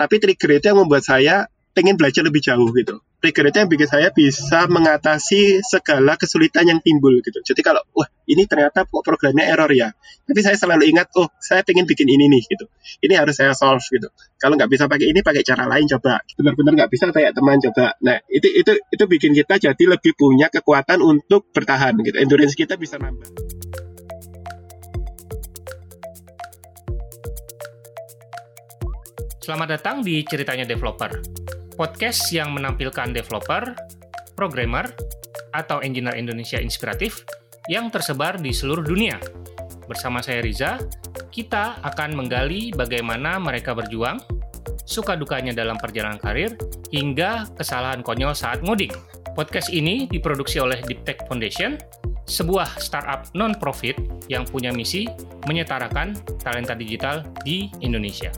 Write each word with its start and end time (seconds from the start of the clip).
tapi 0.00 0.16
trigger 0.16 0.56
itu 0.56 0.72
yang 0.72 0.80
membuat 0.80 1.04
saya 1.04 1.44
pengen 1.76 2.00
belajar 2.00 2.24
lebih 2.24 2.40
jauh 2.40 2.72
gitu. 2.72 3.04
Trigger 3.20 3.52
itu 3.52 3.56
yang 3.60 3.68
bikin 3.68 3.84
saya 3.84 4.08
bisa 4.08 4.64
mengatasi 4.64 5.60
segala 5.60 6.16
kesulitan 6.16 6.64
yang 6.64 6.80
timbul 6.80 7.20
gitu. 7.20 7.36
Jadi 7.44 7.60
kalau 7.60 7.84
wah 7.92 8.08
ini 8.24 8.48
ternyata 8.48 8.88
kok 8.88 9.04
programnya 9.04 9.44
error 9.44 9.68
ya, 9.68 9.92
tapi 10.24 10.40
saya 10.40 10.56
selalu 10.56 10.88
ingat 10.88 11.12
oh 11.20 11.28
saya 11.36 11.60
pengen 11.60 11.84
bikin 11.84 12.08
ini 12.08 12.32
nih 12.32 12.48
gitu. 12.48 12.64
Ini 13.04 13.20
harus 13.20 13.36
saya 13.36 13.52
solve 13.52 13.84
gitu. 13.92 14.08
Kalau 14.40 14.56
nggak 14.56 14.72
bisa 14.72 14.88
pakai 14.88 15.12
ini 15.12 15.20
pakai 15.20 15.44
cara 15.44 15.68
lain 15.68 15.84
coba. 15.84 16.24
Benar-benar 16.32 16.72
nggak 16.80 16.90
bisa 16.96 17.12
kayak 17.12 17.36
teman 17.36 17.60
coba. 17.60 17.92
Nah 18.00 18.24
itu 18.32 18.48
itu 18.48 18.72
itu 18.88 19.04
bikin 19.04 19.36
kita 19.36 19.60
jadi 19.60 19.84
lebih 19.84 20.16
punya 20.16 20.48
kekuatan 20.48 21.04
untuk 21.04 21.52
bertahan 21.52 21.92
gitu. 22.00 22.16
Endurance 22.16 22.56
kita 22.56 22.80
bisa 22.80 22.96
nambah. 22.96 23.59
Selamat 29.50 29.82
datang 29.82 30.06
di 30.06 30.22
Ceritanya 30.22 30.62
Developer, 30.62 31.10
podcast 31.74 32.30
yang 32.30 32.54
menampilkan 32.54 33.10
developer, 33.10 33.74
programmer, 34.38 34.86
atau 35.50 35.82
engineer 35.82 36.14
Indonesia 36.14 36.62
inspiratif 36.62 37.26
yang 37.66 37.90
tersebar 37.90 38.38
di 38.38 38.54
seluruh 38.54 38.86
dunia. 38.86 39.18
Bersama 39.90 40.22
saya 40.22 40.38
Riza, 40.46 40.78
kita 41.34 41.82
akan 41.82 42.14
menggali 42.14 42.70
bagaimana 42.70 43.42
mereka 43.42 43.74
berjuang, 43.74 44.22
suka 44.86 45.18
dukanya 45.18 45.50
dalam 45.50 45.82
perjalanan 45.82 46.22
karir, 46.22 46.54
hingga 46.94 47.50
kesalahan 47.58 48.06
konyol 48.06 48.38
saat 48.38 48.62
ngoding. 48.62 48.94
Podcast 49.34 49.74
ini 49.74 50.06
diproduksi 50.06 50.62
oleh 50.62 50.78
Deep 50.86 51.02
Tech 51.02 51.26
Foundation, 51.26 51.74
sebuah 52.22 52.78
startup 52.78 53.26
non-profit 53.34 53.98
yang 54.30 54.46
punya 54.46 54.70
misi 54.70 55.10
menyetarakan 55.50 56.14
talenta 56.38 56.78
digital 56.78 57.26
di 57.42 57.66
Indonesia 57.82 58.30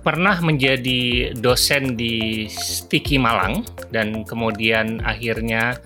pernah 0.00 0.40
menjadi 0.40 1.32
dosen 1.36 1.94
di 1.94 2.46
Sticky 2.48 3.20
Malang 3.20 3.64
dan 3.92 4.24
kemudian 4.24 5.00
akhirnya 5.04 5.76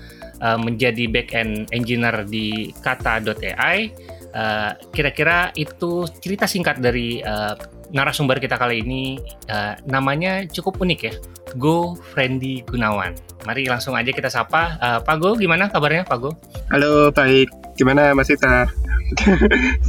uh, 0.42 0.58
menjadi 0.58 1.10
back-end 1.10 1.70
engineer 1.74 2.22
di 2.26 2.70
kata.ai. 2.82 3.90
Uh, 4.34 4.74
kira-kira 4.90 5.54
itu 5.54 6.10
cerita 6.18 6.50
singkat 6.50 6.82
dari 6.82 7.22
uh, 7.22 7.54
narasumber 7.94 8.42
kita 8.42 8.58
kali 8.58 8.82
ini. 8.82 9.18
Uh, 9.46 9.78
namanya 9.86 10.42
cukup 10.50 10.82
unik 10.82 11.00
ya, 11.06 11.14
Go 11.54 11.94
Friendly 12.14 12.66
Gunawan. 12.66 13.14
Mari 13.46 13.70
langsung 13.70 13.94
aja 13.94 14.10
kita 14.10 14.26
sapa. 14.26 14.74
Uh, 14.82 14.98
Pak 15.04 15.16
Go, 15.22 15.38
gimana 15.38 15.70
kabarnya 15.70 16.02
Pak 16.02 16.18
Go? 16.18 16.30
Halo, 16.74 17.14
baik. 17.14 17.46
Gimana 17.78 18.10
Mas 18.14 18.30
Ita? 18.30 18.66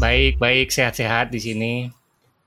baik, 0.03 0.37
baik, 0.37 0.69
sehat-sehat 0.69 1.33
di 1.33 1.39
sini. 1.41 1.73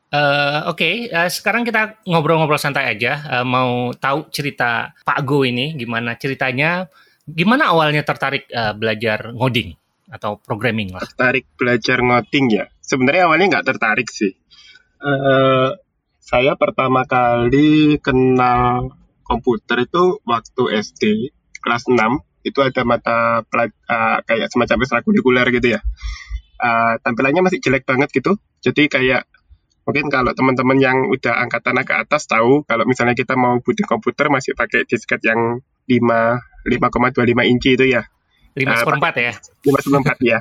Uh, 0.08 0.72
Oke, 0.72 0.88
okay. 0.88 0.94
uh, 1.12 1.28
sekarang 1.28 1.68
kita 1.68 2.00
ngobrol-ngobrol 2.08 2.56
santai 2.56 2.88
aja. 2.88 3.20
Uh, 3.28 3.44
mau 3.44 3.92
tahu 3.92 4.32
cerita 4.32 4.96
Pak 5.04 5.20
Go 5.28 5.44
ini, 5.44 5.76
gimana 5.76 6.16
ceritanya? 6.16 6.88
Gimana 7.28 7.68
awalnya 7.76 8.00
tertarik 8.00 8.48
uh, 8.48 8.72
belajar 8.72 9.36
ngoding 9.36 9.76
atau 10.08 10.40
programming 10.40 10.96
lah? 10.96 11.04
Tertarik 11.04 11.44
belajar 11.60 12.00
ngoding 12.00 12.46
ya? 12.48 12.64
Sebenarnya 12.80 13.28
awalnya 13.28 13.46
nggak 13.52 13.66
tertarik 13.68 14.08
sih. 14.08 14.32
Uh, 14.96 15.76
saya 16.24 16.56
pertama 16.56 17.04
kali 17.04 18.00
kenal 18.00 18.96
komputer 19.28 19.84
itu 19.84 20.24
waktu 20.24 20.62
SD 20.80 21.02
kelas 21.60 21.84
6 21.84 22.00
itu 22.48 22.64
ada 22.64 22.80
mata 22.88 23.44
uh, 23.44 24.18
kayak 24.24 24.48
semacam 24.48 24.88
ekstrakurikuler 24.88 25.46
gitu 25.52 25.76
ya. 25.76 25.80
Uh, 26.56 26.96
tampilannya 27.04 27.44
masih 27.44 27.60
jelek 27.60 27.84
banget 27.84 28.08
gitu. 28.08 28.40
Jadi 28.64 28.88
kayak 28.88 29.28
mungkin 29.88 30.12
kalau 30.12 30.36
teman-teman 30.36 30.76
yang 30.76 31.08
udah 31.08 31.40
angkatan 31.48 31.80
ke 31.80 31.96
atas 31.96 32.28
tahu 32.28 32.60
kalau 32.68 32.84
misalnya 32.84 33.16
kita 33.16 33.40
mau 33.40 33.56
booting 33.64 33.88
komputer 33.88 34.28
masih 34.28 34.52
pakai 34.52 34.84
disket 34.84 35.24
yang 35.24 35.64
5 35.88 35.96
5,25 36.68 37.24
inci 37.48 37.70
itu 37.72 37.86
ya. 37.88 38.04
5 38.52 38.68
uh, 38.68 39.00
4 39.00 39.24
ya. 39.24 39.32
5 39.64 39.72
4 39.72 40.28
ya. 40.28 40.38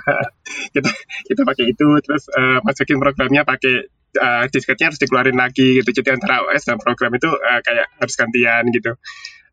kita 0.75 0.91
kita 1.31 1.41
pakai 1.47 1.66
itu 1.72 1.88
terus 2.03 2.28
uh, 2.36 2.59
masukin 2.68 3.00
programnya 3.00 3.47
pakai 3.47 3.88
uh, 4.19 4.44
disketnya 4.52 4.91
harus 4.91 5.00
dikeluarin 5.00 5.40
lagi 5.40 5.80
gitu. 5.80 5.96
Jadi 5.96 6.19
antara 6.19 6.44
OS 6.44 6.68
dan 6.68 6.75
program 6.75 7.16
itu 7.16 7.31
uh, 7.31 7.63
kayak 7.63 7.88
harus 8.03 8.16
gantian 8.19 8.68
gitu. 8.75 9.00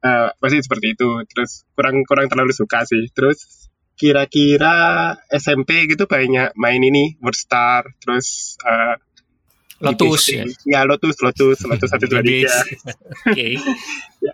Uh, 0.03 0.35
pasti 0.43 0.59
seperti 0.59 0.99
itu. 0.99 1.23
Terus 1.31 1.63
kurang 1.79 2.03
kurang 2.03 2.27
terlalu 2.27 2.51
suka 2.51 2.83
sih. 2.83 3.07
Terus 3.15 3.71
kira-kira 3.95 5.15
SMP 5.31 5.87
gitu 5.87 6.11
banyak 6.11 6.59
main 6.59 6.83
ini 6.83 7.15
WordStar 7.23 7.87
terus 8.03 8.59
uh, 8.67 8.99
Lotus 9.83 10.31
ya. 10.31 10.45
Ya 10.67 10.81
Lotus, 10.87 11.19
Lotus, 11.19 11.59
Lotus 11.67 11.89
satu 11.91 12.07
dua 12.07 12.23
tiga. 12.23 12.55
Oke. 13.31 13.59
Ya. 14.23 14.33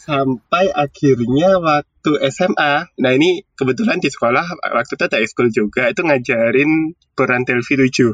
Sampai 0.00 0.72
akhirnya 0.72 1.60
waktu 1.60 2.12
SMA, 2.32 2.88
nah 2.96 3.12
ini 3.12 3.44
kebetulan 3.52 4.00
di 4.00 4.08
sekolah 4.08 4.56
waktu 4.72 4.92
itu 4.96 5.04
ada 5.04 5.18
ekskul 5.20 5.52
juga 5.52 5.92
itu 5.92 6.00
ngajarin 6.00 6.96
peran 7.12 7.44
Delphi 7.44 7.76
7. 7.76 8.08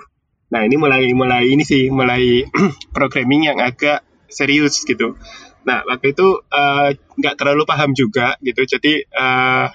Nah 0.50 0.66
ini 0.66 0.74
mulai 0.74 1.14
mulai 1.14 1.46
ini 1.46 1.62
sih 1.62 1.86
mulai 1.88 2.42
programming 2.96 3.54
yang 3.54 3.58
agak 3.62 4.02
serius 4.26 4.82
gitu. 4.82 5.14
Nah 5.62 5.86
waktu 5.86 6.14
itu 6.14 6.42
eh, 6.50 6.98
nggak 6.98 7.34
uh, 7.34 7.38
terlalu 7.38 7.62
paham 7.66 7.94
juga 7.94 8.34
gitu, 8.42 8.66
jadi 8.66 9.06
uh, 9.14 9.66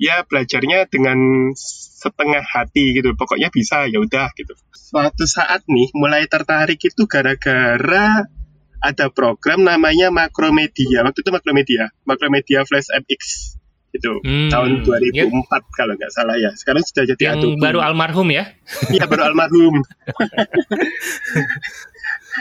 ya 0.00 0.24
belajarnya 0.24 0.88
dengan 0.88 1.52
setengah 1.52 2.40
hati 2.40 2.96
gitu. 2.96 3.12
Pokoknya 3.12 3.52
bisa 3.52 3.84
ya 3.84 4.00
udah 4.00 4.32
gitu. 4.32 4.56
Suatu 4.72 5.28
saat 5.28 5.68
nih 5.68 5.92
mulai 5.92 6.24
tertarik 6.24 6.80
itu 6.80 7.04
gara-gara 7.04 8.24
ada 8.80 9.06
program 9.12 9.60
namanya 9.60 10.08
Makromedia. 10.08 11.04
Waktu 11.04 11.20
itu 11.20 11.30
Makromedia 11.30 11.92
Makromedia 12.08 12.64
Flash 12.64 12.88
MX 12.88 13.20
itu 13.90 14.22
hmm, 14.22 14.54
tahun 14.54 14.86
2004 14.86 15.18
ya. 15.18 15.26
kalau 15.76 15.92
nggak 15.98 16.12
salah 16.16 16.40
ya. 16.40 16.50
Sekarang 16.56 16.80
sudah 16.80 17.04
jadi 17.04 17.22
yang 17.22 17.36
Adobe. 17.44 17.60
baru 17.60 17.78
almarhum 17.84 18.28
ya? 18.32 18.56
Iya 18.88 19.04
baru 19.04 19.28
almarhum. 19.28 19.76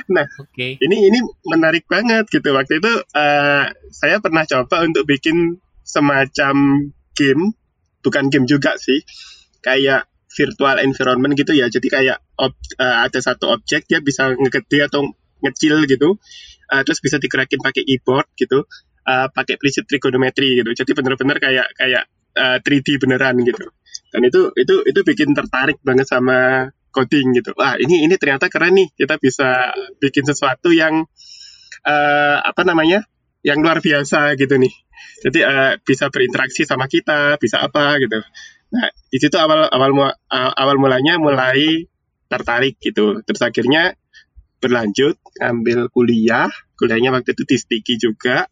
Nah 0.06 0.22
okay. 0.38 0.78
ini 0.86 1.10
ini 1.10 1.18
menarik 1.50 1.90
banget 1.90 2.30
gitu. 2.30 2.54
Waktu 2.54 2.78
itu 2.78 2.94
uh, 2.94 3.64
saya 3.90 4.22
pernah 4.22 4.46
coba 4.46 4.86
untuk 4.86 5.10
bikin 5.10 5.58
semacam 5.82 6.54
game 7.20 7.52
bukan 8.00 8.32
game 8.32 8.48
juga 8.48 8.80
sih. 8.80 9.04
Kayak 9.60 10.08
virtual 10.32 10.80
environment 10.80 11.36
gitu 11.36 11.52
ya. 11.52 11.68
Jadi 11.68 11.88
kayak 11.92 12.24
ob, 12.40 12.56
uh, 12.80 12.98
ada 13.04 13.20
satu 13.20 13.52
objek 13.52 13.92
dia 13.92 14.00
bisa 14.00 14.32
ngegede 14.32 14.88
atau 14.88 15.12
ngecil 15.44 15.84
gitu. 15.90 16.16
Uh, 16.70 16.82
terus 16.88 17.04
bisa 17.04 17.20
digerakin 17.20 17.60
pakai 17.60 17.84
keyboard 17.84 18.30
gitu. 18.40 18.64
Uh, 19.04 19.28
pakai 19.34 19.60
prinsip 19.60 19.84
trigonometri 19.90 20.64
gitu. 20.64 20.72
Jadi 20.72 20.92
benar-benar 20.96 21.42
kayak 21.42 21.68
kayak 21.76 22.08
uh, 22.40 22.58
3D 22.62 23.02
beneran 23.02 23.36
gitu. 23.44 23.68
Dan 24.14 24.22
itu 24.26 24.54
itu 24.56 24.76
itu 24.86 25.00
bikin 25.04 25.36
tertarik 25.36 25.82
banget 25.84 26.08
sama 26.08 26.70
coding 26.94 27.34
gitu. 27.38 27.54
Wah 27.58 27.76
ini 27.76 28.06
ini 28.06 28.16
ternyata 28.16 28.48
keren 28.48 28.78
nih. 28.78 28.88
Kita 28.94 29.18
bisa 29.18 29.74
bikin 29.98 30.24
sesuatu 30.30 30.70
yang 30.70 31.06
uh, 31.86 32.38
apa 32.42 32.62
namanya 32.66 33.06
yang 33.46 33.60
luar 33.64 33.80
biasa 33.80 34.36
gitu 34.36 34.60
nih. 34.60 34.74
Jadi 35.24 35.40
uh, 35.44 35.74
bisa 35.80 36.12
berinteraksi 36.12 36.68
sama 36.68 36.92
kita 36.92 37.40
bisa 37.40 37.64
apa 37.64 38.00
gitu. 38.00 38.20
Nah 38.76 38.88
di 38.92 39.18
situ 39.18 39.36
awal 39.40 39.68
awal 39.72 39.92
awal 40.32 40.76
mulanya 40.80 41.16
mulai 41.20 41.88
tertarik 42.28 42.80
gitu. 42.84 43.24
Terus 43.24 43.42
akhirnya 43.42 43.96
berlanjut 44.60 45.20
ambil 45.40 45.88
kuliah. 45.92 46.52
Kuliahnya 46.76 47.16
waktu 47.16 47.36
itu 47.36 47.44
di 47.48 47.58
Stiki 47.60 47.96
juga. 48.00 48.48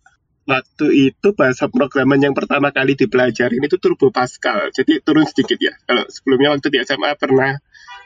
Waktu 0.48 1.12
itu 1.12 1.36
bahasa 1.36 1.68
programan 1.68 2.24
yang 2.24 2.31
pertama 2.31 2.72
kali 2.72 2.96
dipelajarin 2.96 3.59
itu 3.59 3.75
Turbo 3.84 4.16
Pascal. 4.16 4.72
Jadi 4.72 5.04
turun 5.04 5.28
sedikit 5.28 5.59
ya. 5.59 5.75
Kalau 5.84 6.08
sebelumnya 6.08 6.56
waktu 6.56 6.72
di 6.72 6.80
SMA 6.88 7.19
pernah 7.19 7.52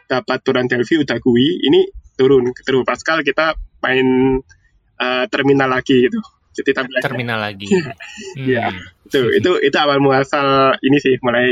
dapat 0.10 0.42
turun 0.42 0.66
Delphi 0.66 0.98
udah 1.06 1.22
GUI. 1.22 1.62
Ini 1.70 1.82
turun 2.18 2.50
ke 2.50 2.66
Turbo 2.66 2.82
Pascal 2.82 3.22
kita 3.22 3.54
main 3.86 4.42
uh, 4.98 5.26
terminal 5.30 5.70
lagi 5.70 6.10
gitu 6.10 6.41
jadi 6.52 6.72
tampilannya 6.76 7.04
terminal 7.04 7.40
lagi. 7.40 7.68
Iya, 8.36 8.68
hmm. 8.72 9.08
itu 9.08 9.20
itu 9.40 9.52
itu 9.64 9.78
awal 9.80 10.04
muasal 10.04 10.76
ini 10.84 10.98
sih 11.00 11.16
mulai 11.24 11.48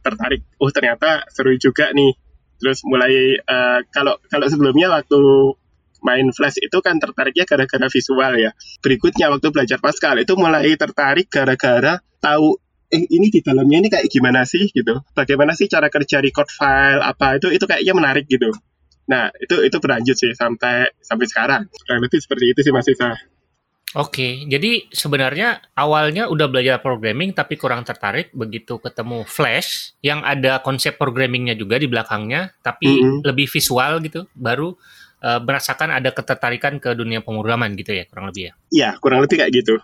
tertarik. 0.00 0.46
Oh 0.62 0.70
ternyata 0.70 1.26
seru 1.30 1.54
juga 1.58 1.90
nih. 1.90 2.14
Terus 2.62 2.86
mulai 2.86 3.34
uh, 3.42 3.82
kalau 3.90 4.14
kalau 4.30 4.46
sebelumnya 4.46 4.88
waktu 4.94 5.20
main 6.04 6.28
Flash 6.30 6.60
itu 6.60 6.78
kan 6.84 7.02
tertariknya 7.02 7.48
gara-gara 7.48 7.86
visual 7.90 8.32
ya. 8.38 8.50
Berikutnya 8.78 9.32
waktu 9.32 9.48
belajar 9.50 9.82
Pascal 9.82 10.20
itu 10.22 10.38
mulai 10.38 10.70
tertarik 10.78 11.26
gara-gara 11.32 11.98
tahu 12.22 12.60
eh 12.92 13.02
ini 13.10 13.26
di 13.32 13.42
dalamnya 13.42 13.82
ini 13.82 13.88
kayak 13.90 14.06
gimana 14.06 14.46
sih 14.46 14.70
gitu. 14.70 15.02
Bagaimana 15.16 15.58
sih 15.58 15.66
cara 15.66 15.90
kerja 15.90 16.22
record 16.22 16.46
file 16.46 17.02
apa 17.02 17.42
itu 17.42 17.50
itu 17.50 17.64
kayaknya 17.66 17.94
menarik 17.96 18.30
gitu. 18.30 18.54
Nah, 19.04 19.28
itu 19.36 19.60
itu 19.60 19.76
berlanjut 19.82 20.16
sih 20.16 20.32
sampai 20.32 20.94
sampai 21.02 21.26
sekarang. 21.28 21.62
Kurang 21.68 22.00
lebih 22.04 22.20
seperti 22.22 22.54
itu 22.54 22.60
sih 22.62 22.72
Mas 22.72 22.88
Isa. 22.88 23.18
Oke, 23.94 24.42
jadi 24.50 24.90
sebenarnya 24.90 25.62
awalnya 25.78 26.26
udah 26.26 26.50
belajar 26.50 26.82
programming 26.82 27.30
tapi 27.30 27.54
kurang 27.54 27.86
tertarik 27.86 28.34
begitu 28.34 28.82
ketemu 28.82 29.22
Flash 29.22 29.94
yang 30.02 30.26
ada 30.26 30.58
konsep 30.58 30.98
programmingnya 30.98 31.54
juga 31.54 31.78
di 31.78 31.86
belakangnya, 31.86 32.50
tapi 32.58 32.90
mm 32.90 32.98
-hmm. 32.98 33.18
lebih 33.22 33.46
visual 33.46 34.02
gitu, 34.02 34.26
baru 34.34 34.74
uh, 35.22 35.40
merasakan 35.40 35.94
ada 35.94 36.10
ketertarikan 36.10 36.82
ke 36.82 36.90
dunia 36.92 37.22
pemrograman 37.22 37.72
gitu 37.78 37.94
ya 37.94 38.04
kurang 38.10 38.34
lebih 38.34 38.50
ya? 38.50 38.52
Iya 38.74 38.90
kurang 38.98 39.22
lebih 39.22 39.40
kayak 39.40 39.52
gitu 39.54 39.78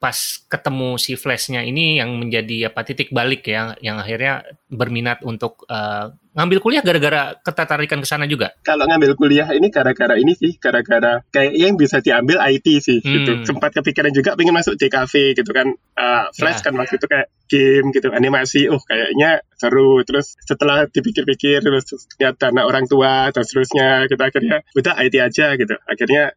pas 0.00 0.16
ketemu 0.48 0.96
si 0.96 1.12
flashnya 1.12 1.60
ini 1.60 2.00
yang 2.00 2.16
menjadi 2.16 2.72
apa 2.72 2.88
titik 2.88 3.12
balik 3.12 3.44
ya 3.44 3.76
yang 3.84 4.00
akhirnya 4.00 4.48
berminat 4.72 5.20
untuk 5.20 5.68
uh, 5.68 6.16
ngambil 6.32 6.58
kuliah 6.64 6.80
gara-gara 6.80 7.36
ketertarikan 7.44 8.00
ke 8.00 8.08
sana 8.08 8.24
juga. 8.24 8.56
Kalau 8.64 8.88
ngambil 8.88 9.12
kuliah 9.12 9.44
ini 9.52 9.68
gara-gara 9.68 10.16
ini 10.16 10.32
sih, 10.32 10.56
gara-gara 10.56 11.20
kayak 11.28 11.52
yang 11.52 11.76
bisa 11.76 12.00
diambil 12.00 12.40
IT 12.48 12.66
sih 12.80 13.04
hmm. 13.04 13.12
gitu. 13.12 13.32
Sempat 13.44 13.76
kepikiran 13.76 14.08
juga 14.14 14.40
pengen 14.40 14.56
masuk 14.56 14.80
DKV 14.80 15.36
gitu 15.36 15.50
kan. 15.52 15.68
Uh, 15.98 16.32
flash 16.32 16.64
ya. 16.64 16.72
kan 16.72 16.80
waktu 16.80 16.96
itu 16.96 17.06
kayak 17.10 17.28
game 17.50 17.86
gitu, 17.92 18.08
animasi. 18.14 18.72
Oh, 18.72 18.80
kayaknya 18.80 19.44
seru. 19.58 20.00
Terus 20.06 20.38
setelah 20.48 20.88
dipikir-pikir 20.88 21.60
terus 21.60 21.84
lihat 22.16 22.40
dana 22.40 22.64
orang 22.64 22.88
tua 22.88 23.28
dan 23.34 23.42
seterusnya 23.44 24.08
kita 24.08 24.32
akhirnya 24.32 24.64
udah 24.72 24.94
IT 24.96 25.14
aja 25.20 25.46
gitu. 25.60 25.76
Akhirnya 25.84 26.32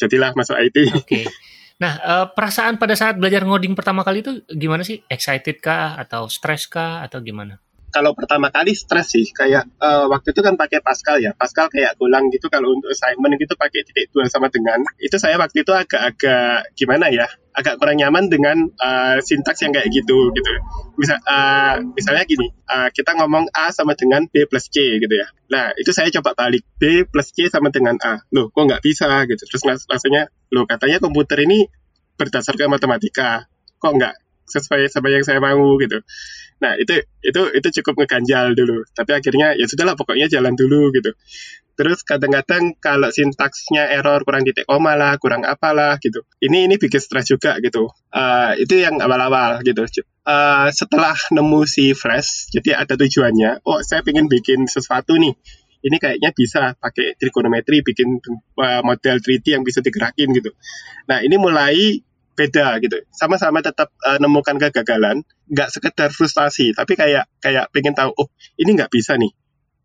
jadilah 0.00 0.32
masuk 0.38 0.56
IT. 0.56 0.76
Oke. 0.94 1.04
Okay. 1.04 1.24
Nah, 1.82 1.92
uh, 2.06 2.26
perasaan 2.30 2.78
pada 2.78 2.94
saat 2.94 3.18
belajar 3.18 3.42
ngoding 3.42 3.74
pertama 3.74 4.06
kali 4.06 4.22
itu 4.22 4.46
gimana 4.54 4.86
sih? 4.86 5.02
Excited 5.10 5.58
kah 5.58 5.98
atau 5.98 6.30
stres 6.30 6.70
kah 6.70 7.02
atau 7.02 7.18
gimana? 7.18 7.63
Kalau 7.94 8.10
pertama 8.10 8.50
kali 8.50 8.74
stres 8.74 9.14
sih, 9.14 9.30
kayak 9.30 9.70
uh, 9.78 10.10
waktu 10.10 10.34
itu 10.34 10.42
kan 10.42 10.58
pakai 10.58 10.82
Pascal 10.82 11.22
ya. 11.22 11.30
Pascal 11.30 11.70
kayak 11.70 11.94
golang 11.94 12.26
gitu 12.34 12.50
kalau 12.50 12.74
untuk 12.74 12.90
assignment 12.90 13.38
gitu 13.38 13.54
pakai 13.54 13.86
titik 13.86 14.10
dua 14.10 14.26
sama 14.26 14.50
dengan. 14.50 14.82
Itu 14.98 15.14
saya 15.22 15.38
waktu 15.38 15.62
itu 15.62 15.70
agak-agak 15.70 16.74
gimana 16.74 17.14
ya? 17.14 17.30
Agak 17.54 17.78
kurang 17.78 18.02
nyaman 18.02 18.26
dengan 18.26 18.66
uh, 18.82 19.22
sintaks 19.22 19.62
yang 19.62 19.70
kayak 19.70 19.86
gitu 19.94 20.34
gitu. 20.34 20.52
Misal, 20.98 21.22
uh, 21.22 21.86
misalnya 21.94 22.26
gini, 22.26 22.50
uh, 22.66 22.90
kita 22.90 23.14
ngomong 23.14 23.46
A 23.54 23.70
sama 23.70 23.94
dengan 23.94 24.26
B 24.26 24.42
plus 24.50 24.66
C 24.74 24.98
gitu 24.98 25.14
ya. 25.14 25.30
Nah, 25.54 25.70
itu 25.78 25.94
saya 25.94 26.10
coba 26.18 26.34
balik 26.34 26.66
B 26.82 27.06
plus 27.06 27.30
C 27.30 27.46
sama 27.46 27.70
dengan 27.70 27.94
A. 28.02 28.26
Loh, 28.34 28.50
kok 28.50 28.58
nggak 28.58 28.82
bisa 28.82 29.06
gitu. 29.30 29.46
Terus 29.46 29.86
rasanya, 29.86 30.26
loh 30.50 30.66
katanya 30.66 30.98
komputer 30.98 31.46
ini 31.46 31.70
berdasarkan 32.18 32.74
matematika. 32.74 33.46
Kok 33.78 33.92
nggak 34.02 34.23
sesuai 34.46 34.92
sama 34.92 35.08
yang 35.10 35.24
saya 35.24 35.40
mau 35.40 35.76
gitu. 35.80 36.00
Nah 36.62 36.78
itu 36.78 37.02
itu 37.20 37.40
itu 37.52 37.68
cukup 37.80 38.04
ngeganjal 38.04 38.56
dulu. 38.56 38.84
Tapi 38.94 39.10
akhirnya 39.12 39.58
ya 39.58 39.66
sudahlah 39.68 39.98
pokoknya 39.98 40.30
jalan 40.30 40.54
dulu 40.54 40.94
gitu. 40.94 41.12
Terus 41.74 42.06
kadang-kadang 42.06 42.78
kalau 42.78 43.10
sintaksnya 43.10 43.90
error 43.90 44.22
kurang 44.22 44.46
titik 44.46 44.62
koma 44.62 44.94
lah, 44.94 45.18
kurang 45.18 45.42
apalah 45.42 45.98
gitu. 45.98 46.22
Ini 46.38 46.70
ini 46.70 46.78
bikin 46.78 47.02
stres 47.02 47.26
juga 47.26 47.58
gitu. 47.58 47.90
Uh, 48.14 48.54
itu 48.62 48.78
yang 48.78 49.02
awal-awal 49.02 49.58
gitu. 49.66 49.82
Uh, 50.22 50.70
setelah 50.70 51.18
nemu 51.34 51.66
si 51.66 51.90
Flash, 51.92 52.48
jadi 52.54 52.86
ada 52.86 52.94
tujuannya. 52.94 53.66
Oh 53.66 53.82
saya 53.82 54.06
pengen 54.06 54.30
bikin 54.30 54.70
sesuatu 54.70 55.18
nih. 55.18 55.34
Ini 55.84 56.00
kayaknya 56.00 56.32
bisa 56.32 56.72
pakai 56.80 57.12
trigonometri, 57.20 57.84
bikin 57.84 58.22
uh, 58.56 58.80
model 58.80 59.20
3D 59.20 59.58
yang 59.58 59.66
bisa 59.66 59.84
digerakin 59.84 60.32
gitu. 60.32 60.54
Nah 61.10 61.20
ini 61.20 61.36
mulai 61.36 62.00
beda 62.34 62.78
gitu. 62.82 63.00
Sama-sama 63.14 63.62
tetap 63.62 63.90
uh, 64.04 64.18
nemukan 64.18 64.58
kegagalan, 64.58 65.22
nggak 65.48 65.68
sekedar 65.70 66.10
frustasi, 66.10 66.74
tapi 66.74 66.98
kayak 66.98 67.30
kayak 67.40 67.70
pengen 67.70 67.94
tahu, 67.94 68.10
oh 68.14 68.28
ini 68.58 68.74
nggak 68.74 68.90
bisa 68.90 69.14
nih. 69.14 69.32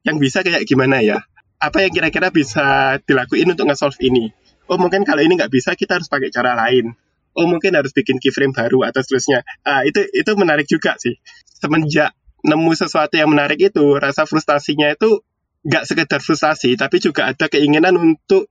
Yang 0.04 0.18
bisa 0.20 0.38
kayak 0.42 0.66
gimana 0.66 1.00
ya? 1.06 1.22
Apa 1.60 1.86
yang 1.86 1.92
kira-kira 1.94 2.32
bisa 2.34 2.98
dilakuin 3.04 3.52
untuk 3.52 3.68
nge-solve 3.68 4.00
ini? 4.02 4.32
Oh 4.70 4.78
mungkin 4.78 5.06
kalau 5.06 5.22
ini 5.22 5.38
nggak 5.38 5.52
bisa, 5.52 5.74
kita 5.74 6.02
harus 6.02 6.10
pakai 6.10 6.30
cara 6.34 6.56
lain. 6.56 6.94
Oh 7.38 7.46
mungkin 7.46 7.78
harus 7.78 7.94
bikin 7.94 8.18
keyframe 8.18 8.52
baru 8.52 8.90
atau 8.90 9.00
seterusnya. 9.06 9.46
Uh, 9.64 9.86
itu 9.86 10.02
itu 10.12 10.32
menarik 10.34 10.66
juga 10.66 10.98
sih. 10.98 11.20
Semenjak 11.46 12.16
nemu 12.42 12.72
sesuatu 12.74 13.14
yang 13.20 13.30
menarik 13.30 13.60
itu, 13.60 13.86
rasa 14.00 14.24
frustasinya 14.24 14.96
itu 14.96 15.20
nggak 15.68 15.84
sekedar 15.84 16.20
frustasi, 16.24 16.80
tapi 16.80 17.04
juga 17.04 17.28
ada 17.36 17.52
keinginan 17.52 18.00
untuk 18.00 18.48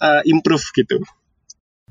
uh, 0.00 0.24
improve 0.24 0.64
gitu. 0.72 1.04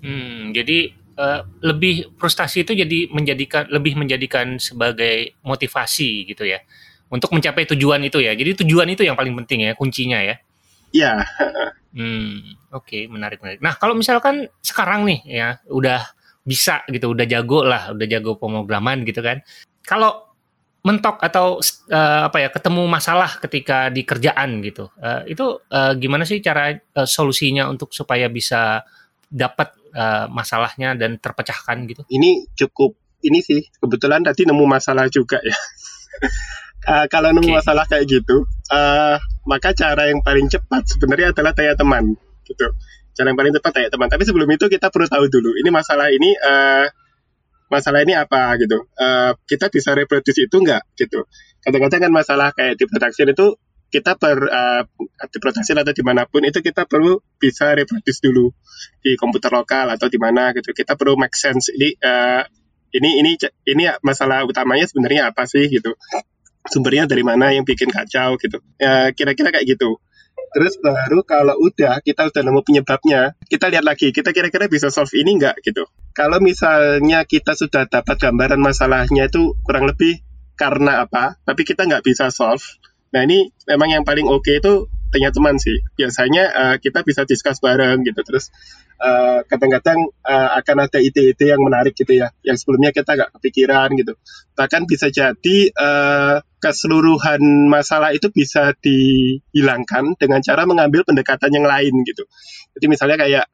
Hmm, 0.01 0.51
jadi 0.51 1.04
uh, 1.17 1.41
lebih 1.63 2.15
frustasi 2.19 2.63
itu 2.63 2.75
jadi 2.75 3.11
menjadikan 3.11 3.67
lebih 3.71 3.99
menjadikan 3.99 4.59
sebagai 4.59 5.35
motivasi 5.43 6.27
gitu 6.29 6.47
ya 6.47 6.61
untuk 7.09 7.31
mencapai 7.31 7.63
tujuan 7.75 8.01
itu 8.05 8.19
ya. 8.21 8.33
Jadi 8.33 8.65
tujuan 8.65 8.89
itu 8.91 9.05
yang 9.05 9.15
paling 9.17 9.33
penting 9.43 9.69
ya 9.69 9.71
kuncinya 9.77 10.19
ya. 10.21 10.35
Iya. 10.95 11.13
hmm, 11.97 12.71
oke 12.71 12.87
okay, 12.87 13.01
menarik 13.11 13.39
menarik. 13.43 13.59
Nah 13.59 13.75
kalau 13.75 13.93
misalkan 13.93 14.47
sekarang 14.63 15.03
nih 15.07 15.19
ya 15.27 15.47
udah 15.69 16.01
bisa 16.45 16.85
gitu, 16.91 17.11
udah 17.11 17.25
jago 17.25 17.65
lah, 17.65 17.91
udah 17.91 18.07
jago 18.07 18.37
pemrograman 18.37 19.01
gitu 19.03 19.19
kan. 19.19 19.41
Kalau 19.81 20.23
mentok 20.85 21.17
atau 21.17 21.57
uh, 21.89 22.29
apa 22.29 22.45
ya 22.45 22.49
ketemu 22.53 22.85
masalah 22.85 23.41
ketika 23.41 23.89
di 23.89 24.05
kerjaan 24.05 24.61
gitu, 24.61 24.93
uh, 25.01 25.25
itu 25.25 25.57
uh, 25.73 25.97
gimana 25.97 26.29
sih 26.29 26.37
cara 26.45 26.77
uh, 26.77 27.09
solusinya 27.09 27.65
untuk 27.65 27.89
supaya 27.89 28.29
bisa 28.29 28.85
dapat 29.25 29.73
uh, 29.95 30.27
masalahnya 30.27 30.93
dan 30.99 31.17
terpecahkan 31.17 31.87
gitu? 31.87 32.03
Ini 32.11 32.51
cukup 32.53 32.99
ini 33.25 33.41
sih 33.41 33.63
kebetulan 33.81 34.21
tadi 34.21 34.45
nemu 34.45 34.65
masalah 34.67 35.07
juga 35.09 35.41
ya. 35.41 35.55
uh, 36.91 37.05
kalau 37.13 37.31
nemu 37.31 37.49
okay. 37.49 37.57
masalah 37.57 37.85
kayak 37.87 38.05
gitu, 38.05 38.45
uh, 38.69 39.17
maka 39.47 39.71
cara 39.73 40.11
yang 40.11 40.21
paling 40.21 40.51
cepat 40.51 40.85
sebenarnya 40.85 41.33
adalah 41.33 41.55
tanya 41.55 41.73
teman 41.73 42.13
gitu. 42.45 42.67
Cara 43.15 43.31
yang 43.31 43.39
paling 43.39 43.55
cepat 43.55 43.71
tanya 43.71 43.89
teman. 43.89 44.07
Tapi 44.11 44.23
sebelum 44.27 44.49
itu 44.51 44.67
kita 44.67 44.91
perlu 44.91 45.07
tahu 45.07 45.25
dulu 45.31 45.55
ini 45.57 45.69
masalah 45.71 46.11
ini 46.11 46.35
uh, 46.37 46.85
masalah 47.71 48.05
ini 48.05 48.13
apa 48.13 48.59
gitu. 48.61 48.85
Uh, 48.93 49.33
kita 49.49 49.73
bisa 49.73 49.95
reproduce 49.97 50.45
itu 50.45 50.55
enggak 50.61 50.85
gitu. 50.99 51.25
Kadang-kadang 51.65 52.09
kan 52.09 52.11
masalah 52.13 52.53
kayak 52.53 52.77
di 52.77 52.85
production 52.85 53.31
itu 53.31 53.57
kita 53.89 54.17
per 54.19 54.37
uh, 54.43 54.83
di 55.29 55.37
production 55.39 55.77
atau 55.79 55.93
di 55.95 56.03
mana 56.03 56.27
pun 56.27 56.43
itu 56.43 56.59
kita 56.59 56.83
perlu 56.89 57.21
bisa 57.39 57.71
reproduce 57.71 58.19
dulu 58.19 58.51
di 58.99 59.15
komputer 59.15 59.53
lokal 59.53 59.93
atau 59.93 60.07
di 60.11 60.19
mana 60.19 60.51
gitu. 60.51 60.75
Kita 60.75 60.99
perlu 60.99 61.15
make 61.15 61.37
sense. 61.37 61.71
Ini 61.71 61.95
uh, 62.01 62.43
ini 62.95 63.09
ini 63.23 63.31
ini 63.67 63.83
masalah 64.03 64.43
utamanya 64.43 64.87
sebenarnya 64.87 65.31
apa 65.31 65.47
sih 65.47 65.67
gitu? 65.67 65.95
Sumbernya 66.65 67.05
dari 67.05 67.21
mana 67.21 67.53
yang 67.53 67.63
bikin 67.63 67.93
kacau 67.93 68.35
gitu. 68.41 68.59
Ya 68.81 69.13
kira-kira 69.13 69.53
kayak 69.53 69.67
gitu. 69.77 70.01
Terus 70.55 70.79
baru 70.79 71.19
kalau 71.27 71.55
udah 71.59 71.99
kita 71.99 72.31
udah 72.31 72.41
nemu 72.43 72.61
penyebabnya 72.63 73.35
kita 73.47 73.67
lihat 73.71 73.83
lagi 73.83 74.15
kita 74.15 74.31
kira-kira 74.31 74.71
bisa 74.71 74.87
solve 74.87 75.11
ini 75.15 75.35
enggak 75.39 75.59
gitu. 75.63 75.87
Kalau 76.15 76.39
misalnya 76.39 77.27
kita 77.27 77.59
sudah 77.59 77.87
dapat 77.91 78.15
gambaran 78.15 78.59
masalahnya 78.59 79.27
itu 79.27 79.59
kurang 79.67 79.87
lebih 79.87 80.23
karena 80.55 81.03
apa 81.03 81.35
tapi 81.43 81.67
kita 81.67 81.83
nggak 81.83 82.03
bisa 82.07 82.31
solve 82.31 82.63
Nah 83.15 83.23
ini 83.23 83.47
memang 83.63 83.89
yang 83.95 84.03
paling 84.03 84.27
oke 84.27 84.43
okay 84.43 84.59
itu 84.59 84.91
tanya 85.15 85.31
teman 85.31 85.55
sih. 85.55 85.79
Biasanya 85.95 86.43
uh, 86.51 86.75
kita 86.83 87.07
bisa 87.07 87.23
discuss 87.23 87.63
bareng 87.63 88.03
gitu. 88.03 88.19
Terus 88.19 88.51
eh, 88.99 89.39
kadang-kadang 89.47 90.11
uh, 90.27 90.49
akan 90.59 90.87
ada 90.87 90.99
ide-ide 90.99 91.55
yang 91.55 91.63
menarik 91.63 91.95
gitu 91.95 92.19
ya, 92.19 92.35
yang 92.43 92.59
sebelumnya 92.59 92.91
kita 92.91 93.15
nggak 93.15 93.31
kepikiran 93.39 93.95
gitu. 93.95 94.19
Bahkan 94.59 94.81
bisa 94.83 95.07
jadi 95.07 95.57
uh, 95.71 96.43
keseluruhan 96.59 97.39
masalah 97.71 98.11
itu 98.11 98.27
bisa 98.27 98.75
dihilangkan 98.83 100.19
dengan 100.19 100.43
cara 100.43 100.67
mengambil 100.67 101.07
pendekatan 101.07 101.51
yang 101.55 101.63
lain 101.63 101.95
gitu. 102.03 102.27
Jadi 102.75 102.85
misalnya 102.91 103.15
kayak, 103.15 103.45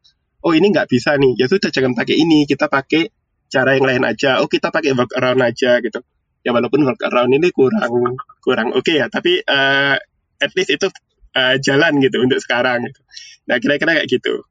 oh 0.42 0.58
ini 0.58 0.74
nggak 0.74 0.90
bisa 0.90 1.14
nih, 1.22 1.38
ya 1.38 1.46
sudah 1.46 1.70
jangan 1.70 1.94
pakai 1.94 2.18
ini, 2.18 2.50
kita 2.50 2.66
pakai 2.66 3.14
cara 3.54 3.78
yang 3.78 3.86
lain 3.86 4.04
aja. 4.10 4.42
Oh 4.42 4.50
kita 4.50 4.74
pakai 4.74 4.98
workaround 4.98 5.46
aja 5.46 5.78
gitu 5.82 6.02
ya 6.42 6.52
walaupun 6.54 6.82
workaround 6.86 7.32
ini 7.34 7.54
kurang 7.54 8.18
kurang 8.42 8.74
oke 8.74 8.82
okay 8.82 9.02
ya 9.02 9.08
tapi 9.08 9.42
uh, 9.46 9.96
at 10.42 10.52
least 10.58 10.74
itu 10.74 10.90
uh, 11.38 11.56
jalan 11.62 12.02
gitu 12.02 12.18
untuk 12.22 12.42
sekarang 12.42 12.90
gitu. 12.90 13.02
nah 13.46 13.58
kira-kira 13.62 13.98
kayak 14.02 14.10
gitu. 14.10 14.42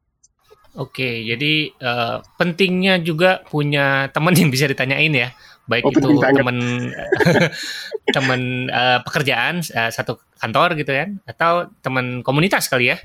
Oke 0.79 1.27
jadi 1.27 1.75
uh, 1.83 2.23
pentingnya 2.39 3.03
juga 3.03 3.43
punya 3.43 4.07
teman 4.15 4.31
yang 4.31 4.47
bisa 4.47 4.71
ditanyain 4.71 5.11
ya. 5.11 5.35
Baik 5.67 5.87
oh, 5.87 5.91
itu 5.91 5.99
teman 5.99 6.57
teman 8.15 8.41
uh, 8.71 8.99
pekerjaan 9.03 9.59
uh, 9.75 9.91
satu 9.91 10.19
kantor 10.39 10.79
gitu 10.79 10.91
kan 10.95 11.19
atau 11.27 11.67
teman 11.83 12.23
komunitas 12.23 12.71
kali 12.71 12.95
ya? 12.95 12.97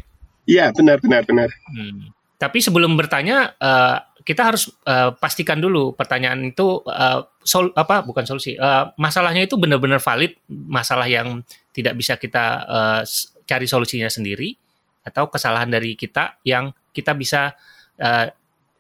Iya 0.47 0.71
benar 0.71 1.03
benar 1.03 1.27
benar. 1.27 1.51
Hmm. 1.75 2.15
tapi 2.37 2.61
sebelum 2.61 3.01
bertanya 3.01 3.57
uh, 3.57 3.97
kita 4.27 4.43
harus 4.43 4.67
uh, 4.91 5.15
pastikan 5.15 5.63
dulu 5.63 5.95
pertanyaan 5.95 6.51
itu 6.51 6.83
uh, 6.83 7.23
sol 7.47 7.71
apa 7.79 8.03
bukan 8.03 8.27
solusi 8.27 8.59
uh, 8.59 8.91
masalahnya 8.99 9.47
itu 9.47 9.55
benar-benar 9.55 10.03
valid 10.03 10.35
masalah 10.51 11.07
yang 11.07 11.47
tidak 11.71 11.95
bisa 11.95 12.19
kita 12.19 12.67
uh, 12.67 13.03
cari 13.47 13.71
solusinya 13.71 14.11
sendiri 14.11 14.59
atau 15.07 15.31
kesalahan 15.31 15.71
dari 15.71 15.95
kita 15.95 16.43
yang 16.43 16.75
kita 16.91 17.15
bisa 17.15 17.55
uh, 18.03 18.27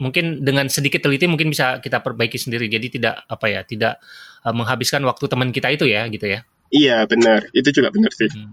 mungkin 0.02 0.42
dengan 0.42 0.66
sedikit 0.66 1.06
teliti 1.06 1.30
mungkin 1.30 1.54
bisa 1.54 1.78
kita 1.78 2.02
perbaiki 2.02 2.36
sendiri 2.36 2.66
jadi 2.66 2.86
tidak 2.90 3.14
apa 3.30 3.46
ya 3.46 3.60
tidak 3.62 4.02
uh, 4.42 4.50
menghabiskan 4.50 5.06
waktu 5.06 5.30
teman 5.30 5.54
kita 5.54 5.70
itu 5.70 5.86
ya 5.86 6.10
gitu 6.10 6.26
ya 6.26 6.42
iya 6.74 7.06
benar 7.06 7.46
itu 7.54 7.70
juga 7.70 7.94
benar 7.94 8.10
sih 8.10 8.26
hmm. 8.26 8.50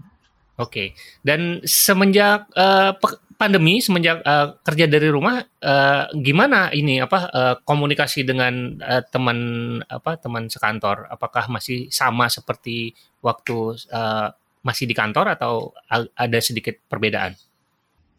oke 0.62 0.70
okay. 0.70 0.86
dan 1.26 1.58
semenjak 1.66 2.46
uh, 2.54 2.94
pandemi 3.34 3.82
semenjak 3.82 4.22
uh, 4.22 4.58
kerja 4.62 4.86
dari 4.86 5.10
rumah 5.10 5.42
uh, 5.42 6.04
gimana 6.14 6.70
ini 6.70 7.02
apa 7.02 7.18
uh, 7.28 7.54
komunikasi 7.62 8.22
dengan 8.24 8.78
uh, 8.80 9.02
teman 9.06 9.38
apa 9.86 10.16
teman 10.18 10.46
sekantor 10.46 11.10
apakah 11.10 11.50
masih 11.50 11.90
sama 11.90 12.30
seperti 12.30 12.94
waktu 13.20 13.78
uh, 13.92 14.28
masih 14.64 14.88
di 14.88 14.96
kantor 14.96 15.36
atau 15.36 15.76
ada 16.16 16.38
sedikit 16.40 16.80
perbedaan? 16.88 17.36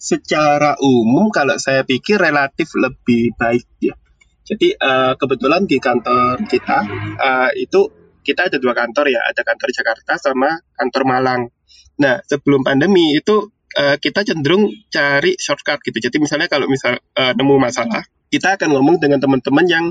secara 0.05 0.77
umum 0.84 1.31
kalau 1.34 1.57
saya 1.57 1.81
pikir 1.81 2.22
relatif 2.22 2.69
lebih 2.77 3.34
baik 3.34 3.65
ya. 3.81 3.95
Jadi 4.45 4.77
uh, 4.77 5.17
kebetulan 5.17 5.65
di 5.65 5.81
kantor 5.81 6.45
kita 6.45 6.86
uh, 7.17 7.50
itu 7.57 7.89
kita 8.22 8.50
ada 8.53 8.57
dua 8.62 8.77
kantor 8.77 9.10
ya, 9.10 9.22
ada 9.25 9.41
kantor 9.41 9.69
Jakarta 9.74 10.13
sama 10.22 10.62
kantor 10.77 11.03
Malang. 11.10 11.41
Nah 11.98 12.22
sebelum 12.22 12.62
pandemi 12.62 13.17
itu 13.17 13.50
uh, 13.75 13.96
kita 14.00 14.24
cenderung 14.24 14.72
cari 14.89 15.36
shortcut 15.36 15.84
gitu. 15.84 15.98
Jadi 16.00 16.17
misalnya 16.17 16.48
kalau 16.48 16.65
misal 16.72 16.98
uh, 16.98 17.34
nemu 17.36 17.55
masalah, 17.60 18.08
kita 18.32 18.55
akan 18.55 18.74
ngomong 18.74 18.98
dengan 18.98 19.20
teman-teman 19.20 19.65
yang 19.67 19.86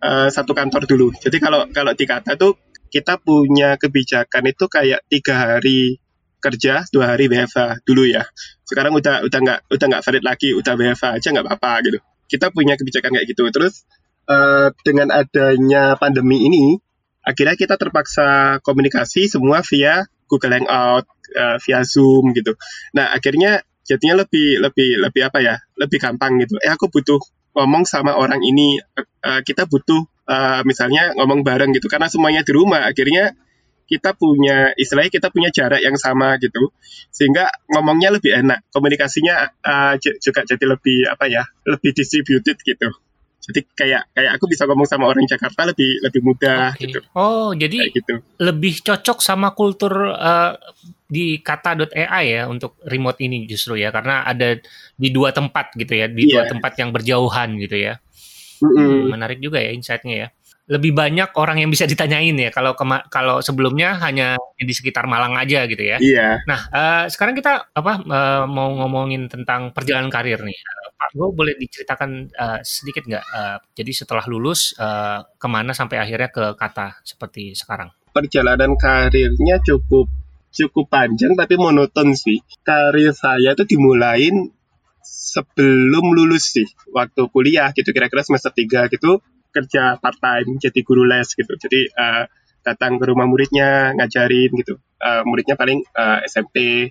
uh, 0.00 0.28
satu 0.30 0.54
kantor 0.54 0.86
dulu. 0.86 1.12
Jadi 1.18 1.36
kalau 1.42 1.66
kalau 1.74 1.92
di 1.92 2.06
kata 2.06 2.38
tuh 2.38 2.56
kita 2.90 3.18
punya 3.22 3.78
kebijakan 3.78 4.50
itu 4.50 4.64
kayak 4.66 5.06
tiga 5.06 5.34
hari 5.36 6.02
kerja 6.40 6.82
dua 6.90 7.14
hari 7.14 7.28
WFH 7.28 7.84
dulu 7.84 8.08
ya. 8.08 8.24
Sekarang 8.64 8.96
udah 8.96 9.22
udah 9.26 9.38
nggak 9.38 9.60
udah 9.68 9.86
nggak 9.86 10.02
valid 10.02 10.24
lagi, 10.24 10.48
udah 10.56 10.72
WFH 10.74 11.06
aja 11.20 11.28
nggak 11.30 11.46
apa-apa 11.46 11.72
gitu. 11.86 11.98
Kita 12.30 12.48
punya 12.50 12.74
kebijakan 12.74 13.14
kayak 13.14 13.26
gitu. 13.28 13.44
Terus 13.52 13.84
uh, 14.26 14.72
dengan 14.82 15.12
adanya 15.12 15.94
pandemi 16.00 16.46
ini, 16.46 16.80
akhirnya 17.22 17.54
kita 17.54 17.76
terpaksa 17.76 18.58
komunikasi 18.64 19.28
semua 19.28 19.60
via 19.66 20.08
Google 20.30 20.62
Hangout, 20.62 21.04
uh, 21.34 21.56
via 21.62 21.80
Zoom 21.86 22.32
gitu. 22.36 22.54
Nah 22.96 23.14
akhirnya 23.14 23.62
jadinya 23.86 24.22
lebih 24.26 24.62
lebih 24.62 25.02
lebih 25.02 25.22
apa 25.26 25.38
ya? 25.42 25.54
Lebih 25.78 25.98
gampang 25.98 26.38
gitu. 26.42 26.56
Eh 26.62 26.70
aku 26.70 26.90
butuh 26.90 27.18
ngomong 27.54 27.82
sama 27.82 28.14
orang 28.14 28.38
ini, 28.46 28.78
uh, 29.26 29.40
kita 29.42 29.66
butuh 29.66 30.06
uh, 30.30 30.62
misalnya 30.62 31.14
ngomong 31.18 31.42
bareng 31.42 31.74
gitu. 31.74 31.90
Karena 31.90 32.06
semuanya 32.06 32.46
di 32.46 32.52
rumah, 32.54 32.86
akhirnya 32.86 33.34
kita 33.90 34.14
punya 34.14 34.70
istilahnya 34.78 35.10
kita 35.10 35.34
punya 35.34 35.50
jarak 35.50 35.82
yang 35.82 35.98
sama 35.98 36.38
gitu 36.38 36.70
sehingga 37.10 37.50
ngomongnya 37.74 38.14
lebih 38.14 38.30
enak 38.30 38.62
komunikasinya 38.70 39.50
uh, 39.66 39.98
juga 39.98 40.46
jadi 40.46 40.62
lebih 40.62 41.10
apa 41.10 41.26
ya 41.26 41.42
lebih 41.66 41.90
distributed 41.90 42.54
gitu 42.62 42.86
jadi 43.50 43.60
kayak 43.74 44.02
kayak 44.14 44.32
aku 44.38 44.44
bisa 44.46 44.62
ngomong 44.64 44.86
sama 44.86 45.10
orang 45.10 45.26
Jakarta 45.26 45.68
lebih 45.68 45.90
lebih 46.06 46.20
mudah 46.22 46.72
okay. 46.72 46.86
gitu 46.86 46.98
oh 47.18 47.50
jadi 47.52 47.90
gitu. 47.90 48.22
lebih 48.38 48.80
cocok 48.80 49.18
sama 49.18 49.52
kultur 49.52 50.14
uh, 50.14 50.54
di 51.10 51.42
kata.ai 51.42 52.24
ya 52.30 52.46
untuk 52.46 52.78
remote 52.86 53.18
ini 53.18 53.44
justru 53.50 53.74
ya 53.74 53.90
karena 53.90 54.22
ada 54.22 54.54
di 54.94 55.08
dua 55.10 55.34
tempat 55.34 55.74
gitu 55.74 55.90
ya 55.90 56.06
di 56.06 56.30
yeah. 56.30 56.40
dua 56.40 56.42
tempat 56.46 56.72
yang 56.78 56.94
berjauhan 56.94 57.58
gitu 57.58 57.76
ya 57.76 57.98
mm 58.62 58.70
-hmm. 58.70 58.96
menarik 59.10 59.42
juga 59.42 59.58
ya 59.58 59.74
insightnya 59.74 60.14
ya 60.14 60.28
lebih 60.70 60.94
banyak 60.94 61.34
orang 61.34 61.58
yang 61.58 61.70
bisa 61.74 61.82
ditanyain 61.82 62.38
ya 62.38 62.54
kalau 62.54 62.78
kalau 63.10 63.42
sebelumnya 63.42 63.98
hanya 63.98 64.38
di 64.54 64.70
sekitar 64.70 65.10
Malang 65.10 65.34
aja 65.34 65.66
gitu 65.66 65.82
ya. 65.82 65.98
Iya. 65.98 66.46
Nah 66.46 66.60
uh, 66.70 67.04
sekarang 67.10 67.34
kita 67.34 67.74
apa 67.74 67.92
uh, 68.06 68.44
mau 68.46 68.70
ngomongin 68.78 69.26
tentang 69.26 69.74
perjalanan 69.74 70.06
karir 70.06 70.38
nih. 70.38 70.54
Uh, 70.54 70.88
Pak 70.94 71.10
Go 71.18 71.34
boleh 71.34 71.58
diceritakan 71.58 72.30
uh, 72.38 72.62
sedikit 72.62 73.02
nggak? 73.02 73.24
Uh, 73.34 73.58
jadi 73.74 73.90
setelah 73.90 74.22
lulus 74.30 74.78
uh, 74.78 75.26
ke 75.34 75.46
mana 75.50 75.74
sampai 75.74 75.98
akhirnya 75.98 76.30
ke 76.30 76.54
kata 76.54 77.02
seperti 77.02 77.58
sekarang? 77.58 77.90
Perjalanan 78.14 78.78
karirnya 78.78 79.58
cukup 79.66 80.06
cukup 80.54 80.86
panjang 80.86 81.34
tapi 81.34 81.58
monoton 81.58 82.14
sih. 82.14 82.38
Karir 82.62 83.10
saya 83.10 83.58
itu 83.58 83.66
dimulain 83.66 84.54
sebelum 85.02 86.14
lulus 86.14 86.54
sih 86.54 86.66
waktu 86.94 87.26
kuliah 87.34 87.74
gitu 87.74 87.90
kira-kira 87.90 88.22
semester 88.22 88.54
3 88.54 88.86
gitu 88.94 89.18
kerja 89.50 89.98
part 89.98 90.18
time 90.18 90.56
jadi 90.58 90.80
guru 90.82 91.06
les 91.06 91.26
gitu. 91.26 91.52
Jadi 91.54 91.90
uh, 91.94 92.24
datang 92.62 92.96
ke 93.00 93.04
rumah 93.06 93.26
muridnya 93.26 93.92
ngajarin 93.96 94.50
gitu. 94.54 94.78
Uh, 95.00 95.22
muridnya 95.26 95.56
paling 95.58 95.82
uh, 95.96 96.22
SMP 96.24 96.88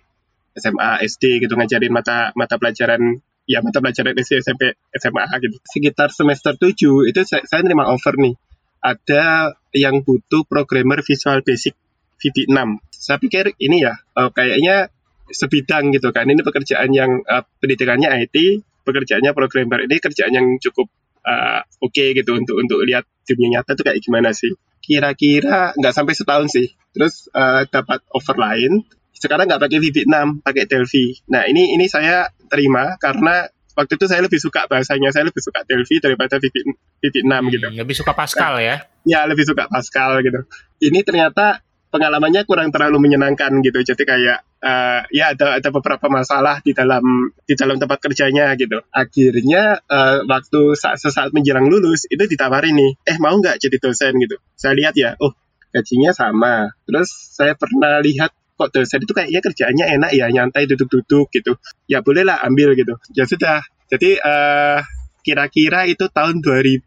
SMA 0.57 0.91
SD 1.05 1.45
gitu 1.45 1.55
ngajarin 1.55 1.93
mata 1.93 2.35
mata 2.35 2.59
pelajaran 2.59 3.21
ya 3.47 3.63
mata 3.63 3.79
pelajaran 3.79 4.13
SD 4.13 4.43
SMP 4.43 4.75
SMA 4.93 5.25
gitu. 5.41 5.55
Sekitar 5.63 6.11
semester 6.11 6.53
7 6.57 7.09
itu 7.09 7.19
saya, 7.25 7.43
saya 7.47 7.61
nerima 7.63 7.87
offer 7.89 8.17
nih 8.19 8.35
ada 8.79 9.55
yang 9.75 10.03
butuh 10.03 10.47
programmer 10.47 11.03
Visual 11.03 11.43
Basic 11.43 11.75
VB6 12.19 12.79
saya 12.99 13.15
pikir 13.15 13.55
ini 13.63 13.87
ya 13.87 13.95
uh, 14.19 14.27
kayaknya 14.35 14.91
sebidang 15.31 15.95
gitu 15.95 16.11
kan. 16.11 16.27
Ini 16.27 16.41
pekerjaan 16.43 16.91
yang 16.91 17.23
uh, 17.23 17.45
pendidikannya 17.63 18.09
IT 18.27 18.65
pekerjaannya 18.83 19.31
programmer. 19.31 19.85
Ini 19.85 19.95
kerjaan 20.01 20.33
yang 20.33 20.47
cukup 20.57 20.89
uh, 21.25 21.61
oke 21.83 21.91
okay 21.91 22.15
gitu 22.15 22.35
untuk 22.35 22.59
untuk 22.59 22.83
lihat 22.83 23.07
dunia 23.25 23.59
nyata 23.59 23.75
itu 23.75 23.83
kayak 23.85 23.99
gimana 24.03 24.29
sih. 24.35 24.51
Kira-kira 24.79 25.75
nggak 25.75 25.93
sampai 25.93 26.13
setahun 26.15 26.47
sih. 26.51 26.67
Terus 26.95 27.29
uh, 27.35 27.63
dapat 27.69 28.01
offer 28.11 28.35
lain. 28.35 28.83
Sekarang 29.13 29.51
nggak 29.51 29.59
pakai 29.59 29.79
VB6 29.83 30.15
pakai 30.43 30.63
Delphi. 30.65 31.27
Nah 31.31 31.43
ini 31.45 31.75
ini 31.75 31.85
saya 31.91 32.31
terima 32.47 32.95
karena 32.97 33.47
waktu 33.79 33.95
itu 33.95 34.05
saya 34.11 34.21
lebih 34.25 34.39
suka 34.43 34.67
bahasanya 34.67 35.15
saya 35.15 35.27
lebih 35.31 35.39
suka 35.39 35.63
Delphi 35.63 36.03
daripada 36.03 36.35
VB, 36.35 36.55
VB6 36.99 37.31
hmm, 37.31 37.47
gitu 37.55 37.67
lebih 37.79 37.95
suka 37.95 38.11
Pascal 38.11 38.59
nah, 38.59 38.63
ya? 38.63 38.75
ya 39.07 39.19
lebih 39.23 39.47
suka 39.47 39.71
Pascal 39.71 40.19
gitu. 40.19 40.43
Ini 40.83 40.99
ternyata 41.07 41.63
pengalamannya 41.89 42.45
kurang 42.45 42.69
terlalu 42.69 43.09
menyenangkan 43.09 43.59
gitu. 43.65 43.81
Jadi 43.81 44.03
kayak 44.05 44.45
uh, 44.61 45.01
ya 45.09 45.33
ada 45.33 45.57
ada 45.57 45.69
beberapa 45.73 46.07
masalah 46.07 46.61
di 46.61 46.71
dalam 46.77 47.33
di 47.43 47.53
dalam 47.57 47.81
tempat 47.81 47.99
kerjanya 47.99 48.53
gitu. 48.55 48.81
Akhirnya 48.93 49.81
uh, 49.89 50.23
waktu 50.25 50.77
saat 50.77 51.01
sesaat 51.01 51.33
menjelang 51.33 51.65
lulus 51.65 52.05
itu 52.07 52.21
ditawarin 52.29 52.77
nih, 52.77 52.91
eh 53.09 53.17
mau 53.17 53.35
nggak 53.35 53.57
jadi 53.57 53.77
dosen 53.81 54.13
gitu. 54.21 54.37
Saya 54.53 54.73
lihat 54.77 54.93
ya, 54.95 55.17
oh 55.19 55.33
gajinya 55.73 56.13
sama. 56.13 56.71
Terus 56.85 57.09
saya 57.09 57.53
pernah 57.57 57.99
lihat 58.01 58.31
kok 58.59 58.69
dosen 58.73 59.01
itu 59.01 59.13
kayaknya 59.15 59.41
kerjaannya 59.41 59.85
enak 59.99 60.11
ya, 60.13 60.25
nyantai 60.29 60.69
duduk-duduk 60.69 61.33
gitu. 61.33 61.57
Ya 61.89 62.05
bolehlah 62.05 62.39
ambil 62.45 62.77
gitu. 62.77 62.95
Ya 63.17 63.25
sudah. 63.25 63.65
Jadi 63.89 64.21
uh, 64.21 64.85
kira-kira 65.25 65.89
itu 65.89 66.05
tahun 66.09 66.45
2010 66.45 66.85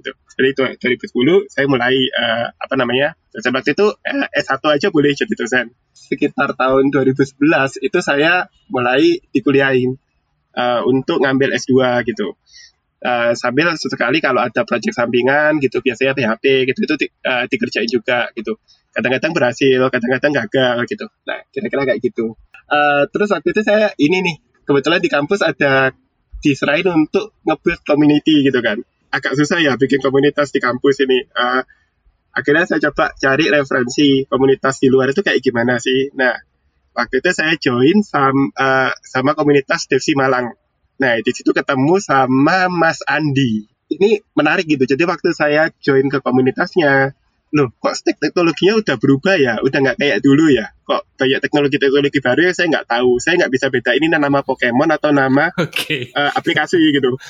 gitu. 0.00 0.12
Jadi 0.36 0.48
itu 0.52 0.62
2010 1.16 1.48
saya 1.48 1.64
mulai 1.64 1.96
uh, 2.12 2.52
apa 2.60 2.74
namanya 2.76 3.16
dosen 3.32 3.56
waktu 3.56 3.72
itu 3.72 3.88
uh, 3.88 4.28
eh, 4.28 4.44
S1 4.44 4.60
aja 4.68 4.88
boleh 4.92 5.16
jadi 5.16 5.32
dosen. 5.32 5.72
Sekitar 5.96 6.52
tahun 6.52 6.92
2011 6.92 7.40
itu 7.80 7.98
saya 8.04 8.52
mulai 8.68 9.16
dikuliahin 9.32 9.96
uh, 10.52 10.84
untuk 10.84 11.24
ngambil 11.24 11.56
S2 11.56 12.04
gitu. 12.04 12.36
Uh, 13.00 13.32
sambil 13.36 13.72
sesekali 13.76 14.24
kalau 14.24 14.40
ada 14.40 14.64
proyek 14.64 14.92
sampingan 14.92 15.60
gitu 15.60 15.84
biasanya 15.84 16.16
PHP 16.16 16.68
gitu 16.72 16.78
itu 16.84 16.94
uh, 17.24 17.48
dikerjain 17.48 17.88
juga 17.88 18.28
gitu. 18.36 18.60
Kadang-kadang 18.92 19.32
berhasil, 19.32 19.80
kadang-kadang 19.88 20.32
gagal 20.36 20.76
gitu. 20.84 21.06
Nah 21.24 21.40
kira-kira 21.48 21.82
kayak 21.88 22.00
gitu. 22.04 22.36
Uh, 22.68 23.08
terus 23.08 23.32
waktu 23.32 23.56
itu 23.56 23.60
saya 23.64 23.92
ini 23.96 24.20
nih 24.20 24.36
kebetulan 24.68 25.00
di 25.00 25.08
kampus 25.08 25.40
ada 25.40 25.96
diserahin 26.44 27.08
untuk 27.08 27.32
nge-build 27.48 27.80
community 27.88 28.44
gitu 28.44 28.60
kan. 28.60 28.84
Agak 29.16 29.32
susah 29.32 29.64
ya 29.64 29.80
bikin 29.80 30.04
komunitas 30.04 30.52
di 30.52 30.60
kampus 30.60 31.00
ini. 31.08 31.24
Uh, 31.32 31.64
akhirnya 32.36 32.68
saya 32.68 32.92
coba 32.92 33.16
cari 33.16 33.48
referensi 33.48 34.28
komunitas 34.28 34.76
di 34.76 34.92
luar 34.92 35.08
itu 35.16 35.24
kayak 35.24 35.40
gimana 35.40 35.80
sih. 35.80 36.12
Nah, 36.12 36.36
waktu 36.92 37.24
itu 37.24 37.30
saya 37.32 37.56
join 37.56 38.04
sama, 38.04 38.52
uh, 38.52 38.92
sama 39.00 39.32
komunitas 39.32 39.88
Devsi 39.88 40.12
Malang. 40.12 40.52
Nah, 41.00 41.16
di 41.24 41.32
situ 41.32 41.56
ketemu 41.56 41.96
sama 41.96 42.68
Mas 42.68 43.00
Andi. 43.08 43.64
Ini 43.88 44.20
menarik 44.36 44.68
gitu. 44.68 44.84
Jadi 44.84 45.08
waktu 45.08 45.32
saya 45.32 45.72
join 45.80 46.12
ke 46.12 46.20
komunitasnya, 46.20 47.16
loh 47.56 47.72
kok 47.80 47.96
stack 47.96 48.20
teknologinya 48.20 48.76
udah 48.76 48.96
berubah 49.00 49.34
ya? 49.40 49.54
Udah 49.64 49.78
nggak 49.80 49.96
kayak 49.96 50.18
dulu 50.20 50.52
ya? 50.52 50.68
Kok 50.84 51.16
banyak 51.16 51.40
teknologi-teknologi 51.40 52.20
baru 52.20 52.40
ya? 52.44 52.52
Saya 52.52 52.66
nggak 52.68 52.86
tahu. 52.92 53.16
Saya 53.16 53.34
nggak 53.40 53.52
bisa 53.56 53.66
beda 53.72 53.96
ini 53.96 54.12
nama 54.12 54.44
Pokemon 54.44 54.92
atau 54.92 55.10
nama 55.16 55.48
okay. 55.64 56.12
uh, 56.12 56.28
eh, 56.28 56.30
aplikasi 56.36 56.76
gitu. 56.92 57.16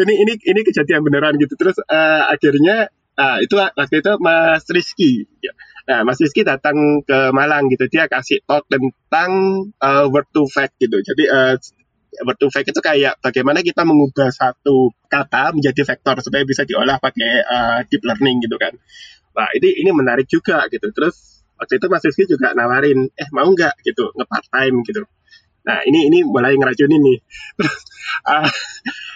Ini 0.00 0.14
ini 0.24 0.32
ini 0.48 0.60
kejadian 0.64 1.04
beneran 1.04 1.36
gitu. 1.36 1.52
Terus 1.52 1.76
uh, 1.84 2.24
akhirnya 2.32 2.88
uh, 3.20 3.38
itu 3.44 3.52
waktu 3.58 4.00
itu 4.00 4.12
Mas 4.16 4.64
Rizky. 4.72 5.28
Ya. 5.44 5.52
nah 5.84 6.08
Mas 6.08 6.16
Rizky 6.24 6.40
datang 6.40 7.04
ke 7.04 7.34
Malang 7.36 7.68
gitu. 7.68 7.84
Dia 7.92 8.08
kasih 8.08 8.40
talk 8.48 8.64
tentang 8.72 9.30
uh, 9.76 10.08
word 10.08 10.24
to 10.32 10.48
fact 10.48 10.80
gitu. 10.80 10.96
Jadi 11.04 11.28
uh, 11.28 11.60
word 12.24 12.38
to 12.40 12.48
fact 12.48 12.70
itu 12.70 12.80
kayak 12.80 13.20
bagaimana 13.20 13.60
kita 13.60 13.84
mengubah 13.84 14.32
satu 14.32 14.94
kata 15.10 15.52
menjadi 15.52 15.84
vektor 15.84 16.16
supaya 16.24 16.42
bisa 16.48 16.64
diolah 16.64 16.96
pakai 16.96 17.44
uh, 17.44 17.78
deep 17.90 18.02
learning 18.06 18.40
gitu 18.40 18.56
kan. 18.56 18.72
Wah 19.38 19.50
ini 19.54 19.70
ini 19.78 19.90
menarik 19.94 20.26
juga 20.26 20.66
gitu. 20.66 20.90
Terus 20.90 21.46
waktu 21.54 21.78
itu 21.78 21.86
Mas 21.86 22.02
Rizky 22.02 22.26
juga 22.26 22.50
nawarin, 22.58 23.06
eh 23.14 23.28
mau 23.30 23.46
nggak 23.46 23.86
gitu 23.86 24.10
nge 24.10 24.26
part 24.26 24.46
time 24.50 24.82
gitu. 24.82 25.06
Nah 25.62 25.78
ini 25.86 26.10
ini 26.10 26.26
mulai 26.26 26.58
ngeracunin 26.58 26.98
nih. 26.98 27.18
Terus 27.62 27.76
uh, 28.26 28.50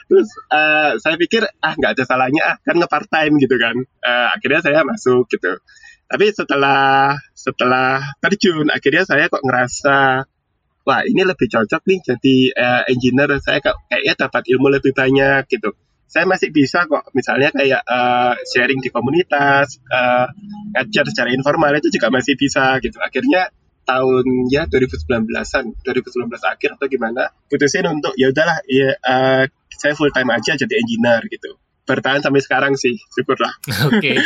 terus 0.06 0.28
uh, 0.52 0.90
saya 1.00 1.16
pikir 1.18 1.42
ah 1.64 1.74
nggak 1.74 1.96
ada 1.96 2.04
salahnya 2.06 2.42
ah 2.44 2.56
kan 2.62 2.78
nge 2.78 2.86
part 2.86 3.08
time 3.10 3.34
gitu 3.42 3.58
kan. 3.58 3.74
Uh, 3.98 4.28
akhirnya 4.30 4.60
saya 4.62 4.86
masuk 4.86 5.26
gitu. 5.26 5.58
Tapi 6.06 6.30
setelah 6.30 7.18
setelah 7.34 7.98
terjun 8.22 8.70
akhirnya 8.70 9.02
saya 9.02 9.26
kok 9.26 9.42
ngerasa 9.42 10.28
wah 10.86 11.02
ini 11.02 11.22
lebih 11.26 11.46
cocok 11.50 11.82
nih 11.82 11.98
jadi 12.02 12.36
uh, 12.54 12.82
engineer 12.90 13.30
saya 13.42 13.58
kayaknya 13.62 14.14
dapat 14.28 14.42
ilmu 14.50 14.68
lebih 14.70 14.92
banyak 14.94 15.46
gitu 15.50 15.74
saya 16.12 16.28
masih 16.28 16.52
bisa 16.52 16.85
kok. 16.85 17.09
Misalnya 17.16 17.49
kayak 17.57 17.81
uh, 17.88 18.37
sharing 18.45 18.85
di 18.85 18.92
komunitas 18.92 19.81
uh, 19.88 20.28
ngajar 20.76 21.09
secara 21.09 21.33
informal 21.33 21.73
itu 21.73 21.88
juga 21.88 22.12
masih 22.12 22.37
bisa 22.37 22.76
gitu. 22.85 23.00
Akhirnya 23.00 23.49
tahun 23.88 24.47
ya 24.52 24.69
2019-an 24.69 25.64
2019 25.83 26.31
akhir 26.31 26.71
atau 26.78 26.87
gimana 26.87 27.35
putusin 27.50 27.83
untuk 27.90 28.14
ya 28.14 28.31
udahlah 28.31 28.62
ya 28.71 28.95
uh, 29.02 29.42
saya 29.75 29.99
full 29.99 30.14
time 30.14 30.31
aja 30.31 30.54
jadi 30.54 30.75
engineer 30.78 31.26
gitu 31.26 31.59
bertahan 31.82 32.22
sampai 32.22 32.38
sekarang 32.38 32.72
sih, 32.78 32.94
syukurlah. 33.10 33.50
Oke. 33.90 33.98
Okay. 33.98 34.16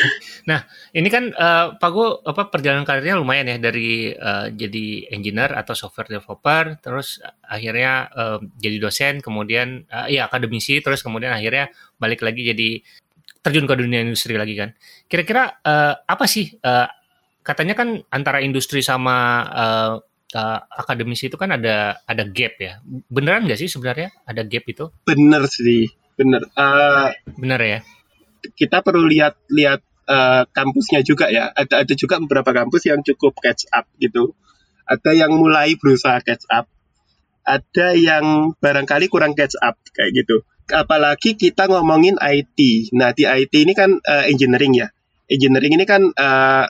Nah, 0.45 0.69
ini 0.93 1.09
kan 1.09 1.33
uh, 1.33 1.81
Pak 1.81 1.91
Go 1.91 2.21
apa 2.21 2.53
perjalanan 2.53 2.85
karirnya 2.85 3.17
lumayan 3.17 3.49
ya 3.49 3.57
dari 3.57 4.13
uh, 4.13 4.53
jadi 4.53 5.09
engineer 5.09 5.57
atau 5.57 5.73
software 5.73 6.21
developer, 6.21 6.77
terus 6.85 7.17
akhirnya 7.41 8.13
uh, 8.13 8.39
jadi 8.61 8.77
dosen, 8.77 9.25
kemudian 9.25 9.89
uh, 9.89 10.05
ya 10.07 10.29
akademisi, 10.29 10.85
terus 10.85 11.01
kemudian 11.01 11.33
akhirnya 11.33 11.73
balik 11.97 12.21
lagi 12.21 12.45
jadi 12.45 12.85
terjun 13.41 13.65
ke 13.65 13.75
dunia 13.79 14.05
industri 14.05 14.37
lagi 14.37 14.53
kan. 14.53 14.77
Kira-kira 15.09 15.57
uh, 15.65 15.95
apa 16.05 16.25
sih 16.29 16.53
uh, 16.61 16.89
katanya 17.41 17.73
kan 17.73 18.05
antara 18.13 18.45
industri 18.45 18.85
sama 18.85 19.17
uh, 19.49 19.95
uh, 20.37 20.59
akademisi 20.77 21.33
itu 21.33 21.41
kan 21.41 21.57
ada 21.57 22.05
ada 22.05 22.25
gap 22.29 22.61
ya. 22.61 22.85
Beneran 22.85 23.49
nggak 23.49 23.65
sih 23.65 23.71
sebenarnya 23.73 24.13
ada 24.29 24.45
gap 24.45 24.65
itu? 24.69 24.93
Bener 25.09 25.49
sih 25.49 25.89
bener. 26.17 26.43
Uh, 26.57 27.13
bener 27.37 27.61
ya? 27.63 27.81
kita 28.55 28.85
perlu 28.85 29.09
lihat 29.11 29.35
lihat 29.51 29.83
uh, 30.07 30.47
kampusnya 30.55 31.03
juga 31.03 31.33
ya. 31.33 31.51
Ada 31.51 31.83
ada 31.83 31.95
juga 31.97 32.23
beberapa 32.23 32.55
kampus 32.55 32.87
yang 32.87 33.03
cukup 33.03 33.35
catch 33.43 33.67
up 33.75 33.89
gitu. 33.99 34.37
Ada 34.87 35.17
yang 35.27 35.35
mulai 35.35 35.75
berusaha 35.75 36.23
catch 36.23 36.47
up. 36.53 36.71
Ada 37.47 37.95
yang 37.99 38.55
barangkali 38.59 39.11
kurang 39.11 39.35
catch 39.35 39.59
up 39.59 39.79
kayak 39.91 40.15
gitu. 40.15 40.47
Apalagi 40.71 41.39
kita 41.39 41.71
ngomongin 41.71 42.19
IT 42.19 42.91
nah 42.95 43.15
di 43.15 43.27
IT 43.27 43.55
ini 43.55 43.75
kan 43.75 43.99
uh, 43.99 44.25
engineering 44.31 44.75
ya. 44.79 44.91
Engineering 45.27 45.75
ini 45.75 45.85
kan 45.87 46.03
uh, 46.15 46.67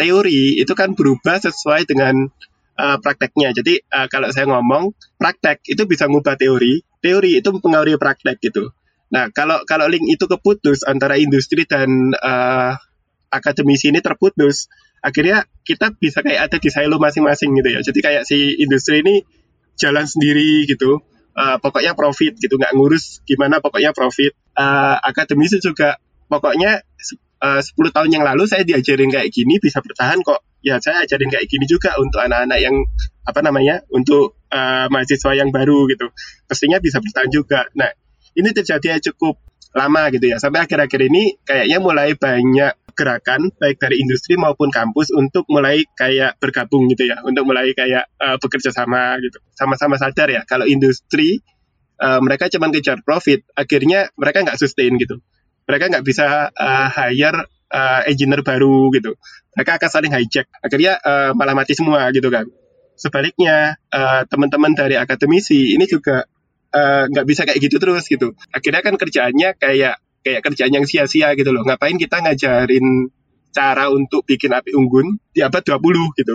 teori 0.00 0.56
itu 0.60 0.72
kan 0.72 0.96
berubah 0.96 1.40
sesuai 1.40 1.88
dengan 1.88 2.28
uh, 2.76 2.96
prakteknya. 3.00 3.52
Jadi 3.56 3.84
uh, 3.88 4.08
kalau 4.08 4.32
saya 4.32 4.48
ngomong 4.48 4.96
praktek 5.20 5.64
itu 5.68 5.84
bisa 5.84 6.08
ngubah 6.08 6.36
teori. 6.40 6.80
Teori 6.98 7.40
itu 7.40 7.48
mempengaruhi 7.52 7.94
praktek 7.94 8.42
gitu 8.42 8.74
Nah, 9.08 9.32
kalau 9.32 9.64
kalau 9.64 9.88
link 9.88 10.04
itu 10.04 10.28
keputus 10.28 10.84
antara 10.84 11.16
industri 11.16 11.64
dan 11.64 12.12
uh, 12.12 12.76
akademisi 13.32 13.88
ini 13.88 14.04
terputus, 14.04 14.68
akhirnya 15.00 15.48
kita 15.64 15.96
bisa 15.96 16.20
kayak 16.20 16.52
ada 16.52 16.56
di 16.60 16.68
silo 16.68 17.00
masing-masing 17.00 17.56
gitu 17.56 17.68
ya. 17.72 17.80
Jadi 17.80 17.98
kayak 18.04 18.22
si 18.28 18.60
industri 18.60 19.00
ini 19.00 19.24
jalan 19.80 20.04
sendiri 20.04 20.68
gitu. 20.68 21.00
Uh, 21.38 21.54
pokoknya 21.62 21.94
profit 21.94 22.34
gitu, 22.34 22.58
nggak 22.58 22.74
ngurus 22.74 23.22
gimana 23.24 23.62
pokoknya 23.62 23.94
profit. 23.94 24.34
Uh, 24.58 24.98
akademisi 25.00 25.62
juga 25.62 25.96
pokoknya 26.26 26.82
uh, 27.40 27.62
10 27.62 27.94
tahun 27.94 28.10
yang 28.10 28.24
lalu 28.26 28.44
saya 28.50 28.66
diajarin 28.66 29.08
kayak 29.08 29.30
gini 29.30 29.62
bisa 29.62 29.78
bertahan 29.80 30.20
kok. 30.20 30.42
Ya 30.60 30.82
saya 30.82 31.06
ajarin 31.06 31.30
kayak 31.30 31.46
gini 31.46 31.64
juga 31.70 31.94
untuk 32.02 32.18
anak-anak 32.18 32.58
yang 32.58 32.74
apa 33.22 33.40
namanya 33.46 33.86
untuk 33.94 34.34
uh, 34.50 34.90
mahasiswa 34.90 35.32
yang 35.38 35.54
baru 35.54 35.86
gitu. 35.86 36.10
Pastinya 36.50 36.82
bisa 36.82 36.98
bertahan 36.98 37.30
juga. 37.30 37.70
Nah 37.78 37.94
ini 38.38 38.54
terjadi 38.54 39.02
cukup 39.10 39.36
lama 39.74 40.08
gitu 40.14 40.30
ya. 40.30 40.38
Sampai 40.38 40.64
akhir-akhir 40.64 41.00
ini 41.10 41.36
kayaknya 41.42 41.78
mulai 41.82 42.14
banyak 42.14 42.72
gerakan 42.94 43.54
baik 43.62 43.78
dari 43.78 44.02
industri 44.02 44.34
maupun 44.34 44.74
kampus 44.74 45.14
untuk 45.14 45.46
mulai 45.46 45.86
kayak 45.94 46.38
bergabung 46.42 46.90
gitu 46.90 47.06
ya, 47.06 47.22
untuk 47.22 47.46
mulai 47.46 47.70
kayak 47.74 48.10
uh, 48.18 48.38
bekerja 48.38 48.70
sama 48.74 49.18
gitu. 49.22 49.38
Sama-sama 49.54 49.98
sadar 49.98 50.30
ya 50.30 50.42
kalau 50.46 50.66
industri 50.66 51.38
uh, 52.02 52.18
mereka 52.22 52.50
cuma 52.50 52.70
kejar 52.74 53.02
profit, 53.02 53.46
akhirnya 53.54 54.10
mereka 54.18 54.42
nggak 54.42 54.58
sustain 54.58 54.94
gitu. 54.98 55.22
Mereka 55.68 55.94
nggak 55.94 56.04
bisa 56.06 56.48
uh, 56.48 56.88
hire 56.88 57.44
uh, 57.70 58.02
engineer 58.08 58.42
baru 58.42 58.90
gitu. 58.96 59.14
Mereka 59.54 59.78
akan 59.78 59.90
saling 59.90 60.12
hijack. 60.14 60.48
Akhirnya 60.58 60.96
uh, 61.02 61.30
malah 61.36 61.54
mati 61.54 61.76
semua 61.76 62.08
gitu 62.10 62.30
kan. 62.32 62.48
Sebaliknya 62.98 63.78
uh, 63.94 64.26
teman-teman 64.26 64.74
dari 64.74 64.98
akademisi 64.98 65.76
ini 65.76 65.86
juga 65.86 66.26
nggak 66.74 67.24
uh, 67.24 67.28
bisa 67.28 67.48
kayak 67.48 67.60
gitu 67.60 67.76
terus 67.80 68.04
gitu. 68.06 68.36
Akhirnya 68.52 68.84
kan 68.84 68.94
kerjaannya 69.00 69.56
kayak 69.56 69.96
kayak 70.20 70.40
kerjaan 70.44 70.72
yang 70.74 70.84
sia-sia 70.84 71.32
gitu 71.32 71.50
loh. 71.54 71.64
Ngapain 71.64 71.96
kita 71.96 72.20
ngajarin 72.20 73.08
cara 73.52 73.88
untuk 73.90 74.24
bikin 74.24 74.52
api 74.52 74.76
unggun 74.76 75.18
di 75.32 75.40
abad 75.40 75.62
20 75.62 76.18
gitu. 76.18 76.34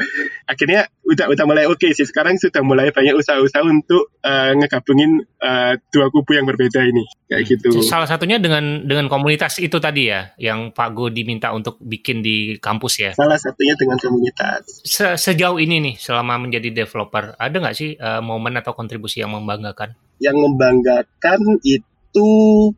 Akhirnya 0.50 0.88
udah 1.04 1.28
udah 1.28 1.44
mulai 1.44 1.64
oke 1.68 1.80
okay 1.80 1.90
sih. 1.92 2.08
Sekarang 2.08 2.40
sudah 2.40 2.64
mulai 2.64 2.90
banyak 2.90 3.12
usaha-usaha 3.12 3.62
untuk 3.64 4.12
uh, 4.24 4.52
ngegabungin 4.56 5.24
uh, 5.40 5.76
dua 5.92 6.08
kubu 6.08 6.36
yang 6.36 6.48
berbeda 6.48 6.80
ini 6.84 7.04
kayak 7.28 7.44
hmm. 7.44 7.50
gitu. 7.52 7.68
Salah 7.84 8.08
satunya 8.08 8.40
dengan 8.40 8.88
dengan 8.88 9.06
komunitas 9.12 9.60
itu 9.60 9.76
tadi 9.76 10.08
ya 10.08 10.32
yang 10.40 10.72
Pak 10.72 10.88
Go 10.96 11.12
diminta 11.12 11.52
untuk 11.52 11.76
bikin 11.80 12.24
di 12.24 12.56
kampus 12.56 12.94
ya. 13.04 13.10
Salah 13.12 13.36
satunya 13.36 13.76
dengan 13.76 14.00
komunitas. 14.00 14.82
Se 14.82 15.20
Sejauh 15.20 15.60
ini 15.60 15.84
nih 15.84 15.94
selama 16.00 16.40
menjadi 16.40 16.72
developer 16.72 17.36
ada 17.36 17.56
nggak 17.56 17.76
sih 17.76 17.94
uh, 18.00 18.24
momen 18.24 18.56
atau 18.56 18.72
kontribusi 18.72 19.20
yang 19.20 19.36
membanggakan? 19.36 19.92
Yang 20.18 20.36
membanggakan 20.40 21.60
itu 21.62 22.28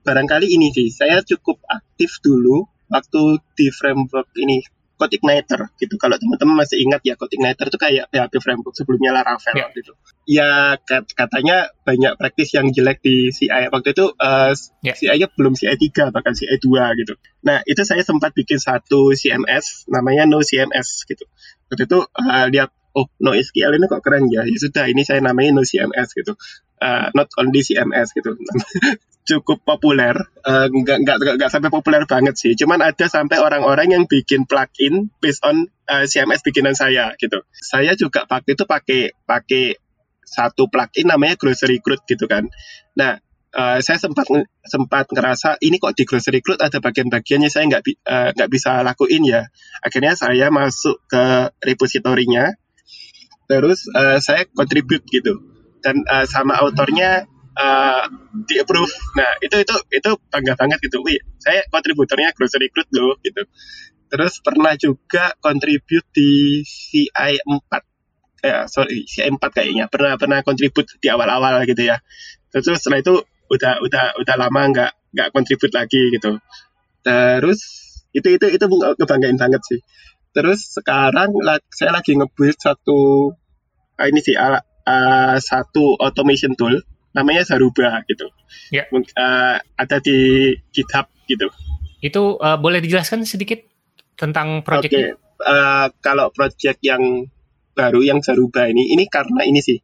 barangkali 0.02 0.50
ini 0.50 0.74
sih. 0.74 0.90
Saya 0.90 1.22
cukup 1.22 1.62
aktif 1.70 2.18
dulu 2.20 2.66
waktu 2.90 3.38
di 3.56 3.66
framework 3.70 4.28
ini 4.36 4.60
Code 5.00 5.16
Igniter 5.16 5.72
gitu. 5.80 5.96
Kalau 5.96 6.20
teman-teman 6.20 6.60
masih 6.60 6.84
ingat 6.84 7.00
ya 7.00 7.16
Code 7.16 7.32
Igniter 7.32 7.72
itu 7.72 7.78
kayak 7.80 8.12
PHP 8.12 8.36
framework 8.44 8.76
sebelumnya 8.76 9.16
Laravel 9.16 9.56
yeah. 9.56 9.72
gitu. 9.72 9.92
Ya 10.28 10.76
katanya 11.16 11.72
banyak 11.88 12.20
praktis 12.20 12.52
yang 12.52 12.68
jelek 12.68 13.00
di 13.00 13.32
CI. 13.32 13.72
Waktu 13.72 13.96
itu 13.96 14.12
uh, 14.12 14.52
yeah. 14.84 14.92
CI-nya 14.92 15.32
belum 15.32 15.56
CI 15.56 15.72
3 15.72 16.12
bahkan 16.12 16.36
CI 16.36 16.60
2 16.60 17.00
gitu. 17.00 17.16
Nah, 17.48 17.64
itu 17.64 17.80
saya 17.88 18.04
sempat 18.04 18.36
bikin 18.36 18.60
satu 18.60 19.16
CMS 19.16 19.88
namanya 19.88 20.28
No 20.28 20.44
CMS 20.44 21.08
gitu. 21.08 21.24
Waktu 21.72 21.88
itu 21.88 21.98
uh, 22.04 22.46
lihat 22.52 22.68
oh 22.96 23.06
no 23.22 23.36
SQL 23.36 23.76
ini 23.76 23.86
kok 23.86 24.02
keren 24.02 24.26
ya? 24.30 24.42
Ya 24.42 24.56
sudah 24.58 24.86
ini 24.90 25.06
saya 25.06 25.22
namanya 25.22 25.60
no 25.60 25.62
CMS 25.62 26.14
gitu. 26.14 26.34
Uh, 26.80 27.12
not 27.12 27.28
only 27.36 27.60
CMS 27.60 28.16
gitu. 28.16 28.34
Cukup 29.28 29.62
populer. 29.62 30.16
Uh, 30.42 30.66
nggak 30.72 30.98
nggak 31.38 31.50
sampai 31.52 31.70
populer 31.70 32.02
banget 32.08 32.34
sih. 32.34 32.52
Cuman 32.56 32.80
ada 32.82 33.06
sampai 33.06 33.38
orang-orang 33.38 33.94
yang 33.94 34.04
bikin 34.08 34.48
plugin 34.48 35.12
based 35.22 35.44
on 35.46 35.68
uh, 35.86 36.04
CMS 36.08 36.42
bikinan 36.42 36.74
saya 36.74 37.14
gitu. 37.20 37.44
Saya 37.52 37.94
juga 37.94 38.24
pakai 38.26 38.56
itu 38.56 38.64
pakai 38.64 39.02
pakai 39.28 39.64
satu 40.24 40.70
plugin 40.70 41.10
namanya 41.10 41.36
Grocery 41.36 41.78
Recruit 41.78 42.02
gitu 42.08 42.26
kan. 42.26 42.48
Nah 42.96 43.20
Uh, 43.50 43.82
saya 43.82 43.98
sempat 43.98 44.30
sempat 44.62 45.10
ngerasa 45.10 45.58
ini 45.58 45.82
kok 45.82 45.98
di 45.98 46.06
grocery 46.06 46.38
recruit 46.38 46.62
ada 46.62 46.78
bagian-bagiannya 46.78 47.50
saya 47.50 47.66
nggak 47.66 47.82
uh, 48.06 48.30
nggak 48.38 48.46
bisa 48.46 48.86
lakuin 48.86 49.26
ya. 49.26 49.50
Akhirnya 49.82 50.14
saya 50.14 50.54
masuk 50.54 51.02
ke 51.10 51.50
repositorinya 51.58 52.54
terus 53.50 53.90
uh, 53.90 54.22
saya 54.22 54.46
contribute 54.54 55.02
gitu. 55.10 55.42
Dan 55.82 56.06
uh, 56.06 56.22
sama 56.30 56.54
autornya 56.62 57.26
uh, 57.58 58.06
di 58.46 58.62
approve 58.62 58.92
nah 59.18 59.34
itu 59.42 59.58
itu 59.58 59.74
itu 59.90 60.10
bangga 60.30 60.54
banget 60.54 60.78
gitu. 60.86 61.02
Wih 61.02 61.18
saya 61.42 61.66
kontributornya 61.66 62.30
grocery 62.30 62.70
recruit 62.70 62.86
loh 62.94 63.18
gitu. 63.26 63.42
Terus 64.10 64.38
pernah 64.42 64.74
juga 64.78 65.34
contribute 65.42 66.06
di 66.14 66.62
CI 66.62 67.42
4 67.42 68.46
eh, 68.46 68.66
sorry 68.70 69.02
CI 69.06 69.30
4 69.34 69.38
kayaknya. 69.50 69.90
Pernah 69.90 70.14
pernah 70.14 70.38
contribute 70.46 70.98
di 71.02 71.08
awal-awal 71.10 71.66
gitu 71.66 71.90
ya. 71.90 71.98
Terus 72.54 72.78
setelah 72.78 73.02
itu 73.02 73.18
udah 73.50 73.82
udah 73.82 74.04
udah 74.22 74.34
lama 74.38 74.62
nggak 74.70 74.92
nggak 75.14 75.28
contribute 75.34 75.74
lagi 75.74 76.02
gitu. 76.14 76.38
Terus 77.02 77.60
itu 78.10 78.28
itu 78.34 78.46
itu 78.50 78.64
kebanggaan 78.98 79.38
banget 79.38 79.62
sih. 79.66 79.80
Terus 80.30 80.74
sekarang 80.78 81.34
saya 81.74 81.90
lagi 81.90 82.14
ngebuild 82.14 82.58
satu 82.58 83.34
ini 84.08 84.20
sih 84.24 84.36
uh, 84.36 84.60
uh, 84.86 85.36
satu 85.36 85.98
automation 86.00 86.56
tool 86.56 86.80
namanya 87.10 87.42
Zaruba 87.42 88.06
gitu. 88.06 88.30
Ya. 88.70 88.86
Uh, 88.92 89.58
ada 89.76 89.96
di 89.98 90.52
GitHub 90.70 91.10
gitu. 91.26 91.50
Itu 92.00 92.38
uh, 92.38 92.56
boleh 92.56 92.80
dijelaskan 92.80 93.26
sedikit 93.26 93.60
tentang 94.14 94.62
proyek 94.62 94.90
okay. 94.92 95.06
uh, 95.44 95.90
kalau 96.00 96.30
proyek 96.30 96.78
yang 96.84 97.28
baru 97.74 98.00
yang 98.04 98.20
Zaruba 98.20 98.68
ini, 98.68 98.92
ini 98.92 99.08
karena 99.08 99.42
ini 99.44 99.60
sih 99.64 99.78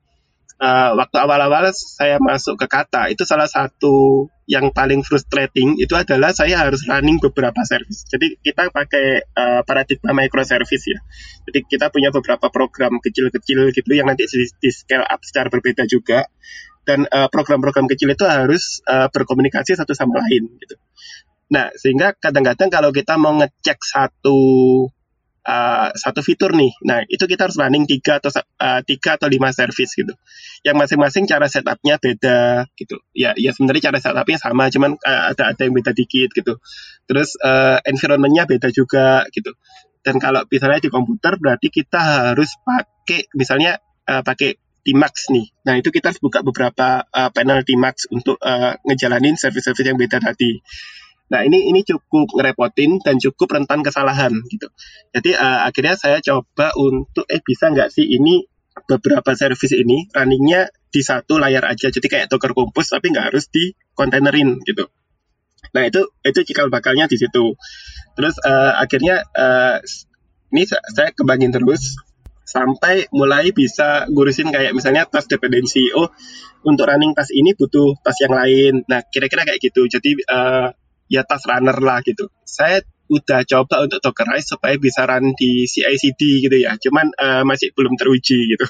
uh, 0.60 0.90
waktu 0.96 1.16
awal-awal 1.20 1.68
saya 1.72 2.16
masuk 2.20 2.56
ke 2.60 2.66
kata 2.68 3.12
itu 3.12 3.22
salah 3.28 3.48
satu 3.48 4.28
yang 4.46 4.70
paling 4.70 5.02
frustrating 5.02 5.74
itu 5.76 5.90
adalah 5.98 6.30
saya 6.30 6.62
harus 6.62 6.86
running 6.86 7.18
beberapa 7.18 7.66
service. 7.66 8.06
Jadi 8.06 8.38
kita 8.38 8.70
pakai 8.70 9.26
uh, 9.34 9.60
paradigma 9.66 10.14
microservice 10.14 10.86
ya. 10.86 11.00
Jadi 11.50 11.66
kita 11.66 11.90
punya 11.90 12.14
beberapa 12.14 12.46
program 12.48 13.02
kecil-kecil 13.02 13.74
gitu 13.74 13.90
yang 13.90 14.06
nanti 14.06 14.24
di, 14.30 14.46
di 14.46 14.70
scale 14.70 15.02
up 15.02 15.20
secara 15.26 15.50
berbeda 15.50 15.84
juga. 15.90 16.24
Dan 16.86 17.02
uh, 17.10 17.26
program-program 17.26 17.90
kecil 17.90 18.14
itu 18.14 18.22
harus 18.22 18.78
uh, 18.86 19.10
berkomunikasi 19.10 19.74
satu 19.74 19.90
sama 19.90 20.22
lain 20.22 20.46
gitu. 20.62 20.78
Nah, 21.50 21.74
sehingga 21.74 22.14
kadang-kadang 22.14 22.70
kalau 22.70 22.94
kita 22.94 23.18
mau 23.18 23.34
ngecek 23.34 23.82
satu 23.82 24.38
uh, 25.46 25.88
satu 25.94 26.20
fitur 26.26 26.52
nih. 26.52 26.74
Nah, 26.82 27.06
itu 27.06 27.24
kita 27.24 27.46
harus 27.46 27.56
running 27.56 27.86
tiga 27.86 28.18
atau 28.18 28.34
uh, 28.34 28.82
tiga 28.82 29.14
atau 29.14 29.30
lima 29.30 29.54
service 29.54 29.94
gitu. 29.94 30.12
Yang 30.66 30.76
masing-masing 30.82 31.24
cara 31.30 31.46
setupnya 31.46 31.96
beda 32.02 32.66
gitu. 32.74 32.98
Ya, 33.14 33.32
ya 33.38 33.54
sebenarnya 33.54 33.94
cara 33.94 33.98
setupnya 34.02 34.38
sama, 34.42 34.68
cuman 34.68 34.98
uh, 34.98 35.22
ada 35.32 35.54
ada 35.54 35.62
yang 35.62 35.72
beda 35.72 35.94
dikit 35.94 36.34
gitu. 36.34 36.58
Terus 37.06 37.38
uh, 37.40 37.78
environmentnya 37.86 38.44
beda 38.50 38.68
juga 38.74 39.24
gitu. 39.30 39.54
Dan 40.02 40.18
kalau 40.22 40.42
misalnya 40.46 40.82
di 40.82 40.90
komputer 40.90 41.38
berarti 41.38 41.70
kita 41.70 42.30
harus 42.34 42.54
pakai 42.62 43.30
misalnya 43.34 43.78
uh, 44.06 44.22
pakai 44.22 44.58
Tmax 44.86 45.34
nih. 45.34 45.50
Nah 45.66 45.74
itu 45.82 45.90
kita 45.90 46.14
harus 46.14 46.22
buka 46.22 46.46
beberapa 46.46 47.02
uh, 47.10 47.30
panel 47.34 47.66
Tmax 47.66 48.06
untuk 48.14 48.38
uh, 48.38 48.78
ngejalanin 48.86 49.34
service-service 49.34 49.82
yang 49.82 49.98
beda 49.98 50.22
tadi. 50.22 50.62
Nah 51.26 51.42
ini 51.42 51.66
ini 51.70 51.82
cukup 51.82 52.30
ngerepotin 52.38 53.02
dan 53.02 53.18
cukup 53.18 53.58
rentan 53.58 53.82
kesalahan 53.82 54.30
gitu. 54.46 54.70
Jadi 55.10 55.34
uh, 55.34 55.66
akhirnya 55.66 55.98
saya 55.98 56.22
coba 56.22 56.70
untuk 56.78 57.26
eh 57.26 57.42
bisa 57.42 57.70
nggak 57.70 57.90
sih 57.90 58.06
ini 58.06 58.46
beberapa 58.86 59.34
service 59.34 59.74
ini 59.74 60.06
runningnya 60.14 60.70
di 60.92 61.02
satu 61.02 61.42
layar 61.42 61.66
aja. 61.66 61.90
Jadi 61.90 62.06
kayak 62.06 62.26
Docker 62.30 62.54
Compose 62.54 62.94
tapi 62.94 63.10
nggak 63.10 63.34
harus 63.34 63.50
di 63.50 63.74
kontainerin 63.98 64.62
gitu. 64.62 64.86
Nah 65.74 65.82
itu 65.82 66.06
itu 66.22 66.40
cikal 66.46 66.70
bakalnya 66.70 67.10
di 67.10 67.18
situ. 67.18 67.58
Terus 68.14 68.38
uh, 68.46 68.78
akhirnya 68.78 69.26
uh, 69.34 69.82
ini 70.54 70.62
saya 70.70 71.10
kembangin 71.10 71.50
terus 71.50 71.98
sampai 72.46 73.10
mulai 73.10 73.50
bisa 73.50 74.06
ngurusin 74.06 74.54
kayak 74.54 74.70
misalnya 74.70 75.02
tas 75.10 75.26
dependensi 75.26 75.90
oh 75.90 76.14
untuk 76.62 76.86
running 76.86 77.10
tas 77.10 77.34
ini 77.34 77.58
butuh 77.58 77.98
tas 77.98 78.14
yang 78.22 78.30
lain 78.30 78.86
nah 78.86 79.02
kira-kira 79.02 79.42
kayak 79.42 79.58
gitu 79.58 79.90
jadi 79.90 80.10
uh, 80.30 80.70
ya 81.06 81.22
tas 81.22 81.42
runner 81.46 81.76
lah 81.78 82.02
gitu. 82.02 82.30
Saya 82.42 82.82
udah 83.06 83.46
coba 83.46 83.86
untuk 83.86 84.02
dockerize 84.02 84.50
supaya 84.50 84.74
bisa 84.78 85.06
run 85.06 85.34
di 85.38 85.64
CI/CD 85.66 86.46
gitu 86.46 86.56
ya. 86.58 86.74
Cuman 86.78 87.14
uh, 87.14 87.42
masih 87.46 87.70
belum 87.72 87.94
teruji 87.94 88.56
gitu. 88.56 88.66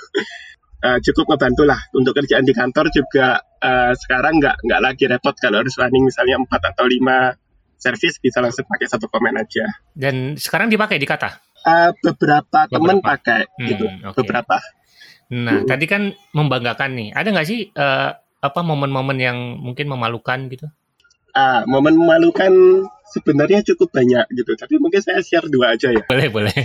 Uh, 0.85 1.01
cukup 1.05 1.37
ngebantu 1.37 1.64
lah 1.64 1.81
untuk 1.96 2.12
kerjaan 2.12 2.44
di 2.44 2.53
kantor 2.53 2.92
juga 2.92 3.40
uh, 3.40 3.92
sekarang 3.96 4.38
nggak 4.40 4.57
nggak 4.61 4.81
lagi 4.81 5.05
repot 5.09 5.35
kalau 5.40 5.64
harus 5.64 5.75
running 5.81 6.05
misalnya 6.05 6.37
4 6.37 6.53
atau 6.53 6.85
5 6.85 7.81
service 7.81 8.16
bisa 8.20 8.40
langsung 8.40 8.68
pakai 8.68 8.87
satu 8.88 9.09
komen 9.09 9.37
aja. 9.40 9.64
Dan 9.92 10.37
sekarang 10.37 10.68
dipakai 10.68 11.01
di 11.01 11.09
kata? 11.09 11.40
Uh, 11.66 11.90
beberapa, 11.99 12.70
teman 12.70 13.03
pakai 13.03 13.51
hmm, 13.57 13.66
gitu 13.66 13.85
okay. 13.88 14.16
beberapa. 14.22 14.57
Nah 15.33 15.64
hmm. 15.64 15.68
tadi 15.68 15.85
kan 15.88 16.12
membanggakan 16.37 16.90
nih. 16.94 17.09
Ada 17.16 17.29
nggak 17.33 17.49
sih 17.49 17.72
uh, 17.72 18.11
apa 18.37 18.61
momen-momen 18.61 19.18
yang 19.18 19.38
mungkin 19.59 19.88
memalukan 19.90 20.46
gitu 20.53 20.68
ah 21.37 21.61
momen 21.68 22.01
memalukan 22.01 22.53
sebenarnya 23.12 23.62
cukup 23.72 23.92
banyak 23.92 24.25
gitu 24.33 24.57
tapi 24.57 24.81
mungkin 24.81 25.05
saya 25.05 25.20
share 25.20 25.46
dua 25.53 25.77
aja 25.77 25.92
ya. 25.92 26.03
Boleh 26.09 26.29
boleh. 26.33 26.57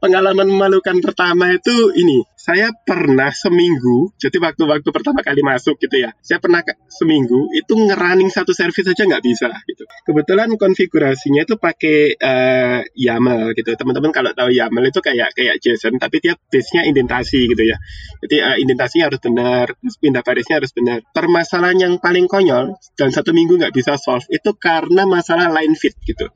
Pengalaman 0.00 0.48
memalukan 0.48 1.00
pertama 1.00 1.52
itu 1.52 1.92
ini 1.96 2.22
saya 2.48 2.72
pernah 2.72 3.28
seminggu 3.28 4.16
jadi 4.16 4.40
waktu-waktu 4.40 4.88
pertama 4.88 5.20
kali 5.20 5.44
masuk 5.44 5.76
gitu 5.76 6.00
ya 6.00 6.16
saya 6.24 6.40
pernah 6.40 6.64
seminggu 6.88 7.52
itu 7.52 7.76
ngerunning 7.76 8.32
satu 8.32 8.56
service 8.56 8.88
aja 8.88 9.04
nggak 9.04 9.24
bisa 9.24 9.52
gitu. 9.68 9.84
Kebetulan 10.06 10.48
konfigurasinya 10.56 11.44
itu 11.44 11.54
pakai 11.60 12.16
uh, 12.16 12.80
YAML 12.96 13.52
gitu. 13.52 13.76
Teman-teman 13.76 14.10
kalau 14.14 14.30
tahu 14.32 14.48
YAML 14.48 14.84
itu 14.88 15.00
kayak 15.04 15.36
kayak 15.36 15.60
JSON 15.60 16.00
tapi 16.00 16.24
dia 16.24 16.34
base-nya 16.34 16.88
indentasi 16.88 17.50
gitu 17.50 17.62
ya. 17.68 17.76
Jadi 18.24 18.36
uh, 18.40 18.56
indentasinya 18.56 19.12
harus 19.12 19.20
benar 19.20 19.66
terus 19.76 19.96
pindah 20.00 20.22
barisnya 20.24 20.56
harus 20.62 20.72
benar. 20.72 21.04
Permasalahan 21.12 21.78
yang 21.78 21.94
paling 22.00 22.26
konyol 22.26 22.78
dan 22.96 23.08
satu 23.12 23.36
minggu 23.36 23.60
nggak 23.60 23.74
bisa 23.74 24.00
solve 24.00 24.24
itu 24.32 24.54
karena 24.56 25.04
masalah 25.04 25.52
line 25.52 25.76
fit 25.76 25.94
gitu. 26.02 26.26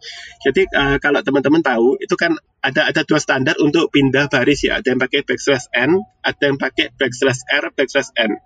Jadi 0.44 0.68
uh, 0.77 0.96
kalau 1.01 1.25
teman-teman 1.25 1.64
tahu 1.64 1.96
itu 1.98 2.14
kan 2.18 2.37
ada 2.62 2.87
ada 2.87 3.03
dua 3.03 3.18
standar 3.18 3.59
untuk 3.59 3.90
pindah 3.90 4.31
baris 4.31 4.62
ya. 4.62 4.79
Ada 4.79 4.94
yang 4.94 5.01
pakai 5.03 5.27
backslash 5.27 5.66
n, 5.75 5.98
ada 6.22 6.42
yang 6.46 6.57
pakai 6.57 6.94
backslash 6.94 7.42
r, 7.51 7.75
backslash 7.75 8.14
n. 8.14 8.38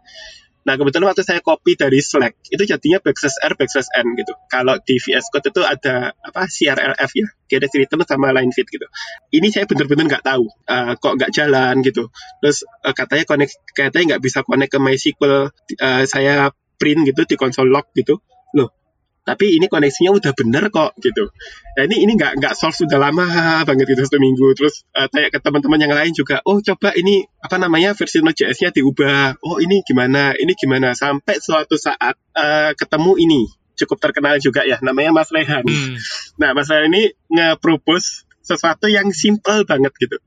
Nah 0.66 0.74
kebetulan 0.74 1.14
waktu 1.14 1.22
saya 1.22 1.38
copy 1.38 1.78
dari 1.78 2.02
Slack 2.02 2.50
itu 2.50 2.58
jadinya 2.66 2.98
backslash 2.98 3.38
r, 3.38 3.54
backslash 3.54 3.86
n 3.94 4.18
gitu. 4.18 4.34
Kalau 4.50 4.74
di 4.82 4.98
VS 4.98 5.30
Code 5.30 5.54
itu 5.54 5.62
ada 5.62 6.10
apa 6.10 6.50
CRLF 6.50 7.10
ya, 7.14 7.26
kira 7.46 7.70
cerita 7.70 7.94
sama 8.02 8.34
line 8.34 8.50
fit 8.50 8.66
gitu. 8.66 8.82
Ini 9.30 9.46
saya 9.54 9.68
bener-bener 9.70 10.10
nggak 10.10 10.24
tahu 10.26 10.50
uh, 10.66 10.98
kok 10.98 11.12
nggak 11.22 11.30
jalan 11.30 11.86
gitu. 11.86 12.10
Terus 12.42 12.66
uh, 12.82 12.90
katanya 12.96 13.24
connect, 13.30 13.52
katanya 13.78 14.16
nggak 14.16 14.22
bisa 14.26 14.42
connect 14.42 14.74
ke 14.74 14.78
MySQL. 14.82 15.54
Uh, 15.78 16.02
saya 16.08 16.50
print 16.80 17.06
gitu 17.06 17.22
di 17.22 17.36
konsol 17.38 17.70
log 17.70 17.86
gitu. 17.94 18.18
Loh 18.58 18.85
tapi 19.26 19.58
ini 19.58 19.66
koneksinya 19.66 20.14
udah 20.14 20.32
bener 20.38 20.70
kok 20.70 20.94
gitu. 21.02 21.26
Nah 21.74 21.82
ini 21.90 22.06
ini 22.06 22.14
nggak 22.14 22.38
nggak 22.38 22.54
solve 22.54 22.78
sudah 22.78 22.94
lama 22.94 23.26
banget 23.66 23.90
gitu 23.90 24.06
satu 24.06 24.22
minggu. 24.22 24.54
Terus 24.54 24.86
uh, 24.94 25.10
tanya 25.10 25.34
ke 25.34 25.42
teman-teman 25.42 25.82
yang 25.82 25.90
lain 25.90 26.14
juga, 26.14 26.38
oh 26.46 26.62
coba 26.62 26.94
ini 26.94 27.26
apa 27.42 27.58
namanya 27.58 27.98
versi 27.98 28.22
Node.js-nya 28.22 28.70
diubah. 28.70 29.42
Oh 29.42 29.58
ini 29.58 29.82
gimana, 29.82 30.30
ini 30.38 30.54
gimana. 30.54 30.94
Sampai 30.94 31.42
suatu 31.42 31.74
saat 31.74 32.14
uh, 32.38 32.70
ketemu 32.78 33.12
ini 33.18 33.42
cukup 33.74 33.98
terkenal 33.98 34.38
juga 34.38 34.62
ya, 34.62 34.78
namanya 34.78 35.10
Mas 35.10 35.34
Rehan. 35.34 35.66
Hmm. 35.66 35.98
Nah 36.38 36.54
Mas 36.54 36.70
Rehan 36.70 36.86
ini 36.94 37.10
nge-propose 37.26 38.30
sesuatu 38.46 38.86
yang 38.86 39.10
simple 39.10 39.66
banget 39.66 39.90
gitu. 39.98 40.22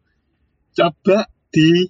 Coba 0.75 1.31
di 1.55 1.87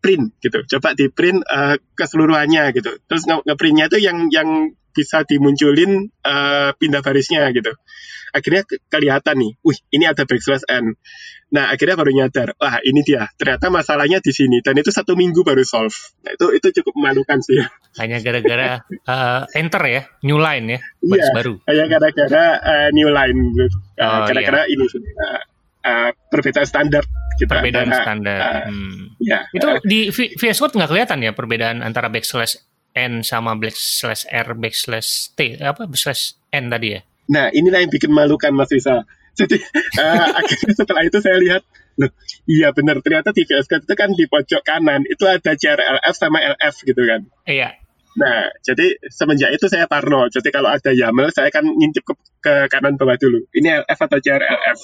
print 0.00 0.32
gitu, 0.40 0.64
coba 0.64 0.96
di 0.96 1.12
print 1.12 1.44
uh, 1.44 1.76
keseluruhannya 1.92 2.72
gitu. 2.72 2.96
Terus 3.04 3.28
nge-printnya 3.28 3.92
itu 3.92 4.00
yang 4.00 4.32
yang 4.32 4.72
bisa 4.98 5.22
dimunculin 5.22 6.10
uh, 6.26 6.74
pindah 6.74 6.98
barisnya 6.98 7.46
gitu. 7.54 7.70
Akhirnya 8.34 8.66
ke 8.66 8.82
kelihatan 8.90 9.36
nih, 9.38 9.52
wih 9.62 9.78
ini 9.94 10.04
ada 10.10 10.26
backslash 10.26 10.66
n. 10.66 10.98
Nah 11.54 11.72
akhirnya 11.72 11.96
baru 11.96 12.12
nyadar, 12.12 12.52
wah 12.58 12.82
ini 12.82 13.00
dia. 13.06 13.30
Ternyata 13.38 13.70
masalahnya 13.70 14.18
di 14.18 14.34
sini 14.34 14.60
dan 14.60 14.76
itu 14.76 14.90
satu 14.90 15.14
minggu 15.14 15.46
baru 15.46 15.62
solve. 15.62 15.96
Nah 16.26 16.34
itu 16.34 16.46
itu 16.58 16.68
cukup 16.82 16.98
memalukan 16.98 17.38
sih. 17.40 17.62
Hanya 17.96 18.20
gara-gara 18.20 18.84
uh, 19.08 19.48
enter 19.56 19.82
ya, 19.86 20.02
new 20.26 20.36
line 20.36 20.76
ya, 20.76 20.80
baris 21.00 21.24
iya, 21.24 21.32
baru. 21.32 21.54
Hanya 21.64 21.84
gara-gara 21.88 22.44
uh, 22.60 22.88
new 22.92 23.08
line. 23.08 23.38
Gitu. 23.56 23.78
Uh, 23.96 24.04
oh, 24.04 24.20
gara-gara 24.28 24.60
iya. 24.68 24.74
ini 24.76 24.84
uh, 24.84 25.40
uh, 25.88 26.10
perbedaan 26.28 26.68
standar 26.68 27.04
kita 27.38 27.54
perbedaan 27.54 27.86
antara, 27.88 28.04
standar. 28.04 28.38
Uh, 28.38 28.62
hmm. 28.68 29.02
Ya. 29.22 29.40
Itu 29.54 29.66
uh, 29.70 29.78
di 29.86 30.10
VS 30.12 30.58
Code 30.58 30.74
nggak 30.74 30.90
kelihatan 30.90 31.18
ya 31.22 31.32
perbedaan 31.32 31.80
antara 31.86 32.10
backslash 32.10 32.58
n 32.98 33.22
sama 33.22 33.54
backslash 33.54 34.26
r 34.26 34.48
backslash 34.58 35.30
t 35.38 35.54
apa 35.62 35.86
backslash 35.86 36.34
n 36.50 36.66
tadi 36.66 36.98
ya? 36.98 37.00
Nah 37.30 37.54
inilah 37.54 37.86
yang 37.86 37.92
bikin 37.94 38.10
malukan 38.10 38.50
mas 38.50 38.74
Risa. 38.74 39.06
Jadi 39.38 39.62
uh, 40.02 40.28
akhirnya 40.42 40.74
setelah 40.74 41.02
itu 41.06 41.18
saya 41.22 41.38
lihat 41.38 41.62
loh 41.98 42.10
iya 42.46 42.70
benar 42.70 43.02
ternyata 43.02 43.34
di 43.34 43.42
VS 43.42 43.66
Code 43.66 43.86
itu 43.86 43.94
kan 43.98 44.10
di 44.14 44.24
pojok 44.30 44.62
kanan 44.62 45.02
itu 45.06 45.26
ada 45.26 45.54
CRLF 45.54 46.14
sama 46.18 46.42
LF 46.42 46.74
gitu 46.82 47.02
kan. 47.06 47.22
Iya 47.46 47.78
Nah, 48.18 48.50
jadi 48.66 48.98
semenjak 49.06 49.54
itu 49.54 49.70
saya 49.70 49.86
parno. 49.86 50.26
Jadi 50.26 50.50
kalau 50.50 50.74
ada 50.74 50.90
YAML, 50.90 51.30
saya 51.30 51.54
akan 51.54 51.70
ngintip 51.78 52.02
ke, 52.02 52.14
ke 52.42 52.66
kanan 52.66 52.98
bawah 52.98 53.14
dulu. 53.14 53.46
Ini 53.54 53.86
LF 53.86 53.98
atau 54.10 54.18
CRLF? 54.18 54.78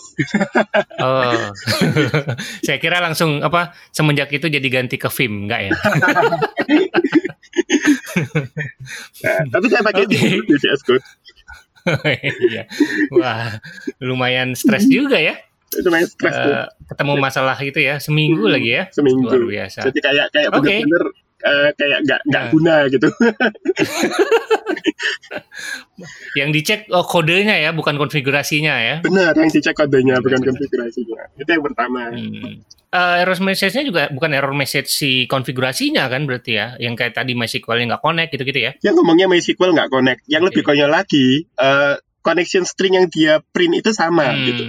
oh, 1.05 1.51
saya 2.67 2.79
kira 2.79 3.03
langsung 3.03 3.43
apa 3.43 3.75
semenjak 3.91 4.31
itu 4.31 4.47
jadi 4.47 4.69
ganti 4.71 4.95
ke 5.03 5.11
Vim, 5.11 5.51
enggak 5.51 5.67
ya? 5.67 5.75
nah, 9.27 9.39
tapi 9.51 9.67
saya 9.67 9.83
pakai 9.83 10.07
okay. 10.07 10.39
di 10.39 10.55
VS 10.55 10.83
Code. 10.87 11.03
iya. 12.55 12.71
Wah, 13.11 13.59
lumayan 13.99 14.55
stres 14.55 14.87
juga 14.87 15.19
ya. 15.19 15.35
Lumayan 15.83 16.07
stres 16.07 16.39
uh, 16.39 16.71
Ketemu 16.87 17.13
masalah 17.19 17.59
gitu 17.59 17.83
ya, 17.83 17.99
seminggu 17.99 18.47
hmm, 18.47 18.55
lagi 18.55 18.71
ya. 18.79 18.87
Seminggu. 18.95 19.27
Luar 19.27 19.43
biasa. 19.43 19.91
Jadi 19.91 19.99
kayak 19.99 20.31
kayak 20.31 20.55
okay. 20.55 20.87
benar-benar 20.87 21.24
uh, 21.45 21.69
kayak 21.77 22.01
nggak 22.09 22.21
nggak 22.27 22.43
nah. 22.43 22.51
guna 22.51 22.77
gitu. 22.89 23.09
yang 26.41 26.51
dicek 26.51 26.91
oh, 26.91 27.07
kodenya 27.07 27.61
ya, 27.61 27.71
bukan 27.77 28.01
konfigurasinya 28.01 28.75
ya. 28.81 28.97
Benar, 29.05 29.37
yang 29.37 29.53
dicek 29.53 29.77
kodenya 29.77 30.19
bukan 30.19 30.41
konfigurasinya. 30.43 31.23
Itu 31.37 31.51
yang 31.53 31.65
pertama. 31.65 32.11
Hmm. 32.11 32.65
Uh, 32.95 33.27
error 33.27 33.35
message-nya 33.43 33.83
juga 33.83 34.07
bukan 34.15 34.31
error 34.39 34.55
message 34.55 34.87
si 34.87 35.27
konfigurasinya 35.27 36.07
kan 36.07 36.31
berarti 36.31 36.53
ya, 36.55 36.79
yang 36.79 36.95
kayak 36.95 37.19
tadi 37.19 37.35
MySQL-nya 37.35 37.95
nggak 37.95 38.05
connect 38.07 38.31
gitu-gitu 38.31 38.61
ya? 38.71 38.73
Yang 38.87 39.03
ngomongnya 39.03 39.27
MySQL 39.27 39.75
nggak 39.75 39.91
connect. 39.91 40.23
Yang 40.31 40.43
okay. 40.43 40.49
lebih 40.55 40.63
konyol 40.63 40.91
lagi, 40.95 41.27
uh, 41.59 41.99
connection 42.23 42.65
string 42.65 42.97
yang 42.97 43.07
dia 43.11 43.43
print 43.53 43.85
itu 43.85 43.91
sama 43.93 44.33
hmm. 44.33 44.45
gitu 44.49 44.65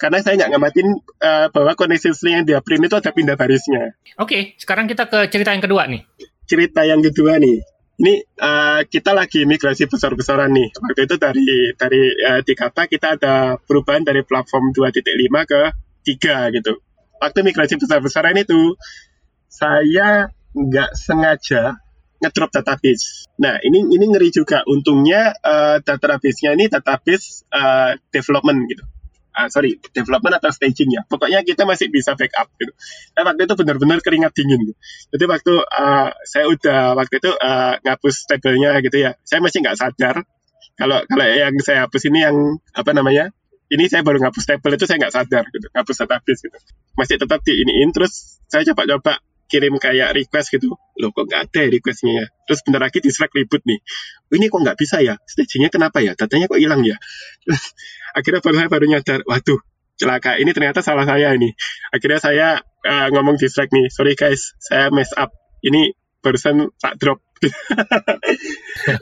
karena 0.00 0.24
saya 0.24 0.40
nggak 0.40 0.50
ngamatin 0.56 0.88
uh, 1.20 1.46
bahwa 1.52 1.76
connection 1.76 2.16
string 2.16 2.40
yang 2.40 2.46
dia 2.48 2.64
print 2.64 2.88
itu 2.88 2.96
ada 2.96 3.12
pindah 3.12 3.36
barisnya. 3.36 3.92
Oke, 4.16 4.24
okay, 4.24 4.42
sekarang 4.56 4.88
kita 4.88 5.04
ke 5.12 5.28
cerita 5.28 5.52
yang 5.52 5.60
kedua 5.60 5.84
nih. 5.84 6.08
Cerita 6.48 6.88
yang 6.88 7.04
kedua 7.04 7.36
nih. 7.36 7.60
Ini 8.00 8.14
uh, 8.40 8.80
kita 8.88 9.12
lagi 9.12 9.44
migrasi 9.44 9.84
besar-besaran 9.84 10.48
nih. 10.56 10.72
Waktu 10.72 11.04
itu 11.04 11.16
dari 11.20 11.76
dari 11.76 12.02
uh, 12.16 12.40
di 12.40 12.56
kata 12.56 12.88
kita 12.88 13.20
ada 13.20 13.60
perubahan 13.60 14.00
dari 14.00 14.24
platform 14.24 14.72
2.5 14.72 15.04
ke 15.44 15.60
3 16.16 16.56
gitu. 16.56 16.80
Waktu 17.20 17.38
migrasi 17.44 17.76
besar-besaran 17.76 18.40
itu 18.40 18.80
saya 19.52 20.32
nggak 20.56 20.96
sengaja 20.96 21.76
ngedrop 22.24 22.48
database. 22.48 23.28
Nah, 23.36 23.60
ini 23.60 23.84
ini 23.84 24.04
ngeri 24.08 24.32
juga. 24.32 24.64
Untungnya 24.64 25.36
uh, 25.44 25.76
database-nya 25.84 26.56
ini 26.56 26.72
database 26.72 27.44
uh, 27.52 28.00
development 28.08 28.64
gitu 28.64 28.84
uh, 29.34 29.48
sorry 29.50 29.78
development 29.94 30.38
atau 30.38 30.50
staging 30.50 30.90
ya. 30.94 31.02
Pokoknya 31.06 31.42
kita 31.46 31.64
masih 31.66 31.90
bisa 31.90 32.14
backup 32.14 32.50
gitu. 32.58 32.72
Nah, 33.16 33.22
waktu 33.26 33.46
itu 33.46 33.54
benar-benar 33.54 33.98
keringat 34.02 34.32
dingin 34.34 34.60
gitu. 34.70 34.78
jadi 35.16 35.24
waktu 35.26 35.54
uh, 35.60 36.08
saya 36.26 36.44
udah 36.50 36.98
waktu 36.98 37.14
itu 37.22 37.30
uh, 37.34 37.74
ngapus 37.82 38.14
tabelnya 38.26 38.70
gitu 38.82 38.96
ya. 38.98 39.10
Saya 39.26 39.40
masih 39.42 39.62
nggak 39.62 39.76
sadar 39.78 40.16
kalau 40.78 40.98
kalau 41.04 41.26
yang 41.28 41.54
saya 41.60 41.84
hapus 41.86 42.02
ini 42.08 42.24
yang 42.24 42.36
apa 42.72 42.90
namanya 42.96 43.34
ini 43.70 43.86
saya 43.86 44.02
baru 44.02 44.18
ngapus 44.18 44.44
table 44.50 44.74
itu 44.74 44.84
saya 44.88 44.98
nggak 44.98 45.14
sadar 45.14 45.44
gitu 45.52 45.66
ngapus 45.70 45.96
database 46.04 46.40
gitu. 46.46 46.58
Masih 46.98 47.16
tetap 47.20 47.40
di 47.46 47.52
iniin 47.60 47.90
terus 47.94 48.42
saya 48.50 48.66
coba-coba 48.72 49.22
kirim 49.50 49.74
kayak 49.82 50.14
request 50.14 50.54
gitu. 50.54 50.78
Loh 50.78 51.10
kok 51.10 51.26
nggak 51.26 51.50
ada 51.50 51.60
ya 51.66 51.68
requestnya 51.74 52.12
ya? 52.14 52.26
Terus 52.46 52.60
bentar 52.62 52.80
lagi 52.86 53.02
di 53.02 53.10
Slack 53.10 53.34
ribut 53.34 53.66
nih. 53.66 53.82
Oh, 54.30 54.34
ini 54.38 54.46
kok 54.46 54.62
nggak 54.62 54.78
bisa 54.78 55.02
ya? 55.02 55.18
Stagingnya 55.26 55.74
kenapa 55.74 55.98
ya? 55.98 56.14
Datanya 56.14 56.46
kok 56.46 56.62
hilang 56.62 56.86
ya? 56.86 56.94
Akhirnya 58.16 58.38
baru 58.38 58.54
saya 58.62 58.68
baru 58.70 58.86
nyadar 58.86 59.20
waduh 59.26 59.58
celaka. 59.98 60.38
Ini 60.38 60.50
ternyata 60.54 60.86
salah 60.86 61.02
saya 61.02 61.34
ini. 61.34 61.50
Akhirnya 61.90 62.22
saya 62.22 62.48
uh, 62.62 63.08
ngomong 63.10 63.36
di 63.36 63.50
Slack 63.50 63.74
nih 63.74 63.90
sorry 63.90 64.14
guys 64.14 64.54
saya 64.62 64.94
mess 64.94 65.10
up. 65.18 65.34
Ini 65.60 65.92
barusan 66.22 66.70
tak 66.78 66.94
drop. 67.02 67.18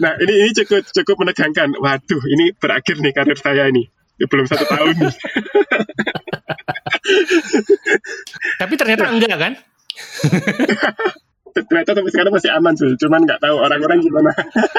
Nah 0.03 0.19
ini 0.19 0.35
ini 0.43 0.51
cukup 0.59 0.91
cukup 0.91 1.23
menegangkan. 1.23 1.71
Waduh 1.79 2.23
ini 2.35 2.51
berakhir 2.57 2.99
nih 2.99 3.15
karir 3.15 3.39
saya 3.39 3.71
ini. 3.71 3.87
Ya, 4.19 4.27
belum 4.27 4.51
satu 4.51 4.67
tahun 4.67 4.99
nih. 4.99 5.15
Tapi 8.61 8.75
ternyata 8.75 9.07
enggak 9.07 9.39
kan 9.39 9.55
ternyata 11.59 11.91
sampai 11.97 12.13
sekarang 12.15 12.33
masih 12.35 12.51
aman 12.55 12.75
sih 12.79 12.95
cuman 13.01 13.21
nggak 13.27 13.41
tahu 13.43 13.57
orang-orang 13.59 13.99
gimana 13.99 14.31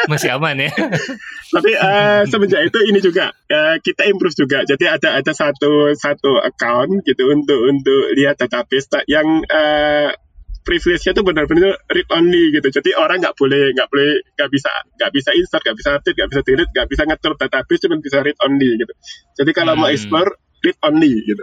masih 0.08 0.32
aman 0.36 0.56
ya 0.56 0.72
tapi 1.56 1.76
uh, 1.76 2.24
semenjak 2.30 2.62
itu 2.64 2.80
ini 2.88 3.00
juga 3.04 3.36
uh, 3.52 3.76
kita 3.84 4.08
improve 4.08 4.36
juga 4.38 4.64
jadi 4.64 4.96
ada 4.96 5.20
ada 5.20 5.32
satu 5.36 5.92
satu 5.92 6.40
account 6.40 7.04
gitu 7.04 7.28
untuk 7.28 7.60
untuk 7.68 8.16
lihat 8.16 8.40
database 8.40 8.88
yang 9.12 9.44
uh, 9.50 10.14
privilege-nya 10.70 11.18
tuh 11.18 11.26
benar-benar 11.26 11.82
read 11.90 12.06
only 12.14 12.54
gitu. 12.54 12.70
Jadi 12.70 12.94
orang 12.94 13.18
nggak 13.24 13.34
boleh 13.34 13.74
nggak 13.74 13.90
boleh 13.90 14.22
nggak 14.38 14.50
bisa 14.54 14.70
nggak 15.02 15.12
bisa 15.18 15.30
insert, 15.34 15.66
nggak 15.66 15.78
bisa 15.82 15.90
update, 15.98 16.16
nggak 16.20 16.30
bisa 16.30 16.42
delete, 16.46 16.72
nggak 16.78 16.88
bisa 16.94 17.02
ngatur 17.10 17.34
database, 17.42 17.82
cuma 17.82 17.98
bisa 17.98 18.18
read 18.22 18.38
only 18.46 18.70
gitu. 18.78 18.94
Jadi 19.42 19.52
kalau 19.56 19.74
hmm. 19.74 19.82
mau 19.82 19.90
explore 19.90 20.30
read 20.62 20.78
only 20.86 21.26
gitu. 21.26 21.42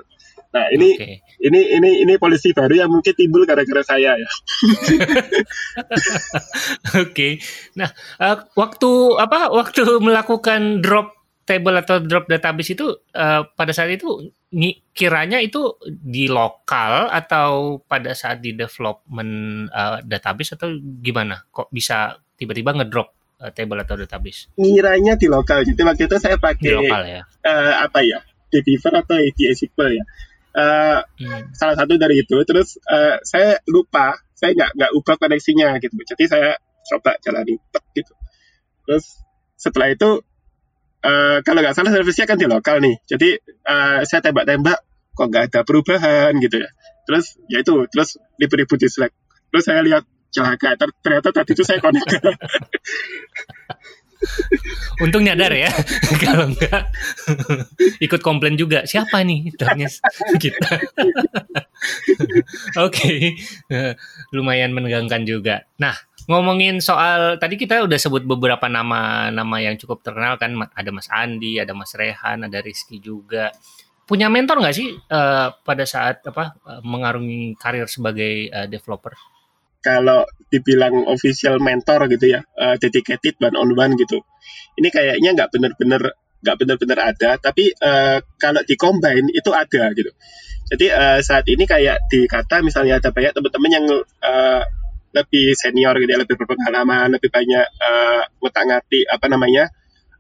Nah 0.57 0.73
ini 0.73 0.89
okay. 0.97 1.21
ini 1.45 1.61
ini 1.77 1.91
ini 2.09 2.15
polisi 2.17 2.57
baru 2.57 2.81
yang 2.81 2.89
mungkin 2.89 3.13
timbul 3.13 3.45
gara-gara 3.45 3.85
saya 3.85 4.17
ya. 4.17 4.25
Oke. 6.97 7.13
okay. 7.13 7.33
Nah 7.77 7.93
uh, 8.17 8.41
waktu 8.57 8.91
apa 9.21 9.53
waktu 9.53 10.01
melakukan 10.01 10.81
drop 10.81 11.13
table 11.45 11.77
atau 11.79 12.01
drop 12.01 12.25
database 12.27 12.73
itu 12.73 12.89
uh, 13.15 13.45
pada 13.53 13.71
saat 13.77 13.93
itu 13.93 14.33
kiranya 14.97 15.39
itu 15.45 15.77
di 15.87 16.27
lokal 16.27 17.13
atau 17.13 17.79
pada 17.85 18.17
saat 18.17 18.41
di 18.41 18.57
development 18.57 19.69
uh, 19.71 20.01
database 20.01 20.57
atau 20.57 20.73
gimana? 20.81 21.45
Kok 21.53 21.69
bisa 21.69 22.17
tiba-tiba 22.41 22.73
ngedrop 22.73 23.13
uh, 23.45 23.53
table 23.53 23.85
atau 23.85 24.01
database? 24.01 24.49
Kiranya 24.57 25.21
di 25.21 25.29
lokal. 25.29 25.69
Jadi 25.69 25.81
waktu 25.85 26.09
itu 26.09 26.17
saya 26.17 26.41
pakai 26.41 26.65
di 26.65 26.73
lokal 26.73 27.03
ya. 27.05 27.23
Uh, 27.45 27.85
apa 27.85 28.01
ya? 28.01 28.25
Beaver 28.57 29.05
atau 29.05 29.21
SQL 29.21 30.01
ya 30.01 30.05
uh, 30.57 31.01
hmm. 31.05 31.53
salah 31.53 31.77
satu 31.77 32.01
dari 32.01 32.25
itu 32.25 32.37
terus 32.49 32.81
uh, 32.89 33.21
saya 33.21 33.61
lupa 33.69 34.17
saya 34.33 34.57
nggak 34.57 34.71
nggak 34.77 34.91
ubah 34.97 35.17
koneksinya 35.21 35.77
gitu. 35.81 35.95
Jadi 36.01 36.25
saya 36.29 36.51
coba 36.93 37.17
jalani 37.21 37.57
gitu. 37.93 38.13
Terus 38.89 39.05
setelah 39.57 39.89
itu 39.93 40.21
uh, 41.05 41.39
kalau 41.45 41.61
nggak 41.61 41.77
salah 41.77 41.93
servisnya 41.93 42.27
kan 42.29 42.41
di 42.41 42.49
lokal 42.49 42.81
nih. 42.81 42.97
Jadi 43.05 43.37
uh, 43.69 44.01
saya 44.05 44.21
tembak-tembak 44.25 44.81
kok 45.17 45.27
nggak 45.33 45.45
ada 45.53 45.61
perubahan 45.65 46.33
gitu 46.41 46.61
ya. 46.61 46.69
Terus 47.09 47.41
ya 47.49 47.65
itu 47.65 47.89
terus 47.89 48.21
ribut-ribut 48.41 48.79
di 48.81 48.89
Slack. 48.89 49.13
Terus 49.53 49.65
saya 49.65 49.81
lihat 49.85 50.05
celaka 50.35 50.77
ternyata 51.01 51.33
tadi 51.33 51.57
itu 51.57 51.65
saya 51.65 51.81
connect 51.81 52.13
Untung 55.05 55.29
nyadar 55.29 55.53
ya, 55.53 55.69
kalau 56.25 56.49
enggak 56.49 56.89
ikut 58.01 58.21
komplain 58.25 58.57
juga. 58.57 58.89
Siapa 58.89 59.21
nih 59.21 59.53
tanya 59.57 59.89
kita? 60.43 60.73
Oke, 62.81 62.89
okay. 62.89 63.19
lumayan 64.33 64.73
menegangkan 64.73 65.29
juga. 65.29 65.69
Nah, 65.77 65.93
ngomongin 66.33 66.81
soal 66.81 67.37
tadi 67.37 67.61
kita 67.61 67.85
udah 67.85 67.99
sebut 68.01 68.25
beberapa 68.25 68.65
nama-nama 68.73 69.61
yang 69.61 69.77
cukup 69.77 70.01
terkenal 70.01 70.41
kan. 70.41 70.57
Ada 70.73 70.91
Mas 70.91 71.13
Andi, 71.13 71.61
ada 71.61 71.77
Mas 71.77 71.93
Rehan, 71.93 72.49
ada 72.49 72.59
Rizky 72.65 72.97
juga. 72.97 73.53
Punya 74.07 74.33
mentor 74.33 74.63
nggak 74.63 74.77
sih 74.77 74.97
uh, 75.13 75.51
pada 75.67 75.85
saat 75.85 76.23
apa 76.25 76.57
uh, 76.63 76.81
mengarungi 76.81 77.59
karir 77.59 77.91
sebagai 77.91 78.49
uh, 78.49 78.65
developer? 78.71 79.13
Kalau 79.87 80.27
dibilang 80.51 81.07
official 81.07 81.63
mentor 81.63 82.11
gitu 82.11 82.35
ya, 82.35 82.41
uh, 82.59 82.75
dedicated 82.75 83.39
one 83.39 83.55
on 83.55 83.71
one 83.79 83.95
gitu. 83.95 84.19
Ini 84.75 84.91
kayaknya 84.91 85.31
nggak 85.39 85.55
benar-benar 85.55 86.03
nggak 86.43 86.57
benar-benar 86.59 86.99
ada, 87.15 87.31
tapi 87.39 87.71
uh, 87.79 88.19
kalau 88.43 88.67
di 88.67 88.75
combine 88.75 89.31
itu 89.31 89.51
ada 89.55 89.95
gitu. 89.95 90.11
Jadi 90.67 90.87
uh, 90.91 91.19
saat 91.23 91.47
ini 91.47 91.63
kayak 91.63 92.11
dikata 92.11 92.59
misalnya 92.67 92.99
ada 92.99 93.15
banyak 93.15 93.31
teman-teman 93.31 93.71
yang 93.71 93.87
uh, 94.03 94.63
lebih 95.15 95.55
senior 95.55 95.95
gitu 96.03 96.11
ya, 96.11 96.19
lebih 96.19 96.35
berpengalaman, 96.35 97.15
lebih 97.15 97.31
banyak 97.31 97.67
uh, 97.79 98.23
ngotak-ngatik 98.43 99.07
apa 99.07 99.27
namanya 99.31 99.65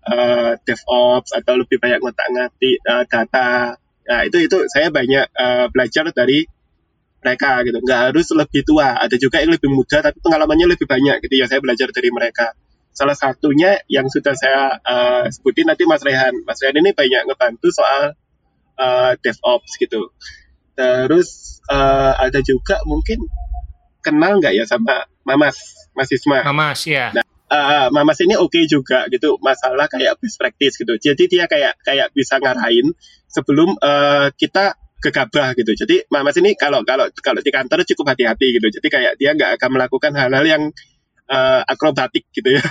uh, 0.06 0.54
DevOps 0.62 1.34
atau 1.34 1.58
lebih 1.58 1.82
banyak 1.82 1.98
ngotak-ngatik 2.00 2.78
uh, 2.86 3.04
data. 3.04 3.76
Nah 4.06 4.20
itu 4.22 4.38
itu 4.46 4.56
saya 4.70 4.88
banyak 4.94 5.26
uh, 5.34 5.66
belajar 5.74 6.14
dari 6.14 6.46
mereka 7.26 7.66
gitu. 7.66 7.82
Nggak 7.82 8.00
harus 8.14 8.26
lebih 8.30 8.62
tua. 8.62 8.94
Ada 8.94 9.18
juga 9.18 9.42
yang 9.42 9.50
lebih 9.58 9.66
muda 9.74 9.98
tapi 9.98 10.22
pengalamannya 10.22 10.78
lebih 10.78 10.86
banyak 10.86 11.26
gitu. 11.26 11.34
Ya 11.42 11.50
saya 11.50 11.58
belajar 11.58 11.90
dari 11.90 12.14
mereka. 12.14 12.54
Salah 12.94 13.18
satunya 13.18 13.82
yang 13.90 14.06
sudah 14.06 14.32
saya 14.38 14.78
uh, 14.78 15.26
sebutin 15.26 15.66
nanti 15.66 15.82
Mas 15.84 16.06
Rehan. 16.06 16.46
Mas 16.46 16.62
Rehan 16.62 16.78
ini 16.78 16.94
banyak 16.94 17.26
ngebantu 17.26 17.68
soal 17.74 18.14
uh, 18.78 19.12
DevOps 19.18 19.74
gitu. 19.82 20.14
Terus 20.78 21.58
uh, 21.66 22.14
ada 22.14 22.38
juga 22.46 22.78
mungkin 22.86 23.26
kenal 24.06 24.38
nggak 24.38 24.54
ya 24.54 24.64
sama 24.64 25.10
Mamas? 25.26 25.58
Mas 25.92 26.08
Isma? 26.14 26.46
Mamas 26.46 26.86
ya 26.86 27.10
nah, 27.10 27.24
uh, 27.50 27.88
Mamas 27.90 28.20
ini 28.22 28.36
oke 28.36 28.52
okay 28.52 28.64
juga 28.68 29.08
gitu. 29.10 29.40
Masalah 29.42 29.90
kayak 29.90 30.20
best 30.20 30.38
practice 30.38 30.78
gitu. 30.78 30.94
Jadi 30.96 31.26
dia 31.26 31.44
kayak 31.50 31.80
kayak 31.82 32.12
bisa 32.14 32.38
ngarahin 32.38 32.92
sebelum 33.26 33.74
uh, 33.80 34.30
kita 34.36 34.78
gegabah 35.00 35.52
gitu. 35.56 35.72
Jadi 35.76 36.08
Mas 36.08 36.36
ini 36.40 36.56
kalau 36.56 36.80
kalau 36.82 37.08
kalau 37.20 37.40
di 37.44 37.50
kantor 37.52 37.84
cukup 37.84 38.16
hati-hati 38.16 38.56
gitu. 38.56 38.66
Jadi 38.80 38.88
kayak 38.88 39.12
dia 39.20 39.36
nggak 39.36 39.60
akan 39.60 39.70
melakukan 39.76 40.12
hal-hal 40.16 40.44
yang 40.44 40.62
uh, 41.28 41.62
akrobatik 41.68 42.26
gitu 42.32 42.56
ya. 42.56 42.64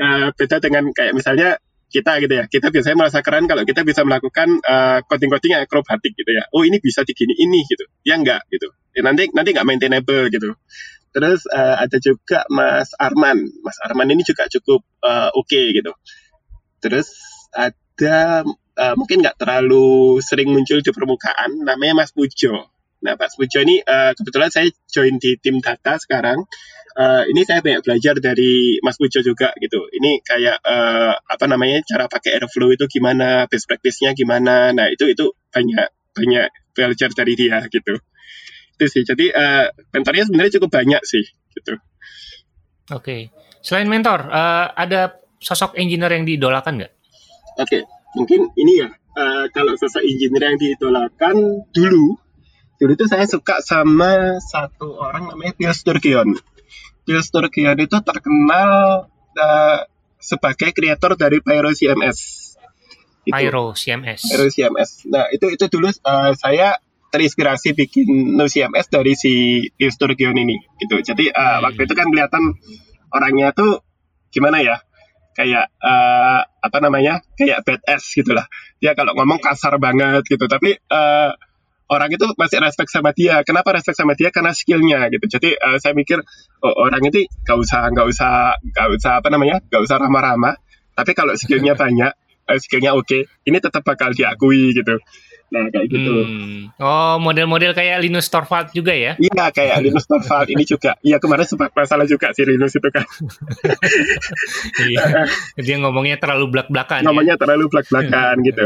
uh, 0.00 0.28
beda 0.38 0.62
dengan 0.62 0.88
kayak 0.90 1.12
misalnya 1.12 1.60
kita 1.92 2.24
gitu 2.24 2.34
ya. 2.40 2.44
Kita 2.48 2.72
biasanya 2.72 2.96
merasa 2.96 3.20
keren 3.20 3.44
kalau 3.44 3.62
kita 3.68 3.84
bisa 3.84 4.00
melakukan 4.02 4.48
uh, 4.64 5.04
coding-coding 5.04 5.60
yang 5.60 5.62
akrobatik 5.68 6.16
gitu 6.16 6.30
ya. 6.32 6.48
Oh 6.56 6.64
ini 6.64 6.80
bisa 6.80 7.04
digini 7.04 7.36
ini 7.36 7.68
gitu. 7.68 7.84
Ya 8.02 8.16
enggak 8.16 8.48
gitu. 8.48 8.72
Ya, 8.96 9.04
nanti 9.04 9.28
nanti 9.36 9.52
nggak 9.52 9.68
maintainable 9.68 10.32
gitu. 10.32 10.56
Terus 11.12 11.44
uh, 11.52 11.76
ada 11.76 12.00
juga 12.00 12.48
Mas 12.48 12.96
Arman. 12.96 13.44
Mas 13.60 13.76
Arman 13.84 14.08
ini 14.08 14.24
juga 14.24 14.48
cukup 14.48 14.80
uh, 15.04 15.28
oke 15.36 15.52
okay, 15.52 15.76
gitu. 15.76 15.92
Terus 16.80 17.12
ada 17.52 18.42
uh, 18.76 18.94
mungkin 18.96 19.20
nggak 19.20 19.36
terlalu 19.36 20.18
sering 20.24 20.52
muncul 20.52 20.80
di 20.80 20.90
permukaan, 20.92 21.64
namanya 21.64 22.04
Mas 22.04 22.12
Pujo. 22.12 22.72
Nah, 23.02 23.18
Mas 23.18 23.34
Pujo 23.34 23.58
ini 23.60 23.82
uh, 23.82 24.14
kebetulan 24.14 24.48
saya 24.48 24.70
join 24.88 25.18
di 25.18 25.36
tim 25.42 25.58
data 25.58 25.98
sekarang. 25.98 26.46
Uh, 26.92 27.24
ini 27.24 27.40
saya 27.48 27.64
banyak 27.64 27.80
belajar 27.80 28.20
dari 28.20 28.76
Mas 28.84 29.00
Pujo 29.00 29.24
juga 29.24 29.50
gitu. 29.56 29.88
Ini 29.90 30.20
kayak 30.22 30.60
uh, 30.60 31.16
apa 31.16 31.44
namanya 31.48 31.80
cara 31.88 32.04
pakai 32.06 32.36
Airflow 32.36 32.72
itu 32.76 32.84
gimana, 32.88 33.48
best 33.48 33.64
practice-nya 33.64 34.12
gimana. 34.12 34.76
Nah 34.76 34.92
itu 34.92 35.08
itu 35.08 35.32
banyak 35.50 35.88
banyak 36.12 36.48
belajar 36.76 37.10
dari 37.16 37.32
dia 37.32 37.64
gitu. 37.72 37.96
Itu 38.76 38.84
sih. 38.86 39.02
Jadi 39.08 39.32
uh, 39.32 39.72
mentornya 39.90 40.28
sebenarnya 40.28 40.52
cukup 40.60 40.70
banyak 40.70 41.02
sih 41.02 41.24
gitu. 41.56 41.80
Oke. 42.92 43.00
Okay. 43.00 43.20
Selain 43.62 43.86
mentor, 43.86 44.26
uh, 44.26 44.74
ada 44.74 45.22
sosok 45.38 45.78
engineer 45.78 46.12
yang 46.12 46.26
diidolakan 46.28 46.82
nggak? 46.82 46.92
Oke. 47.56 47.80
Okay 47.80 47.82
mungkin 48.16 48.52
ini 48.56 48.84
ya 48.84 48.88
uh, 49.16 49.46
kalau 49.52 49.76
sosok 49.76 50.04
engineer 50.04 50.52
yang 50.52 50.58
diidolakan 50.60 51.66
dulu 51.72 52.16
dulu 52.76 52.90
itu 52.92 53.06
saya 53.06 53.24
suka 53.30 53.62
sama 53.62 54.42
satu 54.42 54.98
orang 54.98 55.30
namanya 55.32 55.52
Bill 55.54 55.74
Sturgeon 55.74 56.28
Bill 57.06 57.22
Sturgeon 57.22 57.78
itu 57.78 57.96
terkenal 58.02 59.06
uh, 59.38 59.78
sebagai 60.22 60.70
kreator 60.70 61.18
dari 61.18 61.42
Pyro 61.42 61.74
CMS 61.74 62.18
itu. 63.22 63.34
Pyro 63.34 63.74
CMS 63.74 64.20
Pyro 64.28 64.46
CMS 64.50 64.90
nah 65.08 65.26
itu 65.30 65.46
itu 65.50 65.64
dulu 65.70 65.88
uh, 65.88 66.32
saya 66.34 66.78
terinspirasi 67.12 67.76
bikin 67.76 68.08
No 68.34 68.48
CMS 68.48 68.88
dari 68.88 69.12
si 69.12 69.32
Bill 69.76 69.92
Sturgeon 69.92 70.32
ini 70.32 70.56
gitu. 70.80 70.96
Jadi 71.04 71.28
uh, 71.28 71.60
hmm. 71.60 71.64
waktu 71.68 71.80
itu 71.84 71.94
kan 71.94 72.08
kelihatan 72.08 72.56
orangnya 73.12 73.52
tuh 73.52 73.84
gimana 74.32 74.64
ya 74.64 74.80
kayak 75.32 75.72
uh, 75.80 76.40
apa 76.44 76.78
namanya 76.78 77.24
kayak 77.34 77.64
badass 77.64 78.12
gitulah 78.12 78.46
dia 78.78 78.92
kalau 78.92 79.16
ngomong 79.16 79.38
kasar 79.38 79.76
banget 79.78 80.26
gitu. 80.26 80.44
Tapi 80.46 80.78
uh, 80.90 81.32
orang 81.92 82.10
itu 82.12 82.24
masih 82.34 82.58
respect 82.60 82.88
sama 82.88 83.12
dia. 83.12 83.44
Kenapa 83.44 83.72
respect 83.76 83.98
sama 84.00 84.16
dia? 84.16 84.32
Karena 84.32 84.50
skillnya 84.56 85.08
gitu. 85.12 85.38
Jadi 85.38 85.54
uh, 85.56 85.76
saya 85.78 85.92
mikir 85.92 86.20
oh, 86.64 86.74
orang 86.80 87.04
itu 87.04 87.28
gak 87.44 87.58
usah 87.58 87.92
gak 87.92 88.06
usah 88.08 88.56
gak 88.72 88.88
usah 88.92 89.12
apa 89.20 89.28
namanya 89.28 89.60
gak 89.68 89.82
usah 89.84 90.00
ramah-ramah. 90.00 90.56
Tapi 90.92 91.12
kalau 91.12 91.36
skillnya 91.36 91.78
banyak 91.82 92.12
uh, 92.48 92.58
skillnya 92.58 92.96
oke 92.96 93.06
okay, 93.06 93.22
ini 93.46 93.58
tetap 93.62 93.86
bakal 93.86 94.10
diakui 94.10 94.74
gitu 94.74 94.98
Nah, 95.52 95.68
kayak 95.68 95.86
gitu. 95.92 96.14
Hmm. 96.24 96.72
Oh, 96.80 97.20
model-model 97.20 97.76
kayak 97.76 98.00
Linus 98.00 98.32
Torvald 98.32 98.72
juga 98.72 98.96
ya? 98.96 99.12
Iya, 99.20 99.52
kayak 99.52 99.84
Linus 99.84 100.08
Torvald 100.08 100.48
ini 100.48 100.64
juga. 100.64 100.96
Iya, 101.04 101.20
kemarin 101.20 101.44
sempat 101.44 101.76
masalah 101.76 102.08
juga 102.08 102.32
si 102.32 102.40
Linus 102.48 102.72
itu 102.72 102.88
kan. 102.88 103.04
iya. 104.88 105.28
Dia 105.60 105.76
ngomongnya 105.84 106.16
terlalu 106.16 106.48
belak-belakan. 106.56 107.04
Ya? 107.04 107.06
Ngomongnya 107.12 107.36
ya? 107.36 107.40
terlalu 107.44 107.64
belak-belakan 107.68 108.34
gitu. 108.48 108.64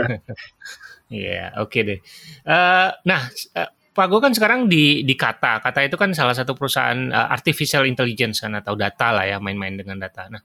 Iya, 1.11 1.59
oke 1.59 1.75
okay 1.75 1.81
deh. 1.83 1.99
Uh, 2.47 2.95
nah, 3.03 3.21
uh, 3.59 3.71
Pak 3.91 4.07
Go 4.07 4.23
kan 4.23 4.31
sekarang 4.31 4.71
di 4.71 5.03
di 5.03 5.15
Kata. 5.19 5.59
Kata 5.59 5.83
itu 5.83 5.99
kan 5.99 6.15
salah 6.15 6.39
satu 6.39 6.55
perusahaan 6.55 7.11
uh, 7.11 7.29
artificial 7.35 7.83
intelligence 7.83 8.47
kan 8.47 8.55
atau 8.55 8.79
data 8.79 9.11
lah 9.11 9.27
ya, 9.27 9.43
main-main 9.43 9.75
dengan 9.75 9.99
data. 9.99 10.31
Nah, 10.31 10.43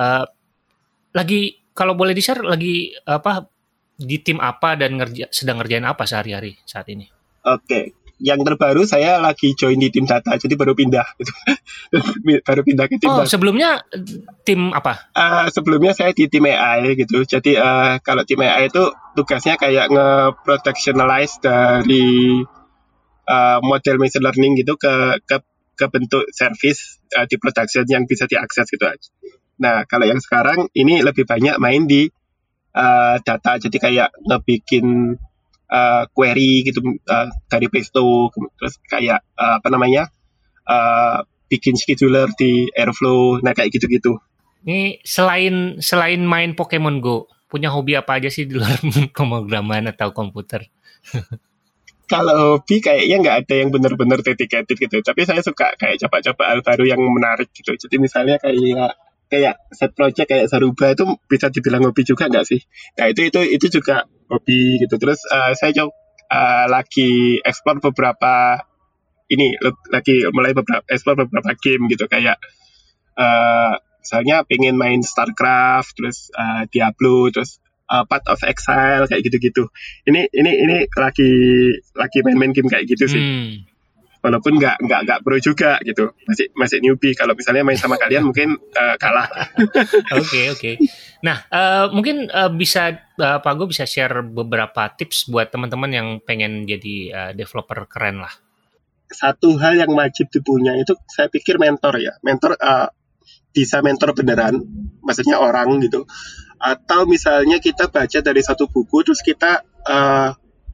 uh, 0.00 0.24
lagi 1.12 1.52
kalau 1.76 1.92
boleh 1.92 2.16
di-share 2.16 2.40
lagi 2.40 2.96
apa 3.04 3.44
di 3.96 4.16
tim 4.20 4.38
apa 4.42 4.74
dan 4.74 4.98
ngerja, 4.98 5.30
sedang 5.30 5.60
ngerjain 5.60 5.86
apa 5.86 6.02
sehari-hari 6.08 6.58
saat 6.64 6.88
ini? 6.90 7.06
Oke, 7.42 7.66
okay. 7.66 7.84
yang 8.22 8.40
terbaru 8.42 8.86
saya 8.86 9.18
lagi 9.18 9.54
join 9.58 9.78
di 9.78 9.90
tim 9.90 10.06
data, 10.06 10.38
jadi 10.38 10.54
baru 10.54 10.78
pindah, 10.78 11.06
baru 12.48 12.62
pindah 12.62 12.86
ke 12.86 12.96
tim. 13.02 13.10
Oh, 13.10 13.22
data. 13.22 13.30
sebelumnya 13.30 13.82
tim 14.46 14.70
apa? 14.70 15.10
Uh, 15.14 15.46
sebelumnya 15.50 15.92
saya 15.92 16.14
di 16.14 16.30
tim 16.30 16.46
AI 16.46 16.94
gitu. 16.94 17.26
Jadi 17.26 17.58
uh, 17.58 17.98
kalau 18.00 18.22
tim 18.22 18.40
AI 18.42 18.70
itu 18.70 18.94
tugasnya 19.18 19.58
kayak 19.58 19.90
nge-protectionalize 19.90 21.42
dari 21.42 22.40
uh, 23.26 23.58
model 23.62 23.96
machine 23.98 24.22
learning 24.22 24.52
gitu 24.62 24.78
ke 24.78 25.18
ke 25.26 25.36
ke 25.72 25.86
bentuk 25.88 26.24
service 26.30 27.02
uh, 27.16 27.26
di 27.26 27.36
production 27.40 27.82
yang 27.88 28.04
bisa 28.06 28.30
diakses 28.30 28.70
gitu 28.70 28.86
aja. 28.86 29.10
Nah, 29.62 29.86
kalau 29.86 30.06
yang 30.08 30.18
sekarang 30.18 30.70
ini 30.74 31.02
lebih 31.02 31.26
banyak 31.26 31.58
main 31.62 31.86
di 31.86 32.10
uh, 32.76 33.16
data. 33.22 33.60
Jadi 33.60 33.76
kayak 33.78 34.10
ngebikin 34.24 35.16
uh, 35.72 36.04
query 36.12 36.66
gitu 36.66 36.84
uh, 37.08 37.28
dari 37.48 37.66
Presto 37.72 38.28
terus 38.60 38.76
kayak 38.88 39.24
uh, 39.36 39.60
apa 39.60 39.68
namanya 39.72 40.12
uh, 40.68 41.24
bikin 41.48 41.76
scheduler 41.76 42.28
di 42.36 42.68
Airflow. 42.72 43.40
Nah 43.40 43.52
kayak 43.56 43.72
gitu-gitu. 43.72 44.20
Ini 44.62 45.02
selain 45.02 45.82
selain 45.82 46.22
main 46.22 46.54
Pokemon 46.54 47.02
Go 47.02 47.28
punya 47.52 47.68
hobi 47.68 47.92
apa 47.92 48.16
aja 48.16 48.32
sih 48.32 48.48
di 48.48 48.56
luar 48.56 48.80
pemrograman 49.16 49.92
atau 49.92 50.16
komputer? 50.16 50.68
Kalau 52.12 52.56
hobi 52.56 52.80
kayaknya 52.80 53.16
nggak 53.24 53.36
ada 53.44 53.54
yang 53.56 53.70
benar-benar 53.72 54.20
dedicated 54.20 54.76
gitu. 54.76 55.00
Tapi 55.00 55.24
saya 55.24 55.40
suka 55.40 55.76
kayak 55.80 56.00
coba-coba 56.00 56.44
hal 56.52 56.60
baru 56.60 56.84
yang 56.84 57.00
menarik 57.00 57.48
gitu. 57.52 57.72
Jadi 57.72 57.96
misalnya 57.96 58.36
kayak 58.36 58.96
kayak 59.32 59.56
set 59.72 59.96
project 59.96 60.28
kayak 60.28 60.52
Saruba 60.52 60.92
itu 60.92 61.08
bisa 61.24 61.48
dibilang 61.48 61.88
hobi 61.88 62.04
juga 62.04 62.28
nggak 62.28 62.44
sih? 62.44 62.60
Nah 63.00 63.08
itu 63.08 63.32
itu 63.32 63.40
itu 63.48 63.66
juga 63.80 64.04
hobi 64.28 64.76
gitu. 64.84 65.00
Terus 65.00 65.24
uh, 65.32 65.56
saya 65.56 65.72
coba 65.72 65.96
uh, 66.28 66.66
lagi 66.68 67.40
ekspor 67.40 67.80
beberapa 67.80 68.60
ini 69.32 69.56
lagi 69.88 70.28
mulai 70.28 70.52
beberapa 70.52 70.84
ekspor 70.84 71.16
beberapa 71.16 71.56
game 71.56 71.88
gitu 71.88 72.04
kayak 72.04 72.36
uh, 73.16 73.80
misalnya 74.04 74.44
pengen 74.44 74.76
main 74.76 75.00
Starcraft, 75.00 75.96
terus 75.96 76.28
uh, 76.36 76.68
Diablo, 76.68 77.32
terus 77.32 77.56
uh, 77.88 78.04
Path 78.04 78.28
of 78.28 78.44
Exile 78.44 79.08
kayak 79.08 79.24
gitu-gitu. 79.24 79.72
Ini 80.04 80.28
ini 80.28 80.52
ini 80.60 80.76
lagi 80.92 81.32
lagi 81.96 82.18
main-main 82.20 82.52
game 82.52 82.68
kayak 82.68 82.84
gitu 82.84 83.08
sih. 83.08 83.24
Hmm 83.24 83.71
walaupun 84.22 84.56
nggak 84.56 84.78
nggak 84.78 85.00
nggak 85.04 85.20
pro 85.26 85.36
juga 85.42 85.82
gitu. 85.82 86.14
Masih 86.24 86.46
masih 86.54 86.78
newbie. 86.78 87.12
Kalau 87.18 87.34
misalnya 87.34 87.66
main 87.66 87.76
sama 87.76 87.98
kalian 87.98 88.30
mungkin 88.30 88.54
uh, 88.54 88.96
kalah. 88.96 89.28
Oke 89.58 90.14
oke. 90.14 90.22
Okay, 90.22 90.44
okay. 90.54 90.74
nah 91.20 91.42
uh, 91.50 91.90
mungkin 91.90 92.30
uh, 92.30 92.48
bisa 92.48 92.94
uh, 93.18 93.38
Pak 93.42 93.54
Go 93.58 93.66
bisa 93.66 93.84
share 93.84 94.22
beberapa 94.22 94.88
tips 94.94 95.26
buat 95.28 95.50
teman-teman 95.50 95.90
yang 95.90 96.08
pengen 96.22 96.64
jadi 96.64 96.96
uh, 97.10 97.32
developer 97.34 97.84
keren 97.90 98.22
lah. 98.22 98.32
Satu 99.12 99.58
hal 99.60 99.76
yang 99.76 99.92
wajib 99.92 100.32
dipunya 100.32 100.72
itu 100.78 100.96
saya 101.10 101.28
pikir 101.28 101.58
mentor 101.58 101.98
ya. 102.00 102.16
Mentor 102.24 102.56
uh, 102.56 102.88
bisa 103.52 103.84
mentor 103.84 104.16
beneran. 104.16 104.62
Maksudnya 105.02 105.42
orang 105.42 105.82
gitu. 105.82 106.06
Atau 106.62 107.10
misalnya 107.10 107.58
kita 107.58 107.90
baca 107.90 108.18
dari 108.22 108.40
satu 108.40 108.70
buku 108.70 109.02
terus 109.02 109.20
kita 109.20 109.66
uh, 109.82 110.30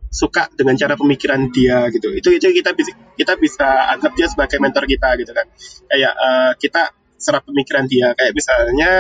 suka 0.09 0.49
dengan 0.57 0.75
cara 0.75 0.97
pemikiran 0.97 1.53
dia 1.53 1.89
gitu. 1.93 2.13
Itu 2.17 2.33
itu 2.33 2.49
kita 2.51 2.73
bisa 2.73 2.93
kita 3.15 3.37
bisa 3.37 3.93
anggap 3.93 4.13
dia 4.17 4.27
sebagai 4.29 4.59
mentor 4.59 4.89
kita 4.89 5.15
gitu 5.21 5.33
kan. 5.37 5.47
Kayak 5.89 6.13
uh, 6.17 6.53
kita 6.57 6.83
serap 7.21 7.45
pemikiran 7.45 7.85
dia. 7.85 8.17
Kayak 8.17 8.33
misalnya 8.33 8.93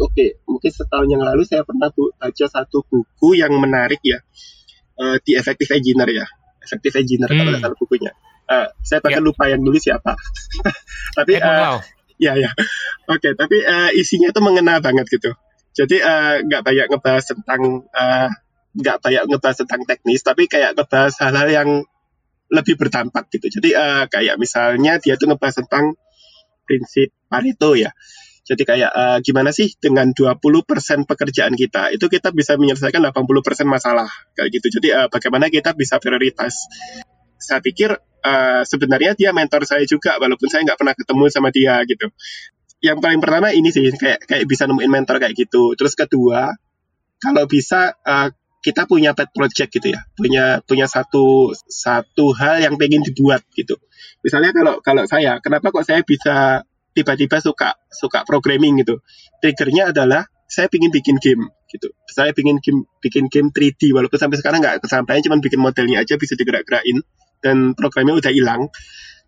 oke 0.00 0.10
okay, 0.10 0.40
mungkin 0.48 0.70
setahun 0.72 1.06
yang 1.06 1.22
lalu 1.22 1.44
saya 1.46 1.62
pernah 1.62 1.92
bu, 1.92 2.10
baca 2.16 2.46
satu 2.48 2.82
buku 2.88 3.38
yang 3.38 3.52
menarik 3.60 4.00
ya 4.02 4.18
uh, 4.98 5.16
di 5.20 5.36
Effective 5.36 5.70
Engineer 5.76 6.24
ya. 6.24 6.26
Effective 6.64 6.96
Engineer 6.96 7.30
hmm. 7.30 7.38
kalau 7.38 7.50
salah 7.60 7.78
bukunya. 7.78 8.12
Uh, 8.44 8.68
saya 8.84 9.00
pakai 9.00 9.20
yeah. 9.20 9.28
lupa 9.28 9.44
yang 9.48 9.60
dulu 9.60 9.76
siapa. 9.76 10.16
Tapi 11.16 11.32
uh, 11.40 11.80
ya 12.16 12.32
ya. 12.36 12.50
Oke 13.04 13.20
okay, 13.20 13.32
tapi 13.36 13.60
uh, 13.60 13.90
isinya 13.92 14.32
itu 14.32 14.40
mengena 14.40 14.80
banget 14.80 15.04
gitu. 15.12 15.36
Jadi 15.74 16.00
nggak 16.46 16.62
uh, 16.62 16.64
banyak 16.64 16.86
ngebahas 16.88 17.24
tentang 17.34 17.84
uh, 17.90 18.30
nggak 18.74 18.96
banyak 19.02 19.24
ngebahas 19.30 19.56
tentang 19.62 19.82
teknis 19.86 20.20
tapi 20.26 20.50
kayak 20.50 20.74
ngebahas 20.74 21.14
hal-hal 21.22 21.48
yang 21.50 21.70
lebih 22.52 22.74
berdampak 22.76 23.30
gitu. 23.32 23.48
Jadi 23.60 23.72
uh, 23.74 24.04
kayak 24.10 24.36
misalnya 24.36 25.00
dia 25.00 25.14
tuh 25.16 25.30
ngebahas 25.30 25.64
tentang 25.64 25.96
prinsip 26.66 27.14
Pareto 27.26 27.74
ya. 27.78 27.94
Jadi 28.44 28.62
kayak 28.68 28.92
uh, 28.92 29.18
gimana 29.24 29.56
sih 29.56 29.72
dengan 29.80 30.12
20% 30.12 30.36
pekerjaan 31.08 31.56
kita 31.56 31.96
itu 31.96 32.06
kita 32.12 32.28
bisa 32.36 32.60
menyelesaikan 32.60 33.00
80% 33.00 33.64
masalah 33.64 34.08
kayak 34.36 34.60
gitu. 34.60 34.66
Jadi 34.80 34.88
uh, 34.92 35.08
bagaimana 35.08 35.48
kita 35.48 35.72
bisa 35.72 35.96
prioritas? 35.96 36.68
Saya 37.40 37.64
pikir 37.64 37.96
uh, 37.96 38.62
sebenarnya 38.68 39.16
dia 39.16 39.32
mentor 39.32 39.64
saya 39.64 39.88
juga 39.88 40.20
walaupun 40.20 40.52
saya 40.52 40.60
nggak 40.68 40.76
pernah 40.76 40.94
ketemu 40.96 41.24
sama 41.32 41.48
dia 41.48 41.80
gitu. 41.88 42.12
Yang 42.84 42.98
paling 43.00 43.20
pertama 43.24 43.48
ini 43.56 43.72
sih 43.72 43.88
kayak 43.96 44.28
kayak 44.28 44.44
bisa 44.44 44.68
nemuin 44.68 44.92
mentor 44.92 45.16
kayak 45.24 45.32
gitu. 45.32 45.72
Terus 45.72 45.96
kedua 45.96 46.52
kalau 47.16 47.48
bisa 47.48 47.96
uh, 48.04 48.28
kita 48.64 48.88
punya 48.88 49.12
pet 49.12 49.28
project 49.36 49.68
gitu 49.76 49.92
ya, 49.92 50.00
punya 50.16 50.64
punya 50.64 50.88
satu 50.88 51.52
satu 51.68 52.32
hal 52.32 52.64
yang 52.64 52.80
pengen 52.80 53.04
dibuat 53.04 53.44
gitu. 53.52 53.76
Misalnya 54.24 54.56
kalau 54.56 54.80
kalau 54.80 55.04
saya, 55.04 55.36
kenapa 55.44 55.68
kok 55.68 55.84
saya 55.84 56.00
bisa 56.00 56.64
tiba-tiba 56.96 57.44
suka 57.44 57.76
suka 57.92 58.24
programming 58.24 58.80
gitu? 58.80 59.04
Triggernya 59.44 59.92
adalah 59.92 60.24
saya 60.48 60.72
ingin 60.72 60.88
bikin 60.88 61.20
game 61.20 61.52
gitu. 61.68 61.92
Saya 62.08 62.32
ingin 62.32 62.56
game, 62.64 62.88
bikin 63.04 63.28
game 63.28 63.52
3D 63.52 63.92
walaupun 63.92 64.16
sampai 64.16 64.40
sekarang 64.40 64.64
nggak 64.64 64.80
kesampaian, 64.80 65.20
cuma 65.20 65.36
bikin 65.44 65.60
modelnya 65.60 66.00
aja 66.00 66.16
bisa 66.16 66.32
digerak-gerakin 66.32 67.04
dan 67.44 67.76
programnya 67.76 68.16
udah 68.16 68.32
hilang. 68.32 68.72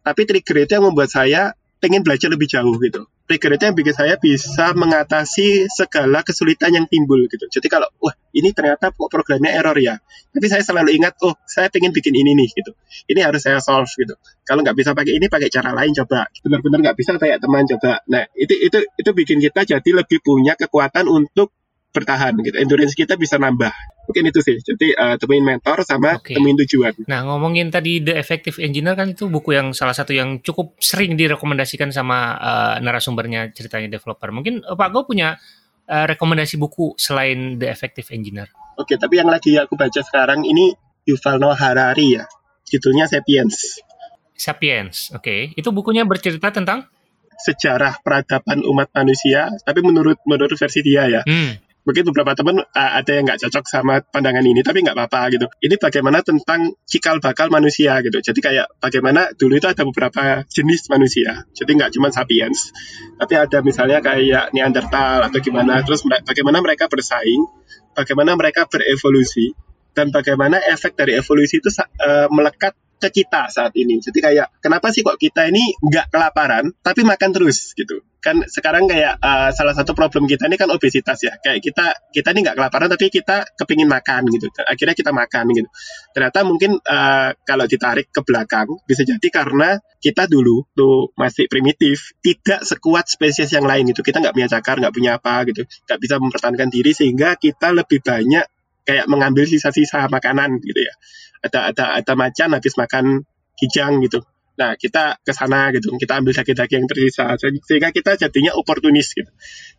Tapi 0.01 0.25
trigger 0.25 0.65
itu 0.65 0.73
yang 0.81 0.89
membuat 0.89 1.13
saya 1.13 1.53
pengen 1.81 2.03
belajar 2.03 2.33
lebih 2.33 2.49
jauh 2.49 2.75
gitu. 2.81 3.07
Yang 3.27 3.75
bikin 3.75 3.95
saya 3.95 4.15
bisa 4.23 4.71
mengatasi 4.71 5.67
segala 5.67 6.23
kesulitan 6.23 6.71
yang 6.71 6.87
timbul 6.87 7.19
gitu. 7.27 7.51
Jadi 7.51 7.67
kalau 7.67 7.91
wah 7.99 8.15
ini 8.31 8.55
ternyata 8.55 8.95
programnya 8.95 9.51
error 9.51 9.75
ya, 9.75 9.99
tapi 10.31 10.47
saya 10.47 10.63
selalu 10.63 10.95
ingat 10.95 11.19
oh 11.27 11.35
saya 11.43 11.67
pengen 11.67 11.91
bikin 11.91 12.15
ini 12.15 12.39
nih 12.39 12.49
gitu. 12.55 12.71
Ini 13.11 13.27
harus 13.27 13.43
saya 13.43 13.59
solve 13.59 13.91
gitu. 13.99 14.15
Kalau 14.47 14.63
nggak 14.63 14.79
bisa 14.79 14.95
pakai 14.95 15.19
ini 15.19 15.27
pakai 15.27 15.51
cara 15.51 15.75
lain 15.75 15.91
coba. 15.91 16.31
Benar-benar 16.39 16.79
nggak 16.87 16.97
bisa 16.97 17.19
kayak 17.19 17.43
teman 17.43 17.67
coba. 17.67 17.99
Nah 18.07 18.31
itu 18.39 18.55
itu 18.55 18.79
itu 18.95 19.11
bikin 19.11 19.43
kita 19.43 19.67
jadi 19.67 19.91
lebih 19.91 20.23
punya 20.23 20.55
kekuatan 20.55 21.11
untuk 21.11 21.51
bertahan 21.97 22.37
gitu. 22.45 22.57
Endurance 22.61 22.93
kita 22.93 23.17
bisa 23.17 23.41
nambah. 23.41 23.73
Mungkin 24.07 24.23
itu 24.31 24.41
sih. 24.45 24.57
Jadi 24.61 24.93
uh, 24.93 25.17
temuin 25.17 25.43
mentor 25.43 25.83
sama 25.83 26.21
okay. 26.21 26.37
temuin 26.37 26.55
tujuan. 26.63 26.95
Nah, 27.09 27.27
ngomongin 27.27 27.73
tadi 27.73 28.05
The 28.05 28.21
Effective 28.21 28.61
Engineer 28.63 28.95
kan 28.95 29.17
itu 29.17 29.27
buku 29.27 29.57
yang 29.57 29.73
salah 29.73 29.97
satu 29.97 30.15
yang 30.15 30.45
cukup 30.45 30.79
sering 30.79 31.17
direkomendasikan 31.19 31.91
sama 31.91 32.37
uh, 32.39 32.77
narasumbernya 32.79 33.51
ceritanya 33.57 33.99
developer. 33.99 34.29
Mungkin 34.31 34.63
uh, 34.63 34.77
Pak 34.79 34.89
Go 34.93 35.09
punya 35.09 35.41
uh, 35.91 36.07
rekomendasi 36.07 36.61
buku 36.61 36.95
selain 37.01 37.59
The 37.59 37.73
Effective 37.73 38.13
Engineer? 38.15 38.53
Oke, 38.77 38.95
okay, 38.95 38.97
tapi 39.01 39.19
yang 39.19 39.33
lagi 39.33 39.57
aku 39.57 39.75
baca 39.75 40.01
sekarang 40.05 40.45
ini 40.45 40.77
Yuval 41.09 41.41
Noah 41.41 41.59
Harari 41.59 42.21
ya. 42.21 42.29
Judulnya 42.67 43.09
Sapiens. 43.09 43.81
Sapiens, 44.37 45.17
oke. 45.17 45.25
Okay. 45.25 45.41
Itu 45.57 45.73
bukunya 45.73 46.05
bercerita 46.05 46.53
tentang 46.53 46.85
sejarah 47.37 48.05
peradaban 48.05 48.61
umat 48.69 48.93
manusia, 48.93 49.49
tapi 49.65 49.81
menurut 49.81 50.21
menurut 50.29 50.57
versi 50.57 50.81
dia 50.85 51.09
ya. 51.09 51.23
Hmm 51.25 51.66
mungkin 51.87 52.03
beberapa 52.11 52.35
teman 52.35 52.67
uh, 52.67 52.93
ada 52.99 53.11
yang 53.15 53.25
nggak 53.31 53.47
cocok 53.47 53.65
sama 53.71 54.03
pandangan 54.03 54.43
ini 54.43 54.61
tapi 54.67 54.83
nggak 54.83 54.99
apa-apa 54.99 55.39
gitu. 55.39 55.47
Ini 55.63 55.79
bagaimana 55.79 56.19
tentang 56.27 56.75
cikal 56.83 57.23
bakal 57.23 57.49
manusia 57.49 58.03
gitu. 58.03 58.19
Jadi 58.19 58.43
kayak 58.43 58.67
bagaimana 58.83 59.31
dulu 59.39 59.55
itu 59.57 59.71
ada 59.71 59.87
beberapa 59.87 60.43
jenis 60.51 60.91
manusia. 60.91 61.47
Jadi 61.55 61.71
nggak 61.79 61.95
cuma 61.95 62.11
sapiens. 62.11 62.75
Tapi 63.17 63.35
ada 63.39 63.63
misalnya 63.63 64.03
kayak 64.03 64.51
Neanderthal 64.51 65.31
atau 65.31 65.39
gimana. 65.39 65.81
Terus 65.87 66.03
bagaimana 66.05 66.59
mereka 66.59 66.91
bersaing 66.91 67.47
bagaimana 67.97 68.37
mereka 68.37 68.69
berevolusi 68.69 69.57
dan 69.97 70.13
bagaimana 70.13 70.61
efek 70.61 70.93
dari 70.93 71.17
evolusi 71.17 71.63
itu 71.65 71.73
uh, 71.73 72.29
melekat 72.29 72.77
ke 72.97 73.09
kita 73.23 73.49
saat 73.49 73.73
ini. 73.77 74.01
Jadi 74.01 74.19
kayak 74.21 74.61
kenapa 74.61 74.93
sih 74.93 75.01
kok 75.05 75.21
kita 75.21 75.49
ini 75.49 75.73
nggak 75.81 76.13
kelaparan 76.13 76.73
tapi 76.81 77.05
makan 77.05 77.31
terus 77.33 77.73
gitu? 77.73 78.05
Kan 78.27 78.43
sekarang 78.43 78.91
kayak 78.91 79.23
uh, 79.23 79.55
salah 79.55 79.71
satu 79.71 79.95
problem 79.95 80.27
kita 80.27 80.51
ini 80.51 80.59
kan 80.59 80.67
obesitas 80.75 81.23
ya. 81.23 81.39
Kayak 81.39 81.63
kita 81.63 81.87
kita 82.11 82.35
ini 82.35 82.43
nggak 82.43 82.59
kelaparan 82.59 82.91
tapi 82.91 83.07
kita 83.07 83.47
kepingin 83.55 83.87
makan 83.87 84.27
gitu. 84.35 84.51
Akhirnya 84.67 84.99
kita 84.99 85.15
makan 85.15 85.45
gitu. 85.55 85.69
Ternyata 86.11 86.43
mungkin 86.43 86.83
uh, 86.83 87.31
kalau 87.47 87.71
ditarik 87.71 88.11
ke 88.11 88.21
belakang 88.27 88.83
bisa 88.83 89.07
jadi 89.07 89.29
karena 89.31 89.79
kita 90.03 90.27
dulu 90.27 90.67
tuh 90.75 91.15
masih 91.15 91.47
primitif 91.47 92.19
tidak 92.19 92.67
sekuat 92.67 93.07
spesies 93.07 93.55
yang 93.55 93.63
lain 93.63 93.87
gitu. 93.95 94.03
Kita 94.03 94.19
nggak 94.19 94.35
punya 94.35 94.49
cakar 94.51 94.83
nggak 94.83 94.95
punya 94.99 95.23
apa 95.23 95.47
gitu. 95.47 95.63
Nggak 95.63 95.99
bisa 96.03 96.15
mempertahankan 96.19 96.69
diri 96.75 96.91
sehingga 96.91 97.39
kita 97.39 97.71
lebih 97.71 98.03
banyak 98.03 98.43
kayak 98.83 99.07
mengambil 99.07 99.47
sisa-sisa 99.47 100.11
makanan 100.11 100.59
gitu 100.67 100.83
ya. 100.83 100.95
Ada 101.47 101.59
ada 101.71 101.85
ada 102.03 102.13
macan 102.19 102.59
habis 102.59 102.75
makan 102.75 103.23
kijang 103.55 104.03
gitu 104.03 104.27
Nah, 104.57 104.73
kita 104.81 105.21
ke 105.21 105.33
sana 105.37 105.69
gitu, 105.77 105.93
kita 106.01 106.17
ambil 106.17 106.33
daging-daging 106.33 106.81
yang 106.81 106.89
tersisa 106.89 107.25
sehingga 107.37 107.93
kita 107.93 108.17
jadinya 108.17 108.57
oportunis 108.57 109.13
gitu. 109.13 109.29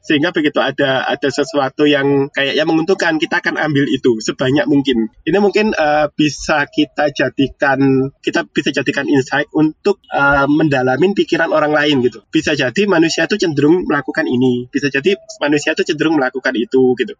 Sehingga 0.05 0.30
begitu 0.30 0.61
ada 0.61 1.01
ada 1.09 1.30
sesuatu 1.34 1.89
yang 1.89 2.30
kayak 2.30 2.53
yang 2.53 2.69
menguntungkan, 2.69 3.17
kita 3.17 3.41
akan 3.41 3.57
ambil 3.57 3.89
itu 3.89 4.21
sebanyak 4.21 4.69
mungkin. 4.69 5.09
Ini 5.25 5.38
mungkin 5.41 5.73
uh, 5.73 6.13
bisa 6.13 6.69
kita 6.69 7.09
jadikan 7.09 8.13
kita 8.21 8.45
bisa 8.45 8.69
jadikan 8.69 9.09
insight 9.09 9.49
untuk 9.57 9.97
uh, 10.13 10.45
mendalamin 10.45 11.17
pikiran 11.17 11.49
orang 11.49 11.73
lain 11.73 12.05
gitu. 12.05 12.21
Bisa 12.30 12.53
jadi 12.53 12.86
manusia 12.86 13.25
itu 13.25 13.41
cenderung 13.41 13.89
melakukan 13.89 14.30
ini, 14.30 14.69
bisa 14.69 14.93
jadi 14.93 15.17
manusia 15.41 15.73
itu 15.73 15.82
cenderung 15.89 16.21
melakukan 16.21 16.53
itu 16.53 16.93
gitu. 17.01 17.17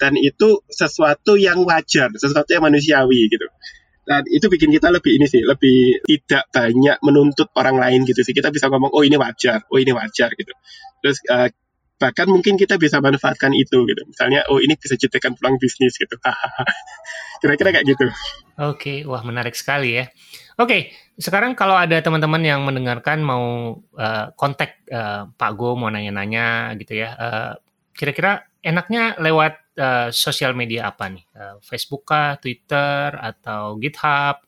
Dan 0.00 0.16
itu 0.18 0.64
sesuatu 0.72 1.36
yang 1.36 1.62
wajar, 1.68 2.10
sesuatu 2.16 2.50
yang 2.50 2.64
manusiawi 2.64 3.28
gitu 3.28 3.46
dan 4.04 4.22
itu 4.28 4.46
bikin 4.52 4.68
kita 4.68 4.92
lebih 4.92 5.16
ini 5.16 5.26
sih 5.28 5.40
lebih 5.40 6.04
tidak 6.04 6.44
banyak 6.52 6.96
menuntut 7.00 7.48
orang 7.56 7.80
lain 7.80 8.04
gitu 8.04 8.20
sih 8.20 8.36
kita 8.36 8.52
bisa 8.52 8.68
ngomong 8.68 8.92
oh 8.92 9.00
ini 9.00 9.16
wajar 9.16 9.64
oh 9.72 9.80
ini 9.80 9.96
wajar 9.96 10.28
gitu 10.36 10.52
terus 11.00 11.18
uh, 11.32 11.48
bahkan 11.96 12.28
mungkin 12.28 12.60
kita 12.60 12.76
bisa 12.76 13.00
manfaatkan 13.00 13.56
itu 13.56 13.86
gitu 13.88 14.02
misalnya 14.04 14.44
oh 14.52 14.60
ini 14.60 14.76
bisa 14.76 14.98
ciptakan 14.98 15.38
peluang 15.40 15.56
bisnis 15.56 15.96
gitu 15.96 16.20
kira-kira 17.40 17.70
kayak 17.80 17.86
gitu 17.86 18.06
oke 18.60 18.76
okay. 18.76 18.98
wah 19.08 19.24
menarik 19.24 19.56
sekali 19.56 20.02
ya 20.02 20.04
oke 20.60 20.68
okay. 20.68 20.80
sekarang 21.16 21.56
kalau 21.56 21.78
ada 21.78 21.96
teman-teman 22.04 22.44
yang 22.44 22.60
mendengarkan 22.66 23.24
mau 23.24 23.78
uh, 23.96 24.26
kontak 24.36 24.84
uh, 24.92 25.32
Pak 25.32 25.52
Go 25.56 25.80
mau 25.80 25.88
nanya-nanya 25.88 26.76
gitu 26.76 26.98
ya 26.98 27.16
uh, 27.16 27.52
kira-kira 27.94 28.52
enaknya 28.64 29.20
lewat 29.20 29.76
uh, 29.76 30.08
sosial 30.08 30.56
media 30.56 30.88
apa 30.88 31.12
nih? 31.12 31.24
Uh, 31.36 31.56
Facebook 31.60 32.08
kah, 32.08 32.40
Twitter 32.40 33.12
atau 33.12 33.76
GitHub? 33.76 34.40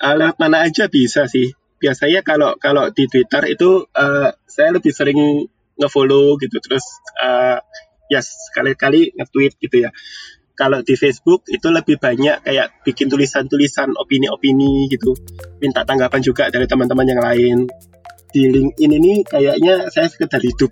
Uh, 0.00 0.14
lewat 0.16 0.40
mana 0.40 0.64
aja 0.64 0.88
bisa 0.88 1.28
sih. 1.28 1.52
Biasanya 1.76 2.24
kalau 2.24 2.56
kalau 2.56 2.88
di 2.88 3.04
Twitter 3.06 3.52
itu 3.52 3.84
uh, 3.92 4.32
saya 4.48 4.72
lebih 4.72 4.92
sering 4.92 5.44
ngefollow 5.76 6.36
gitu 6.40 6.60
terus 6.60 6.84
uh, 7.20 7.60
ya 8.08 8.20
sekali-kali 8.24 9.12
nge-tweet 9.16 9.52
gitu 9.60 9.76
ya. 9.84 9.92
Kalau 10.56 10.84
di 10.84 10.92
Facebook 10.92 11.48
itu 11.48 11.72
lebih 11.72 11.96
banyak 11.96 12.44
kayak 12.44 12.84
bikin 12.84 13.08
tulisan-tulisan 13.08 13.96
opini-opini 13.96 14.92
gitu. 14.92 15.16
Minta 15.56 15.88
tanggapan 15.88 16.20
juga 16.20 16.52
dari 16.52 16.68
teman-teman 16.68 17.06
yang 17.08 17.20
lain 17.24 17.56
di 18.30 18.42
LinkedIn 18.50 18.90
ini 18.96 19.12
kayaknya 19.26 19.90
saya 19.90 20.06
sekedar 20.10 20.40
hidup. 20.42 20.70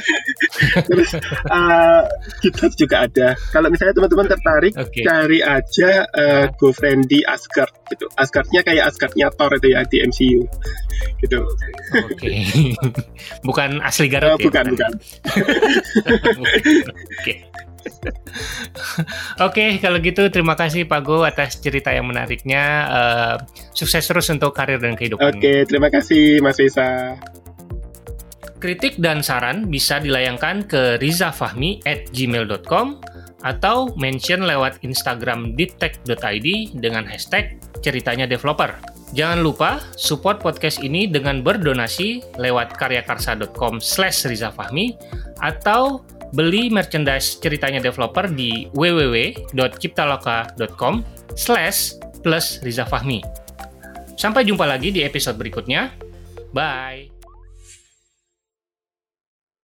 Terus 0.90 1.10
uh, 1.48 2.02
GitHub 2.42 2.72
juga 2.76 3.06
ada. 3.06 3.34
Kalau 3.54 3.70
misalnya 3.70 3.94
teman-teman 3.96 4.26
tertarik, 4.28 4.72
okay. 4.76 5.02
cari 5.06 5.38
aja 5.40 5.90
uh, 6.10 6.46
GoFriendly 6.58 7.26
Asgard 7.26 7.72
gitu. 7.90 8.06
Asgardnya 8.18 8.60
kayak 8.62 8.90
Asgardnya 8.90 9.30
Thor 9.34 9.50
itu 9.56 9.68
ya 9.72 9.82
di 9.86 10.02
MCU 10.02 10.42
gitu. 11.20 11.38
Oke. 12.06 12.16
Okay. 12.16 12.36
bukan 13.48 13.80
asli 13.84 14.08
Garut 14.08 14.34
uh, 14.34 14.38
ya? 14.40 14.46
Bukan, 14.48 14.64
bukan. 14.74 14.92
Oke. 17.20 17.34
Oke, 19.46 19.80
kalau 19.80 19.98
gitu 20.00 20.28
terima 20.28 20.54
kasih 20.54 20.84
Pak 20.84 21.00
Go 21.04 21.22
atas 21.24 21.58
cerita 21.58 21.90
yang 21.92 22.08
menariknya. 22.08 22.62
Uh, 22.88 23.34
sukses 23.72 24.04
terus 24.04 24.28
untuk 24.30 24.52
karir 24.52 24.80
dan 24.80 24.94
kehidupan. 24.96 25.36
Oke, 25.36 25.64
terima 25.64 25.88
kasih 25.88 26.40
Mas 26.44 26.60
Risa. 26.60 27.16
Kritik 28.60 29.00
dan 29.00 29.24
saran 29.24 29.72
bisa 29.72 29.96
dilayangkan 30.04 30.68
ke 30.68 31.00
rizafahmi 31.00 31.80
at 31.88 32.12
gmail.com 32.12 33.00
atau 33.40 33.88
mention 33.96 34.44
lewat 34.44 34.84
Instagram 34.84 35.56
ditech.id 35.56 36.76
dengan 36.76 37.08
hashtag 37.08 37.56
ceritanya 37.80 38.28
developer. 38.28 38.76
Jangan 39.10 39.42
lupa 39.42 39.82
support 39.98 40.38
podcast 40.38 40.78
ini 40.84 41.10
dengan 41.10 41.42
berdonasi 41.42 42.38
lewat 42.38 42.78
karyakarsa.com 42.78 43.82
slash 43.82 44.28
rizafahmi 44.28 44.94
atau 45.42 46.04
beli 46.30 46.70
merchandise 46.70 47.42
ceritanya 47.42 47.82
developer 47.82 48.30
di 48.30 48.70
www.ciptaloka.com 48.72 50.94
slash 51.34 51.98
plus 52.22 52.62
Riza 52.62 52.86
Fahmi. 52.86 53.18
Sampai 54.14 54.44
jumpa 54.44 54.68
lagi 54.68 54.92
di 54.92 55.00
episode 55.00 55.40
berikutnya. 55.40 55.96
Bye! 56.52 57.09